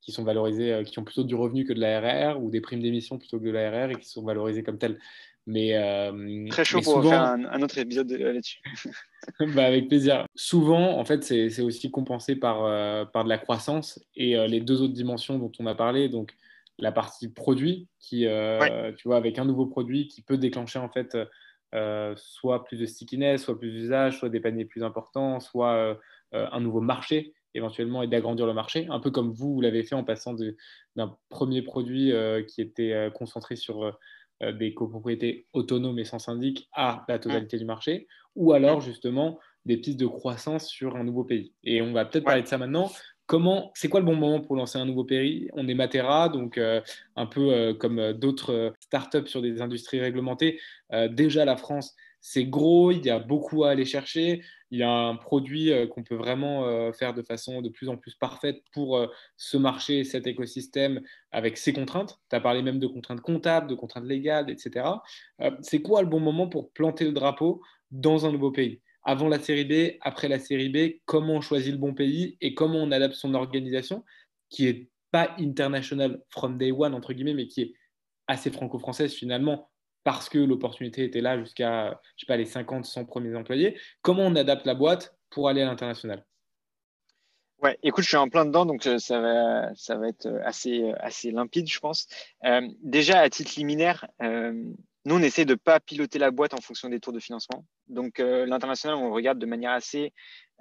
qui 0.00 0.10
sont 0.10 0.24
valorisées, 0.24 0.82
qui 0.84 0.98
ont 0.98 1.04
plutôt 1.04 1.24
du 1.24 1.36
revenu 1.36 1.64
que 1.64 1.72
de 1.72 1.80
l'ARR 1.80 2.42
ou 2.42 2.50
des 2.50 2.60
primes 2.60 2.82
d'émission 2.82 3.18
plutôt 3.18 3.38
que 3.38 3.44
de 3.44 3.50
l'ARR 3.50 3.90
et 3.90 3.94
qui 3.94 4.08
sont 4.08 4.22
valorisées 4.22 4.64
comme 4.64 4.78
telles. 4.78 4.98
Mais, 5.46 5.76
euh, 5.76 6.48
Très 6.50 6.64
chaud 6.64 6.80
pour 6.80 7.02
faire 7.02 7.22
un, 7.22 7.62
autre 7.62 7.78
épisode 7.78 8.10
là-dessus. 8.10 8.60
bah 9.54 9.64
avec 9.64 9.88
plaisir. 9.88 10.26
Souvent, 10.34 10.98
en 10.98 11.04
fait, 11.04 11.22
c'est 11.22 11.62
aussi 11.62 11.90
compensé 11.90 12.34
par, 12.34 12.64
euh, 12.64 13.04
par 13.04 13.22
de 13.22 13.28
la 13.28 13.38
croissance 13.38 14.04
et 14.16 14.36
euh, 14.36 14.48
les 14.48 14.60
deux 14.60 14.82
autres 14.82 14.92
dimensions 14.92 15.38
dont 15.38 15.52
on 15.60 15.66
a 15.66 15.74
parlé. 15.76 16.08
Donc, 16.08 16.34
la 16.78 16.90
partie 16.90 17.28
produit, 17.28 17.88
qui, 18.00 18.26
tu 18.98 19.08
vois, 19.08 19.16
avec 19.16 19.38
un 19.38 19.46
nouveau 19.46 19.66
produit 19.66 20.08
qui 20.08 20.20
peut 20.20 20.36
déclencher 20.36 20.78
en 20.78 20.90
fait 20.90 21.16
soit 22.16 22.64
plus 22.64 22.78
de 22.78 22.84
stickiness, 22.84 23.44
soit 23.44 23.58
plus 23.58 23.70
d'usage, 23.70 24.18
soit 24.18 24.28
des 24.28 24.40
paniers 24.40 24.66
plus 24.66 24.84
importants, 24.84 25.40
soit 25.40 25.98
un 26.32 26.60
nouveau 26.60 26.82
marché 26.82 27.32
éventuellement 27.54 28.02
et 28.02 28.08
d'agrandir 28.08 28.44
le 28.44 28.52
marché, 28.52 28.86
un 28.90 29.00
peu 29.00 29.10
comme 29.10 29.32
vous, 29.32 29.54
vous 29.54 29.60
l'avez 29.62 29.84
fait 29.84 29.94
en 29.94 30.04
passant 30.04 30.36
d'un 30.96 31.16
premier 31.30 31.62
produit 31.62 32.12
qui 32.46 32.60
était 32.60 33.10
concentré 33.14 33.56
sur 33.56 33.96
des 34.40 34.74
copropriétés 34.74 35.46
autonomes 35.52 35.98
et 35.98 36.04
sans 36.04 36.18
syndic 36.18 36.68
à 36.72 37.04
la 37.08 37.18
totalité 37.18 37.58
du 37.58 37.64
marché, 37.64 38.06
ou 38.34 38.52
alors 38.52 38.80
justement 38.80 39.38
des 39.66 39.76
pistes 39.76 39.98
de 39.98 40.06
croissance 40.06 40.68
sur 40.68 40.96
un 40.96 41.04
nouveau 41.04 41.24
pays. 41.24 41.52
Et 41.64 41.82
on 41.82 41.92
va 41.92 42.04
peut-être 42.04 42.24
parler 42.24 42.42
de 42.42 42.46
ça 42.46 42.56
maintenant. 42.56 42.90
Comment, 43.26 43.72
c'est 43.74 43.88
quoi 43.88 43.98
le 43.98 44.06
bon 44.06 44.14
moment 44.14 44.40
pour 44.40 44.54
lancer 44.54 44.78
un 44.78 44.84
nouveau 44.84 45.04
pays? 45.04 45.50
On 45.52 45.66
est 45.66 45.74
Matera, 45.74 46.28
donc 46.28 46.58
euh, 46.58 46.80
un 47.16 47.26
peu 47.26 47.52
euh, 47.52 47.74
comme 47.74 47.98
euh, 47.98 48.12
d'autres 48.12 48.72
startups 48.78 49.26
sur 49.26 49.42
des 49.42 49.60
industries 49.60 50.00
réglementées. 50.00 50.60
déjà, 51.10 51.44
la 51.44 51.56
France, 51.56 51.96
c'est 52.28 52.44
gros, 52.44 52.90
il 52.90 53.06
y 53.06 53.10
a 53.10 53.20
beaucoup 53.20 53.62
à 53.62 53.70
aller 53.70 53.84
chercher. 53.84 54.42
Il 54.72 54.80
y 54.80 54.82
a 54.82 54.90
un 54.90 55.14
produit 55.14 55.70
qu'on 55.90 56.02
peut 56.02 56.16
vraiment 56.16 56.92
faire 56.92 57.14
de 57.14 57.22
façon 57.22 57.62
de 57.62 57.68
plus 57.68 57.88
en 57.88 57.96
plus 57.96 58.16
parfaite 58.16 58.64
pour 58.72 59.00
ce 59.36 59.56
marché, 59.56 60.02
cet 60.02 60.26
écosystème 60.26 61.02
avec 61.30 61.56
ses 61.56 61.72
contraintes. 61.72 62.18
Tu 62.28 62.34
as 62.34 62.40
parlé 62.40 62.62
même 62.62 62.80
de 62.80 62.88
contraintes 62.88 63.20
comptables, 63.20 63.68
de 63.68 63.76
contraintes 63.76 64.06
légales, 64.06 64.50
etc. 64.50 64.86
c'est 65.60 65.82
quoi 65.82 66.02
le 66.02 66.08
bon 66.08 66.18
moment 66.18 66.48
pour 66.48 66.72
planter 66.72 67.04
le 67.04 67.12
drapeau 67.12 67.62
dans 67.92 68.26
un 68.26 68.32
nouveau 68.32 68.50
pays? 68.50 68.80
Avant 69.04 69.28
la 69.28 69.38
série 69.38 69.64
B, 69.64 69.96
après 70.00 70.26
la 70.26 70.40
série 70.40 70.68
B, 70.68 70.98
comment 71.04 71.34
on 71.34 71.40
choisit 71.40 71.70
le 71.70 71.78
bon 71.78 71.94
pays 71.94 72.38
et 72.40 72.54
comment 72.54 72.80
on 72.80 72.90
adapte 72.90 73.14
son 73.14 73.34
organisation, 73.34 74.04
qui 74.50 74.66
est 74.66 74.90
pas 75.12 75.36
international 75.38 76.20
from 76.30 76.58
day 76.58 76.72
one, 76.72 76.92
entre 76.92 77.12
guillemets, 77.12 77.34
mais 77.34 77.46
qui 77.46 77.62
est 77.62 77.72
assez 78.26 78.50
franco-française 78.50 79.14
finalement, 79.14 79.70
parce 80.06 80.28
que 80.28 80.38
l'opportunité 80.38 81.02
était 81.02 81.20
là 81.20 81.36
jusqu'à, 81.36 82.00
je 82.14 82.20
sais 82.20 82.26
pas, 82.28 82.36
les 82.36 82.44
50, 82.44 82.84
100 82.84 83.06
premiers 83.06 83.34
employés. 83.34 83.76
Comment 84.02 84.22
on 84.22 84.36
adapte 84.36 84.64
la 84.64 84.76
boîte 84.76 85.16
pour 85.30 85.48
aller 85.48 85.62
à 85.62 85.64
l'international? 85.64 86.24
Ouais, 87.60 87.76
écoute, 87.82 88.04
je 88.04 88.10
suis 88.10 88.16
en 88.16 88.28
plein 88.28 88.44
dedans, 88.44 88.66
donc 88.66 88.86
euh, 88.86 88.98
ça 88.98 89.18
va, 89.18 89.74
ça 89.74 89.96
va 89.96 90.06
être 90.06 90.28
assez, 90.44 90.92
assez 91.00 91.32
limpide, 91.32 91.68
je 91.68 91.80
pense. 91.80 92.06
Euh, 92.44 92.68
déjà, 92.82 93.18
à 93.18 93.28
titre 93.28 93.54
liminaire, 93.56 94.06
euh, 94.22 94.52
nous, 95.06 95.16
on 95.16 95.22
essaie 95.22 95.44
de 95.44 95.54
ne 95.54 95.58
pas 95.58 95.80
piloter 95.80 96.20
la 96.20 96.30
boîte 96.30 96.54
en 96.54 96.60
fonction 96.60 96.88
des 96.88 97.00
tours 97.00 97.12
de 97.12 97.18
financement. 97.18 97.66
Donc, 97.88 98.20
euh, 98.20 98.46
l'international, 98.46 98.96
on 98.98 99.10
regarde 99.10 99.40
de 99.40 99.46
manière 99.46 99.72
assez 99.72 100.12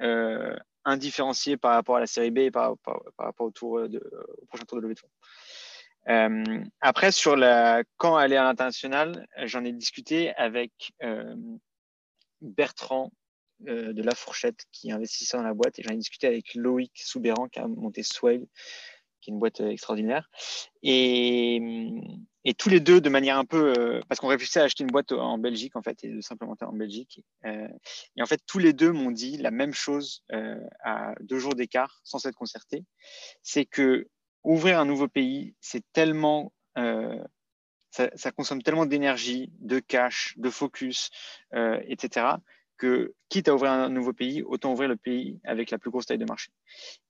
euh, 0.02 0.56
indifférenciée 0.86 1.56
par 1.56 1.74
rapport 1.74 1.98
à 1.98 2.00
la 2.00 2.08
série 2.08 2.32
B 2.32 2.40
et 2.40 2.52
par, 2.52 2.78
rapport 3.20 3.46
au, 3.46 3.52
tour 3.52 3.74
au 3.74 4.46
prochain 4.48 4.66
tour 4.68 4.80
de 4.80 4.82
levée 4.82 4.96
de 4.96 5.00
fonds. 5.00 5.10
Euh, 6.10 6.64
après, 6.82 7.12
sur 7.12 7.36
la, 7.36 7.84
quand 7.98 8.16
aller 8.16 8.36
à 8.36 8.44
l'international, 8.44 9.28
j'en 9.44 9.64
ai 9.64 9.72
discuté 9.72 10.34
avec 10.36 10.94
Bertrand 12.42 13.12
de 13.60 14.04
La 14.04 14.14
Fourchette 14.16 14.66
qui 14.72 14.92
investissait 14.92 15.38
dans 15.38 15.44
la 15.44 15.54
boîte 15.54 15.80
et 15.80 15.84
j'en 15.84 15.94
ai 15.94 15.98
discuté 15.98 16.28
avec 16.28 16.54
Loïc 16.56 16.92
Soubéran 16.96 17.48
qui 17.48 17.60
a 17.60 17.68
monté 17.68 18.04
Swale 18.04 18.46
qui 19.26 19.32
est 19.32 19.34
une 19.34 19.40
boîte 19.40 19.60
extraordinaire. 19.60 20.30
Et, 20.84 21.60
tous 22.60 22.70
les 22.70 22.80
deux, 22.80 23.02
de 23.02 23.10
manière 23.10 23.40
un 23.40 23.46
peu, 23.46 23.74
euh, 23.76 24.00
parce 24.08 24.22
qu'on 24.22 24.28
réfléchissait 24.28 24.60
à 24.60 24.64
acheter 24.64 24.84
une 24.84 24.92
boîte 24.92 25.12
en 25.12 25.40
Belgique 25.40 25.76
en 25.76 25.82
fait 25.82 26.04
et 26.04 26.10
de 26.10 26.22
s'implémenter 26.22 26.64
en 26.64 26.74
Belgique. 26.74 27.22
Euh, 27.46 27.68
et 28.16 28.22
en 28.22 28.28
fait, 28.28 28.40
tous 28.46 28.60
les 28.60 28.72
deux 28.72 28.92
m'ont 28.92 29.10
dit 29.10 29.38
la 29.38 29.50
même 29.50 29.74
chose 29.74 30.24
euh, 30.32 30.60
à 30.84 31.16
deux 31.22 31.40
jours 31.40 31.56
d'écart, 31.56 32.02
sans 32.04 32.20
s'être 32.20 32.36
concertés. 32.36 32.86
C'est 33.42 33.66
que 33.66 34.08
ouvrir 34.46 34.80
un 34.80 34.86
nouveau 34.86 35.08
pays, 35.08 35.56
c'est 35.60 35.84
tellement, 35.94 36.52
ça, 36.76 38.10
ça, 38.16 38.32
consomme 38.32 38.62
tellement 38.62 38.86
d'énergie, 38.86 39.52
de 39.60 39.80
cash, 39.80 40.34
de 40.38 40.50
focus, 40.50 41.10
etc. 41.54 42.28
Que 42.78 43.14
quitte 43.30 43.48
à 43.48 43.56
ouvrir 43.56 43.72
un 43.72 43.90
nouveau 43.90 44.14
pays, 44.14 44.44
autant 44.44 44.74
ouvrir 44.74 44.90
le 44.90 44.98
pays 44.98 45.40
avec 45.44 45.72
la 45.72 45.78
plus 45.78 45.92
grosse 45.92 46.06
taille 46.06 46.18
de 46.18 46.26
marché. 46.26 46.52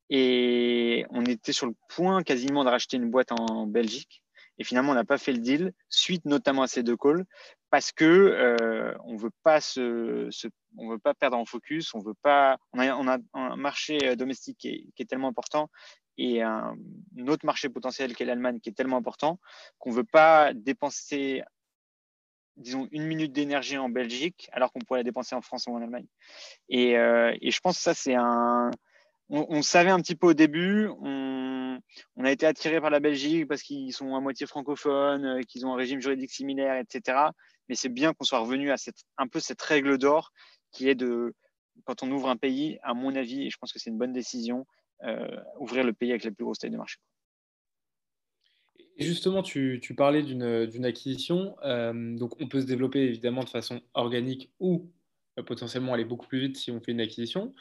Et 0.09 1.05
on 1.09 1.25
était 1.25 1.53
sur 1.53 1.65
le 1.65 1.73
point 1.89 2.21
quasiment 2.23 2.63
de 2.63 2.69
racheter 2.69 2.97
une 2.97 3.09
boîte 3.09 3.31
en 3.31 3.65
Belgique. 3.65 4.21
Et 4.57 4.63
finalement, 4.63 4.91
on 4.91 4.95
n'a 4.95 5.03
pas 5.03 5.17
fait 5.17 5.33
le 5.33 5.39
deal, 5.39 5.73
suite 5.89 6.25
notamment 6.25 6.61
à 6.61 6.67
ces 6.67 6.83
deux 6.83 6.95
calls, 6.97 7.25
parce 7.69 7.91
que 7.91 8.05
euh, 8.05 8.95
on 9.03 9.17
veut 9.17 9.31
pas 9.43 9.59
se, 9.59 10.29
on 10.77 10.89
veut 10.89 10.99
pas 10.99 11.13
perdre 11.13 11.37
en 11.37 11.45
focus, 11.45 11.93
on 11.93 11.99
veut 11.99 12.13
pas, 12.21 12.57
on 12.73 12.79
a, 12.79 13.17
un 13.33 13.55
marché 13.57 13.97
euh, 14.03 14.15
domestique 14.15 14.57
qui 14.59 14.93
est, 14.97 15.05
tellement 15.05 15.27
important 15.27 15.69
et 16.17 16.41
un, 16.41 16.77
autre 17.27 17.45
marché 17.45 17.67
potentiel 17.67 18.15
qui 18.15 18.23
est 18.23 18.25
l'Allemagne 18.25 18.61
qui 18.61 18.69
est 18.69 18.73
tellement 18.73 18.95
important 18.95 19.39
qu'on 19.77 19.91
veut 19.91 20.05
pas 20.05 20.53
dépenser 20.53 21.43
disons 22.55 22.87
une 22.91 23.03
minute 23.03 23.33
d'énergie 23.33 23.77
en 23.77 23.89
Belgique 23.89 24.49
alors 24.53 24.71
qu'on 24.71 24.79
pourrait 24.79 24.99
la 24.99 25.03
dépenser 25.03 25.35
en 25.35 25.41
France 25.41 25.67
ou 25.67 25.75
en 25.75 25.81
Allemagne. 25.81 26.07
Et, 26.69 26.97
euh, 26.97 27.35
et 27.41 27.51
je 27.51 27.59
pense 27.59 27.75
que 27.75 27.83
ça 27.83 27.93
c'est 27.93 28.15
un, 28.15 28.71
on, 29.29 29.61
savait 29.61 29.89
un 29.89 29.99
petit 29.99 30.15
peu 30.15 30.27
au 30.27 30.33
début. 30.33 30.87
On, 31.01 31.79
a 32.23 32.31
été 32.31 32.45
attiré 32.45 32.81
par 32.81 32.89
la 32.89 32.99
Belgique 32.99 33.47
parce 33.47 33.61
qu'ils 33.61 33.93
sont 33.93 34.15
à 34.15 34.19
moitié 34.19 34.47
francophones, 34.47 35.25
euh, 35.25 35.41
qu'ils 35.43 35.65
ont 35.65 35.73
un 35.73 35.75
régime 35.75 36.01
juridique 36.01 36.31
similaire, 36.31 36.75
etc. 36.77 37.19
Mais 37.69 37.75
c'est 37.75 37.89
bien 37.89 38.13
qu'on 38.13 38.23
soit 38.23 38.39
revenu 38.39 38.71
à 38.71 38.77
cette, 38.77 39.03
un 39.17 39.27
peu 39.27 39.39
cette 39.39 39.61
règle 39.61 39.97
d'or 39.97 40.31
qui 40.71 40.89
est 40.89 40.95
de, 40.95 41.33
quand 41.83 42.03
on 42.03 42.11
ouvre 42.11 42.29
un 42.29 42.37
pays, 42.37 42.79
à 42.83 42.93
mon 42.93 43.15
avis, 43.15 43.45
et 43.45 43.49
je 43.49 43.57
pense 43.57 43.71
que 43.71 43.79
c'est 43.79 43.89
une 43.89 43.97
bonne 43.97 44.13
décision, 44.13 44.65
euh, 45.03 45.27
ouvrir 45.59 45.83
le 45.83 45.93
pays 45.93 46.09
avec 46.09 46.23
la 46.23 46.31
plus 46.31 46.43
grosse 46.43 46.59
taille 46.59 46.71
de 46.71 46.77
marché. 46.77 46.97
justement, 48.97 49.43
tu, 49.43 49.79
parlais 49.95 50.23
d'une 50.23 50.85
acquisition. 50.85 51.55
Euh, 51.63 52.17
donc, 52.17 52.39
on 52.41 52.47
peut 52.47 52.61
se 52.61 52.65
développer 52.65 53.01
évidemment 53.01 53.43
de 53.43 53.49
façon 53.49 53.81
organique 53.93 54.51
ou 54.59 54.89
potentiellement 55.43 55.93
aller 55.93 56.05
beaucoup 56.05 56.27
plus 56.27 56.39
vite 56.39 56.57
si 56.57 56.71
on 56.71 56.79
fait 56.79 56.93
une 56.93 57.01
acquisition. 57.01 57.53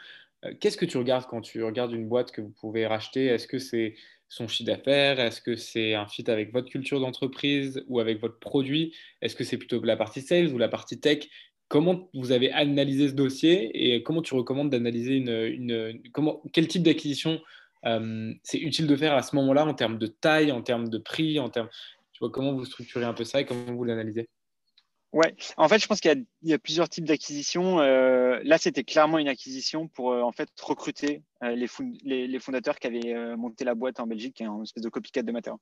Euh, 0.45 0.55
qu'est-ce 0.61 0.77
que 0.77 0.85
tu 0.85 0.99
regardes 0.99 1.27
quand 1.27 1.41
tu 1.41 1.63
regardes 1.63 1.93
une 1.93 2.09
boîte 2.09 2.33
que 2.33 2.41
vous 2.41 2.53
pouvez 2.61 2.87
racheter? 2.87 3.27
Est-ce 3.27 3.47
que 3.47 3.59
c'est 3.59 3.95
son 4.29 4.49
chiffre 4.49 4.67
d'affaires? 4.67 5.21
Est-ce 5.21 5.41
que 5.41 5.57
c'est 5.57 5.95
un 5.95 6.07
fit 6.07 6.29
avec 6.31 6.53
votre 6.53 6.71
culture 6.71 7.01
d'entreprise 7.01 7.85
ou 7.89 8.01
avec 8.01 8.21
votre 8.21 8.39
produit? 8.39 8.95
Est-ce 9.23 9.37
que 9.37 9.45
c'est 9.45 9.59
plutôt 9.59 9.83
la 9.83 9.97
partie 9.97 10.21
sales 10.21 10.53
ou 10.53 10.59
la 10.59 10.69
partie 10.69 11.01
tech? 11.01 11.29
Comment 11.69 12.11
vous 12.15 12.33
avez 12.33 12.53
analysé 12.53 13.09
ce 13.09 13.15
dossier 13.15 13.95
et 13.95 14.03
comment 14.03 14.23
tu 14.23 14.35
recommandes 14.35 14.71
d'analyser 14.71 15.17
une, 15.17 16.01
comment, 16.13 16.43
quel 16.53 16.69
type 16.69 16.83
d'acquisition 16.83 17.41
euh, 17.87 18.33
c'est 18.43 18.59
utile 18.59 18.87
de 18.87 18.97
faire 18.97 19.15
à 19.15 19.23
ce 19.23 19.35
moment-là 19.37 19.67
en 19.67 19.75
termes 19.75 19.99
de 19.99 20.07
taille, 20.07 20.53
en 20.53 20.63
termes 20.63 20.89
de 20.89 20.99
prix, 20.99 21.39
en 21.39 21.51
termes, 21.51 21.69
tu 22.13 22.19
vois, 22.21 22.31
comment 22.31 22.53
vous 22.53 22.65
structurez 22.65 23.05
un 23.05 23.13
peu 23.13 23.25
ça 23.25 23.41
et 23.41 23.45
comment 23.47 23.75
vous 23.75 23.85
l'analysez? 23.85 24.29
Ouais, 25.15 25.33
en 25.57 25.69
fait, 25.69 25.79
je 25.79 25.87
pense 25.87 26.01
qu'il 26.01 26.27
y, 26.43 26.53
a 26.53 26.59
plusieurs 26.59 26.89
types 26.89 27.05
d'acquisitions. 27.05 27.79
Euh, 27.79 28.41
là, 28.43 28.59
c'était 28.59 28.83
clairement 28.83 29.19
une 29.19 29.29
acquisition 29.29 29.87
pour 29.87 30.11
euh, 30.11 30.23
en 30.23 30.33
fait 30.33 30.49
recruter 30.61 31.23
euh, 31.45 31.55
les, 31.55 32.27
les, 32.27 32.39
fondateurs 32.41 32.81
qui 32.81 32.89
avaient 32.89 33.37
monté 33.37 33.65
la 33.65 33.77
boîte 33.77 34.01
en 34.01 34.09
Belgique, 34.09 34.35
qui 34.35 34.43
est 34.43 34.47
une 34.47 34.65
espèce 34.65 34.83
de 34.83 34.89
copycat 34.89 35.23
de 35.23 35.31
Matter. 35.31 35.53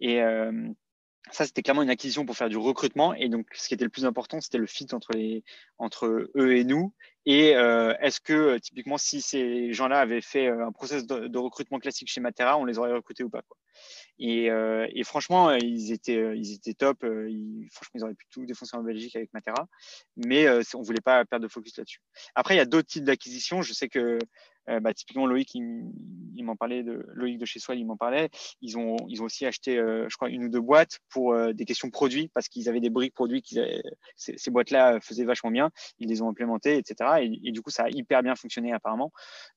Et 0.00 0.22
ça, 1.32 1.44
c'était 1.44 1.62
clairement 1.62 1.82
une 1.82 1.90
acquisition 1.90 2.24
pour 2.24 2.36
faire 2.36 2.48
du 2.48 2.56
recrutement. 2.56 3.12
Et 3.14 3.28
donc, 3.28 3.46
ce 3.54 3.68
qui 3.68 3.74
était 3.74 3.84
le 3.84 3.90
plus 3.90 4.04
important, 4.04 4.40
c'était 4.40 4.58
le 4.58 4.66
fit 4.66 4.86
entre, 4.92 6.30
eux 6.36 6.56
et 6.56 6.64
nous. 6.64 6.92
Et 7.24 7.56
euh, 7.56 7.94
est-ce 8.00 8.20
que, 8.20 8.32
euh, 8.32 8.58
typiquement, 8.60 8.98
si 8.98 9.20
ces 9.20 9.72
gens-là 9.72 9.98
avaient 9.98 10.20
fait 10.20 10.46
euh, 10.46 10.64
un 10.64 10.70
process 10.70 11.04
de, 11.04 11.38
recrutement 11.38 11.80
classique 11.80 12.08
chez 12.08 12.20
Matera, 12.20 12.56
on 12.56 12.64
les 12.64 12.78
aurait 12.78 12.92
recrutés 12.92 13.24
ou 13.24 13.30
pas 13.30 13.42
quoi. 13.42 13.56
Et, 14.20 14.48
franchement, 15.04 15.52
ils 15.52 15.92
étaient, 15.92 16.14
top. 16.78 17.00
Franchement, 17.00 17.94
ils 17.94 18.04
auraient 18.04 18.14
pu 18.14 18.26
tout 18.30 18.46
défoncer 18.46 18.76
en 18.76 18.82
Belgique 18.82 19.16
avec 19.16 19.32
Matera. 19.34 19.66
Mais 20.16 20.48
on 20.48 20.80
ne 20.80 20.84
voulait 20.84 21.00
pas 21.00 21.24
perdre 21.24 21.42
de 21.42 21.52
focus 21.52 21.76
là-dessus. 21.76 22.00
Après, 22.34 22.54
il 22.54 22.58
y 22.58 22.60
a 22.60 22.64
d'autres 22.64 22.88
types 22.88 23.04
d'acquisitions. 23.04 23.60
Je 23.62 23.72
sais 23.72 23.88
que 23.88 24.18
euh, 24.68 24.80
bah, 24.80 24.92
typiquement, 24.94 25.26
Loïc, 25.26 25.54
il, 25.54 26.44
m'en 26.44 26.56
parlait 26.56 26.82
de 26.82 27.04
Loïc 27.14 27.38
de 27.38 27.44
chez 27.44 27.58
Soi, 27.58 27.74
il 27.74 27.86
m'en 27.86 27.96
parlait. 27.96 28.30
Ils 28.60 28.76
ont, 28.78 28.96
ils 29.08 29.22
ont 29.22 29.26
aussi 29.26 29.46
acheté, 29.46 29.78
euh, 29.78 30.06
je 30.08 30.16
crois, 30.16 30.28
une 30.28 30.44
ou 30.44 30.48
deux 30.48 30.60
boîtes 30.60 31.00
pour 31.08 31.32
euh, 31.32 31.52
des 31.52 31.64
questions 31.64 31.90
produits 31.90 32.28
parce 32.28 32.48
qu'ils 32.48 32.68
avaient 32.68 32.80
des 32.80 32.90
briques 32.90 33.14
produits 33.14 33.42
ces, 34.16 34.50
boîtes-là 34.50 35.00
faisaient 35.00 35.24
vachement 35.24 35.50
bien. 35.50 35.70
Ils 35.98 36.08
les 36.08 36.22
ont 36.22 36.28
implémentées, 36.28 36.76
etc. 36.78 37.28
Et, 37.42 37.52
du 37.52 37.62
coup, 37.62 37.70
ça 37.70 37.84
a 37.84 37.88
hyper 37.90 38.22
bien 38.22 38.34
fonctionné 38.34 38.72
apparemment. 38.72 39.12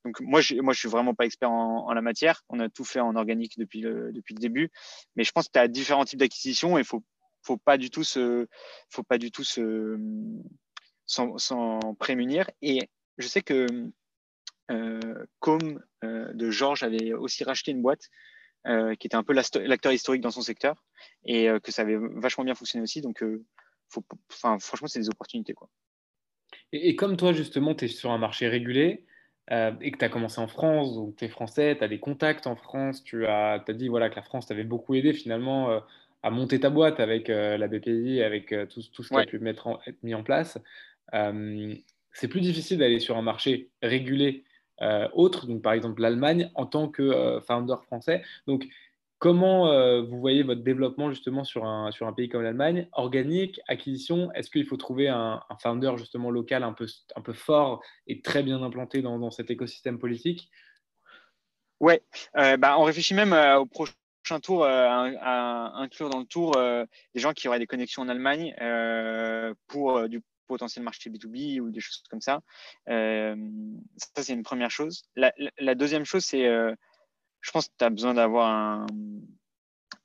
Donc 0.05 0.19
moi, 0.21 0.41
je, 0.41 0.55
moi, 0.55 0.73
je 0.73 0.79
suis 0.79 0.89
vraiment 0.89 1.13
pas 1.13 1.25
expert 1.25 1.51
en, 1.51 1.91
la 1.93 2.01
matière. 2.01 2.43
On 2.49 2.59
a 2.59 2.69
tout 2.69 2.85
fait 2.85 2.99
en 2.99 3.15
organique 3.15 3.57
depuis 3.57 3.81
le, 3.81 4.11
depuis 4.11 4.33
le 4.33 4.39
début, 4.39 4.71
mais 5.15 5.23
je 5.23 5.31
pense 5.31 5.47
que 5.47 5.53
tu 5.53 5.59
as 5.59 5.67
différents 5.67 6.05
types 6.05 6.19
d'acquisitions 6.19 6.77
et 6.77 6.83
faut, 6.83 7.03
faut 7.41 7.57
pas 7.57 7.77
du 7.77 7.89
tout 7.89 8.03
se, 8.03 8.47
faut 8.89 9.03
pas 9.03 9.17
du 9.17 9.31
tout 9.31 9.43
se 9.43 9.97
s'en 11.05 11.95
prémunir. 11.97 12.49
Et 12.61 12.89
je 13.17 13.27
sais 13.27 13.41
que 13.41 13.91
euh, 14.69 15.25
comme 15.39 15.81
euh, 16.03 16.31
de 16.33 16.51
Georges 16.51 16.83
avait 16.83 17.13
aussi 17.13 17.43
racheté 17.43 17.71
une 17.71 17.81
boîte 17.81 18.09
euh, 18.67 18.93
qui 18.95 19.07
était 19.07 19.15
un 19.15 19.23
peu 19.23 19.33
l'acteur 19.33 19.91
historique 19.91 20.21
dans 20.21 20.31
son 20.31 20.41
secteur 20.41 20.83
et 21.25 21.47
que 21.63 21.71
ça 21.71 21.81
avait 21.81 21.97
vachement 21.97 22.43
bien 22.43 22.55
fonctionné 22.55 22.83
aussi. 22.83 23.01
Donc, 23.01 23.23
faut, 23.89 24.03
franchement, 24.29 24.87
c'est 24.87 24.99
des 24.99 25.09
opportunités. 25.09 25.53
Quoi. 25.53 25.69
Et, 26.71 26.95
comme 26.95 27.17
toi, 27.17 27.33
justement, 27.33 27.73
tu 27.73 27.85
es 27.85 27.87
sur 27.87 28.11
un 28.11 28.17
marché 28.17 28.47
régulé, 28.47 29.05
et 29.51 29.91
que 29.91 29.97
tu 29.97 30.05
as 30.05 30.09
commencé 30.09 30.39
en 30.39 30.47
France, 30.47 30.93
donc 30.93 31.15
tu 31.15 31.25
es 31.25 31.27
français, 31.27 31.75
tu 31.75 31.83
as 31.83 31.87
des 31.87 31.99
contacts 31.99 32.45
en 32.45 32.55
France, 32.55 33.03
tu 33.03 33.25
as, 33.25 33.63
as 33.67 33.73
dit 33.73 33.87
voilà, 33.87 34.09
que 34.09 34.15
la 34.15 34.21
France 34.21 34.45
t'avait 34.45 34.63
beaucoup 34.63 34.93
aidé 34.93 35.11
finalement 35.11 35.81
à 36.21 36.29
monter 36.29 36.59
ta 36.59 36.69
boîte 36.69 36.99
avec 36.99 37.29
la 37.29 37.67
BPI, 37.67 38.21
avec 38.21 38.53
tout, 38.69 38.81
tout, 38.93 39.01
ce 39.01 39.09
qui 39.09 39.15
a 39.15 39.25
pu 39.25 39.39
mettre 39.39 39.79
être 39.87 40.03
mis 40.03 40.13
en 40.13 40.21
place. 40.23 40.59
c'est 41.11 42.27
plus 42.27 42.41
difficile 42.41 42.77
d'aller 42.77 42.99
sur 42.99 43.17
un 43.17 43.23
marché 43.23 43.69
régulé 43.81 44.43
autres, 45.13 45.47
donc 45.47 45.61
par 45.61 45.73
exemple 45.73 46.01
l'Allemagne, 46.01 46.51
en 46.55 46.65
tant 46.65 46.87
que 46.87 47.39
founder 47.45 47.75
français. 47.85 48.23
Donc, 48.47 48.67
comment 49.17 49.65
vous 50.01 50.19
voyez 50.19 50.43
votre 50.43 50.61
développement 50.61 51.09
justement 51.09 51.43
sur 51.43 51.65
un, 51.65 51.91
sur 51.91 52.07
un 52.07 52.13
pays 52.13 52.29
comme 52.29 52.41
l'Allemagne? 52.41 52.87
Organique, 52.93 53.59
acquisition, 53.67 54.31
est-ce 54.33 54.49
qu'il 54.49 54.65
faut 54.65 54.77
trouver 54.77 55.09
un, 55.09 55.41
founder 55.61 55.91
justement 55.97 56.31
local 56.31 56.63
un 56.63 56.73
peu, 56.73 56.87
un 57.15 57.21
peu 57.21 57.33
fort 57.33 57.81
et 58.07 58.21
très 58.21 58.43
bien 58.43 58.63
implanté 58.63 59.01
dans, 59.01 59.19
dans 59.19 59.31
cet 59.31 59.51
écosystème 59.51 59.99
politique? 59.99 60.49
Ouais, 61.79 62.01
bah, 62.33 62.77
on 62.77 62.83
réfléchit 62.83 63.13
même 63.13 63.33
au 63.33 63.65
prochain 63.65 63.93
tour 64.41 64.65
à, 64.65 65.71
inclure 65.75 66.09
dans 66.09 66.19
le 66.19 66.25
tour 66.25 66.51
des 66.53 67.19
gens 67.19 67.33
qui 67.33 67.47
auraient 67.47 67.59
des 67.59 67.67
connexions 67.67 68.03
en 68.03 68.09
Allemagne 68.09 68.53
pour 69.67 70.07
du 70.07 70.21
potentiel 70.49 70.83
marché 70.83 71.09
B2B 71.09 71.61
ou 71.61 71.69
des 71.69 71.79
choses 71.79 72.03
comme 72.09 72.21
ça. 72.21 72.41
Euh, 72.89 73.35
ça, 73.95 74.23
c'est 74.23 74.33
une 74.33 74.43
première 74.43 74.71
chose. 74.71 75.03
La, 75.15 75.75
deuxième 75.75 76.05
chose, 76.05 76.25
c'est, 76.25 76.45
euh, 76.45 76.73
je 77.41 77.51
pense 77.51 77.67
que 77.67 77.73
tu 77.77 77.85
as 77.85 77.89
besoin 77.89 78.15
d'avoir 78.15 78.47
un, 78.51 78.87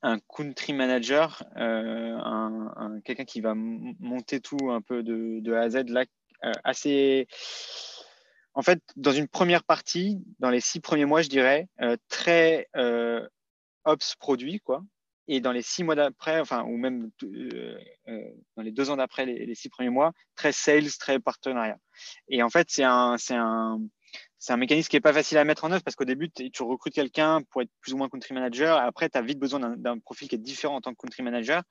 un, 0.03 0.19
country 0.19 0.73
manager, 0.73 1.43
euh, 1.57 2.15
un, 2.17 3.01
quelqu'un 3.03 3.25
qui 3.25 3.41
va 3.41 3.53
monter 3.55 4.39
tout 4.39 4.71
un 4.71 4.81
peu 4.81 5.03
de, 5.03 5.53
A 5.53 5.61
à 5.61 5.69
Z, 5.69 5.89
là, 5.89 6.05
assez. 6.63 7.27
En 8.53 8.61
fait, 8.61 8.81
dans 8.95 9.11
une 9.11 9.27
première 9.27 9.65
partie, 9.65 10.23
dans 10.39 10.49
les 10.49 10.61
six 10.61 10.79
premiers 10.79 11.03
mois, 11.03 11.21
je 11.21 11.29
dirais, 11.29 11.67
très 12.07 12.69
ops 13.83 14.15
produit, 14.15 14.59
quoi 14.61 14.83
et 15.27 15.39
dans 15.39 15.51
les 15.51 15.61
six 15.61 15.83
mois 15.83 15.95
d'après, 15.95 16.39
enfin, 16.39 16.63
ou 16.63 16.77
même 16.77 17.09
euh, 17.23 17.77
euh, 18.07 18.21
dans 18.55 18.63
les 18.63 18.71
deux 18.71 18.89
ans 18.89 18.97
d'après, 18.97 19.25
les, 19.25 19.55
six 19.55 19.69
premiers 19.69 19.89
mois, 19.89 20.11
très 20.35 20.51
sales, 20.51 20.91
très 20.99 21.19
partenariat. 21.19 21.77
Et 22.29 22.43
en 22.43 22.49
fait, 22.49 22.67
c'est 22.69 22.83
un, 22.83 23.15
c'est 23.17 23.35
un, 23.35 23.79
c'est 24.37 24.53
un 24.53 24.57
mécanisme 24.57 24.89
qui 24.89 24.95
est 24.95 25.01
pas 25.01 25.13
facile 25.13 25.37
à 25.37 25.43
mettre 25.43 25.63
en 25.63 25.71
œuvre 25.71 25.83
parce 25.83 25.95
qu'au 25.95 26.05
début, 26.05 26.29
tu 26.29 26.63
recrutes 26.63 26.93
quelqu'un 26.93 27.41
pour 27.49 27.63
être 27.63 27.71
plus 27.81 27.93
ou 27.93 27.97
moins 27.97 28.09
country 28.09 28.33
manager. 28.33 28.77
Après, 28.77 29.09
tu 29.09 29.17
as 29.17 29.21
vite 29.21 29.39
besoin 29.39 29.59
d'un 29.59 29.99
profil 29.99 30.27
qui 30.27 30.35
est 30.35 30.39
différent 30.39 30.75
en 30.75 30.81
tant 30.81 30.91
que 30.91 30.97
country 30.97 31.23
manager. 31.23 31.63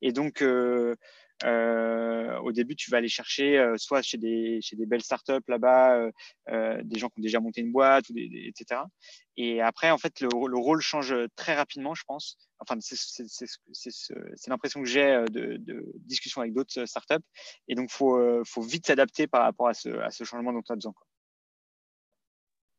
Et 0.00 0.12
donc, 0.12 0.40
euh, 0.40 0.96
euh, 1.44 2.38
au 2.40 2.52
début, 2.52 2.76
tu 2.76 2.90
vas 2.90 2.98
aller 2.98 3.08
chercher 3.08 3.58
euh, 3.58 3.76
soit 3.76 4.02
chez 4.02 4.18
des, 4.18 4.60
chez 4.62 4.76
des 4.76 4.86
belles 4.86 5.02
startups 5.02 5.44
là-bas, 5.48 6.10
euh, 6.48 6.82
des 6.84 6.98
gens 6.98 7.08
qui 7.08 7.20
ont 7.20 7.22
déjà 7.22 7.40
monté 7.40 7.60
une 7.60 7.72
boîte, 7.72 8.04
etc. 8.10 8.82
Et 9.36 9.60
après, 9.60 9.90
en 9.90 9.98
fait, 9.98 10.20
le, 10.20 10.28
le, 10.28 10.58
rôle 10.58 10.80
change 10.80 11.14
très 11.36 11.54
rapidement, 11.54 11.94
je 11.94 12.04
pense. 12.06 12.36
Enfin, 12.58 12.76
c'est 12.80 14.48
l'impression 14.48 14.82
que 14.82 14.88
j'ai 14.88 15.24
de, 15.30 15.56
de, 15.56 15.92
discussion 15.96 16.42
avec 16.42 16.52
d'autres 16.52 16.84
startups. 16.84 17.24
Et 17.68 17.74
donc, 17.74 17.88
il 17.90 17.96
faut, 17.96 18.44
faut, 18.44 18.62
vite 18.62 18.86
s'adapter 18.86 19.26
par 19.26 19.42
rapport 19.42 19.68
à 19.68 19.74
ce, 19.74 19.88
à 19.88 20.10
ce 20.10 20.24
changement 20.24 20.52
dont 20.52 20.62
tu 20.62 20.72
as 20.72 20.76
besoin. 20.76 20.94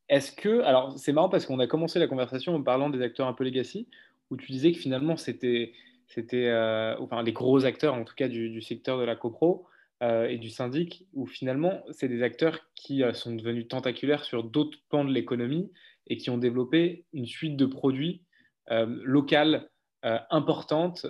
Est-ce 0.10 0.32
que, 0.32 0.62
alors 0.62 0.98
c'est 1.00 1.14
marrant 1.14 1.30
parce 1.30 1.46
qu'on 1.46 1.60
a 1.60 1.68
commencé 1.68 1.98
la 1.98 2.08
conversation 2.08 2.54
en 2.54 2.62
parlant 2.62 2.90
des 2.90 3.02
acteurs 3.02 3.28
un 3.28 3.34
peu 3.34 3.44
legacy, 3.44 3.88
où 4.30 4.38
tu 4.38 4.52
disais 4.52 4.72
que 4.72 4.78
finalement 4.78 5.18
c'était 5.18 5.74
c'était 6.14 6.48
euh, 6.48 6.96
enfin 7.00 7.24
les 7.24 7.34
gros 7.34 7.66
acteurs 7.66 7.96
en 7.96 8.04
tout 8.04 8.14
cas 8.14 8.28
du, 8.28 8.62
secteur 8.62 9.00
de 9.00 9.04
la 9.04 9.16
copro 9.16 9.66
euh, 10.04 10.28
et 10.28 10.38
du 10.38 10.50
syndic, 10.50 11.08
où 11.14 11.26
finalement 11.26 11.84
c'est 11.92 12.08
des 12.08 12.22
acteurs 12.22 12.60
qui 12.76 13.04
euh, 13.04 13.14
sont 13.14 13.34
devenus 13.34 13.68
tentaculaires 13.68 14.24
sur 14.24 14.44
d'autres 14.44 14.78
pans 14.90 15.06
de 15.06 15.12
l'économie 15.12 15.72
et 16.08 16.18
qui 16.18 16.30
ont 16.30 16.38
développé 16.38 17.06
une 17.14 17.26
suite 17.26 17.56
de 17.56 17.66
produits 17.66 18.24
locales 18.70 19.70
importantes 20.30 21.06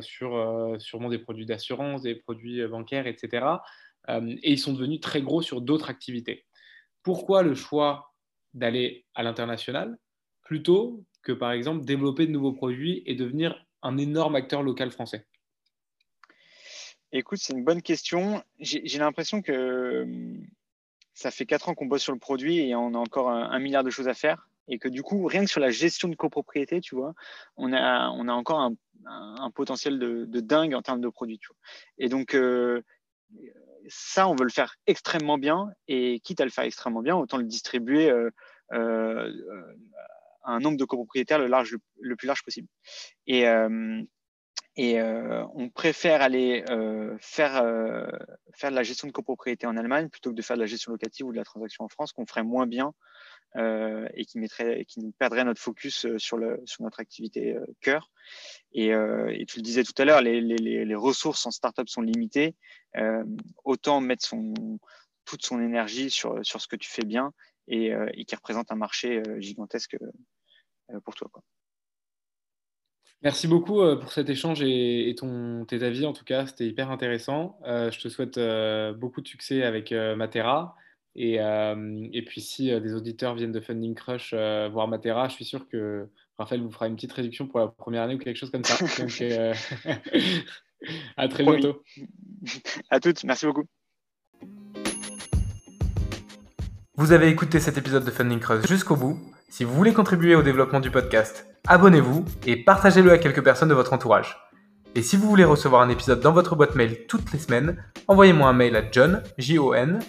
sur 0.00 0.74
sûrement 0.78 1.08
des 1.08 1.18
produits 1.18 1.46
d'assurance, 1.46 2.02
des 2.02 2.14
produits 2.14 2.66
bancaires, 2.66 3.06
etc. 3.06 3.46
et 4.08 4.52
ils 4.52 4.58
sont 4.58 4.74
devenus 4.74 5.00
très 5.00 5.22
gros 5.22 5.40
sur 5.40 5.62
d'autres 5.62 5.88
activités. 5.88 6.44
Pourquoi 7.02 7.42
le 7.42 7.54
choix 7.54 8.12
d'aller 8.52 9.06
à 9.14 9.22
l'international 9.22 9.96
plutôt 10.42 11.04
que 11.22 11.32
par 11.32 11.52
exemple 11.52 11.84
développer 11.86 12.26
de 12.26 12.32
nouveaux 12.32 12.52
produits 12.52 13.02
et 13.06 13.14
devenir 13.14 13.64
un 13.84 13.98
énorme 13.98 14.34
acteur 14.34 14.62
local 14.62 14.90
français 14.90 15.26
Écoute, 17.12 17.38
c'est 17.40 17.52
une 17.52 17.62
bonne 17.62 17.82
question. 17.82 18.42
J'ai 18.58 18.98
l'impression 18.98 19.40
que 19.40 20.02
hum, 20.02 20.44
ça 21.12 21.30
fait 21.30 21.46
quatre 21.46 21.68
ans 21.68 21.74
qu'on 21.74 21.86
bosse 21.86 22.02
sur 22.02 22.12
le 22.12 22.18
produit 22.18 22.58
et 22.58 22.74
on 22.74 22.92
a 22.94 22.98
encore 22.98 23.30
un, 23.30 23.58
milliard 23.60 23.84
de 23.84 23.90
choses 23.90 24.08
à 24.08 24.14
faire. 24.14 24.48
Et 24.66 24.78
que 24.78 24.88
du 24.88 25.02
coup, 25.02 25.24
rien 25.26 25.44
que 25.44 25.50
sur 25.50 25.60
la 25.60 25.70
gestion 25.70 26.08
de 26.08 26.16
copropriété, 26.16 26.80
tu 26.80 26.96
vois, 26.96 27.14
on 27.56 27.72
a, 27.72 28.10
on 28.10 28.26
a 28.26 28.32
encore 28.32 28.60
un, 28.60 29.50
potentiel 29.52 29.98
de, 29.98 30.40
dingue 30.40 30.74
en 30.74 30.82
termes 30.82 31.02
de 31.02 31.08
produits. 31.08 31.38
Et 31.98 32.08
donc, 32.08 32.34
euh, 32.34 32.82
ça, 33.88 34.26
on 34.26 34.34
veut 34.34 34.44
le 34.44 34.50
faire 34.50 34.74
extrêmement 34.86 35.38
bien. 35.38 35.70
Et 35.86 36.18
quitte 36.20 36.40
à 36.40 36.44
le 36.44 36.50
faire 36.50 36.64
extrêmement 36.64 37.02
bien, 37.02 37.14
autant 37.14 37.36
le 37.36 37.44
distribuer 37.44 38.10
euh, 38.10 38.30
euh, 38.72 39.30
un 40.44 40.60
nombre 40.60 40.76
de 40.76 40.84
copropriétaires 40.84 41.38
le, 41.38 41.46
large, 41.46 41.76
le 42.00 42.16
plus 42.16 42.26
large 42.26 42.42
possible. 42.42 42.68
Et, 43.26 43.48
euh, 43.48 44.02
et 44.76 45.00
euh, 45.00 45.44
on 45.54 45.68
préfère 45.70 46.22
aller 46.22 46.64
euh, 46.68 47.16
faire, 47.20 47.54
faire 48.54 48.70
de 48.70 48.76
la 48.76 48.82
gestion 48.82 49.06
de 49.06 49.12
copropriété 49.12 49.66
en 49.66 49.76
Allemagne 49.76 50.08
plutôt 50.08 50.30
que 50.30 50.34
de 50.34 50.42
faire 50.42 50.56
de 50.56 50.62
la 50.62 50.66
gestion 50.66 50.92
locative 50.92 51.26
ou 51.26 51.32
de 51.32 51.36
la 51.36 51.44
transaction 51.44 51.84
en 51.84 51.88
France, 51.88 52.12
qu'on 52.12 52.26
ferait 52.26 52.42
moins 52.42 52.66
bien 52.66 52.92
et 53.56 54.24
qui, 54.24 54.40
mettrait, 54.40 54.84
qui 54.84 54.98
nous 54.98 55.12
perdrait 55.12 55.44
notre 55.44 55.60
focus 55.60 56.08
sur, 56.18 56.36
le, 56.36 56.60
sur 56.64 56.82
notre 56.82 56.98
activité 56.98 57.56
cœur. 57.80 58.10
Et, 58.72 58.88
tu 59.46 59.58
le 59.58 59.62
disais 59.62 59.84
tout 59.84 59.92
à 59.96 60.04
l'heure, 60.04 60.22
les, 60.22 60.40
les, 60.40 60.84
les, 60.84 60.94
ressources 60.96 61.46
en 61.46 61.52
startup 61.52 61.88
sont 61.88 62.02
limitées. 62.02 62.56
autant 63.62 64.00
mettre 64.00 64.26
son, 64.26 64.54
toute 65.24 65.44
son 65.44 65.60
énergie 65.60 66.10
sur, 66.10 66.44
sur 66.44 66.60
ce 66.60 66.66
que 66.66 66.74
tu 66.74 66.90
fais 66.90 67.04
bien 67.04 67.32
et, 67.68 67.94
qui 68.26 68.34
représente 68.34 68.72
un 68.72 68.76
marché 68.76 69.22
gigantesque 69.38 69.96
pour 71.04 71.14
toi. 71.14 71.28
Quoi. 71.32 71.42
Merci 73.22 73.48
beaucoup 73.48 73.80
euh, 73.80 73.96
pour 73.96 74.12
cet 74.12 74.28
échange 74.28 74.60
et, 74.62 75.14
ton, 75.16 75.64
tes 75.64 75.82
avis. 75.82 76.04
En 76.04 76.12
tout 76.12 76.24
cas, 76.24 76.46
c'était 76.46 76.66
hyper 76.66 76.90
intéressant. 76.90 77.58
Euh, 77.64 77.90
je 77.90 77.98
te 77.98 78.08
souhaite 78.08 78.38
beaucoup 78.98 79.22
de 79.22 79.28
succès 79.28 79.62
avec 79.62 79.92
Matera. 79.92 80.76
Et, 81.16 81.36
et, 81.36 82.24
puis, 82.24 82.40
si 82.40 82.68
des 82.80 82.94
auditeurs 82.94 83.34
viennent 83.34 83.52
de 83.52 83.60
Funding 83.60 83.94
Crush 83.94 84.34
voir 84.34 84.88
Matera, 84.88 85.28
je 85.28 85.34
suis 85.34 85.44
sûr 85.44 85.68
que 85.68 86.08
Raphaël 86.38 86.60
vous 86.60 86.70
fera 86.70 86.88
une 86.88 86.96
petite 86.96 87.12
réduction 87.12 87.46
pour 87.46 87.60
la 87.60 87.68
première 87.68 88.02
année 88.02 88.16
ou 88.16 88.18
quelque 88.18 88.36
chose 88.36 88.50
comme 88.50 88.64
ça. 88.64 88.76
Donc, 88.98 89.22
à 91.16 91.28
très 91.28 91.44
bientôt. 91.44 91.82
À 92.90 93.00
toutes. 93.00 93.24
Merci 93.24 93.46
beaucoup. 93.46 93.64
Vous 96.96 97.12
avez 97.12 97.28
écouté 97.28 97.58
cet 97.58 97.78
épisode 97.78 98.04
de 98.04 98.10
Funding 98.10 98.38
Crush 98.38 98.66
jusqu'au 98.66 98.96
bout. 98.96 99.18
Si 99.56 99.62
vous 99.62 99.72
voulez 99.72 99.92
contribuer 99.92 100.34
au 100.34 100.42
développement 100.42 100.80
du 100.80 100.90
podcast, 100.90 101.46
abonnez-vous 101.68 102.24
et 102.44 102.56
partagez-le 102.56 103.12
à 103.12 103.18
quelques 103.18 103.44
personnes 103.44 103.68
de 103.68 103.74
votre 103.74 103.92
entourage. 103.92 104.36
Et 104.96 105.02
si 105.02 105.16
vous 105.16 105.28
voulez 105.28 105.44
recevoir 105.44 105.82
un 105.82 105.90
épisode 105.90 106.18
dans 106.18 106.32
votre 106.32 106.56
boîte 106.56 106.74
mail 106.74 107.06
toutes 107.06 107.32
les 107.32 107.38
semaines, 107.38 107.76
envoyez-moi 108.08 108.48
un 108.48 108.52
mail 108.52 108.74
à 108.74 108.82
john, 108.90 109.22
j 109.38 109.58
-O 109.58 109.72
-N, 109.72 110.00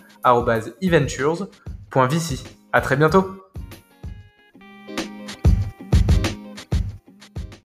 À 2.73 2.81
très 2.81 2.95
bientôt 2.95 3.35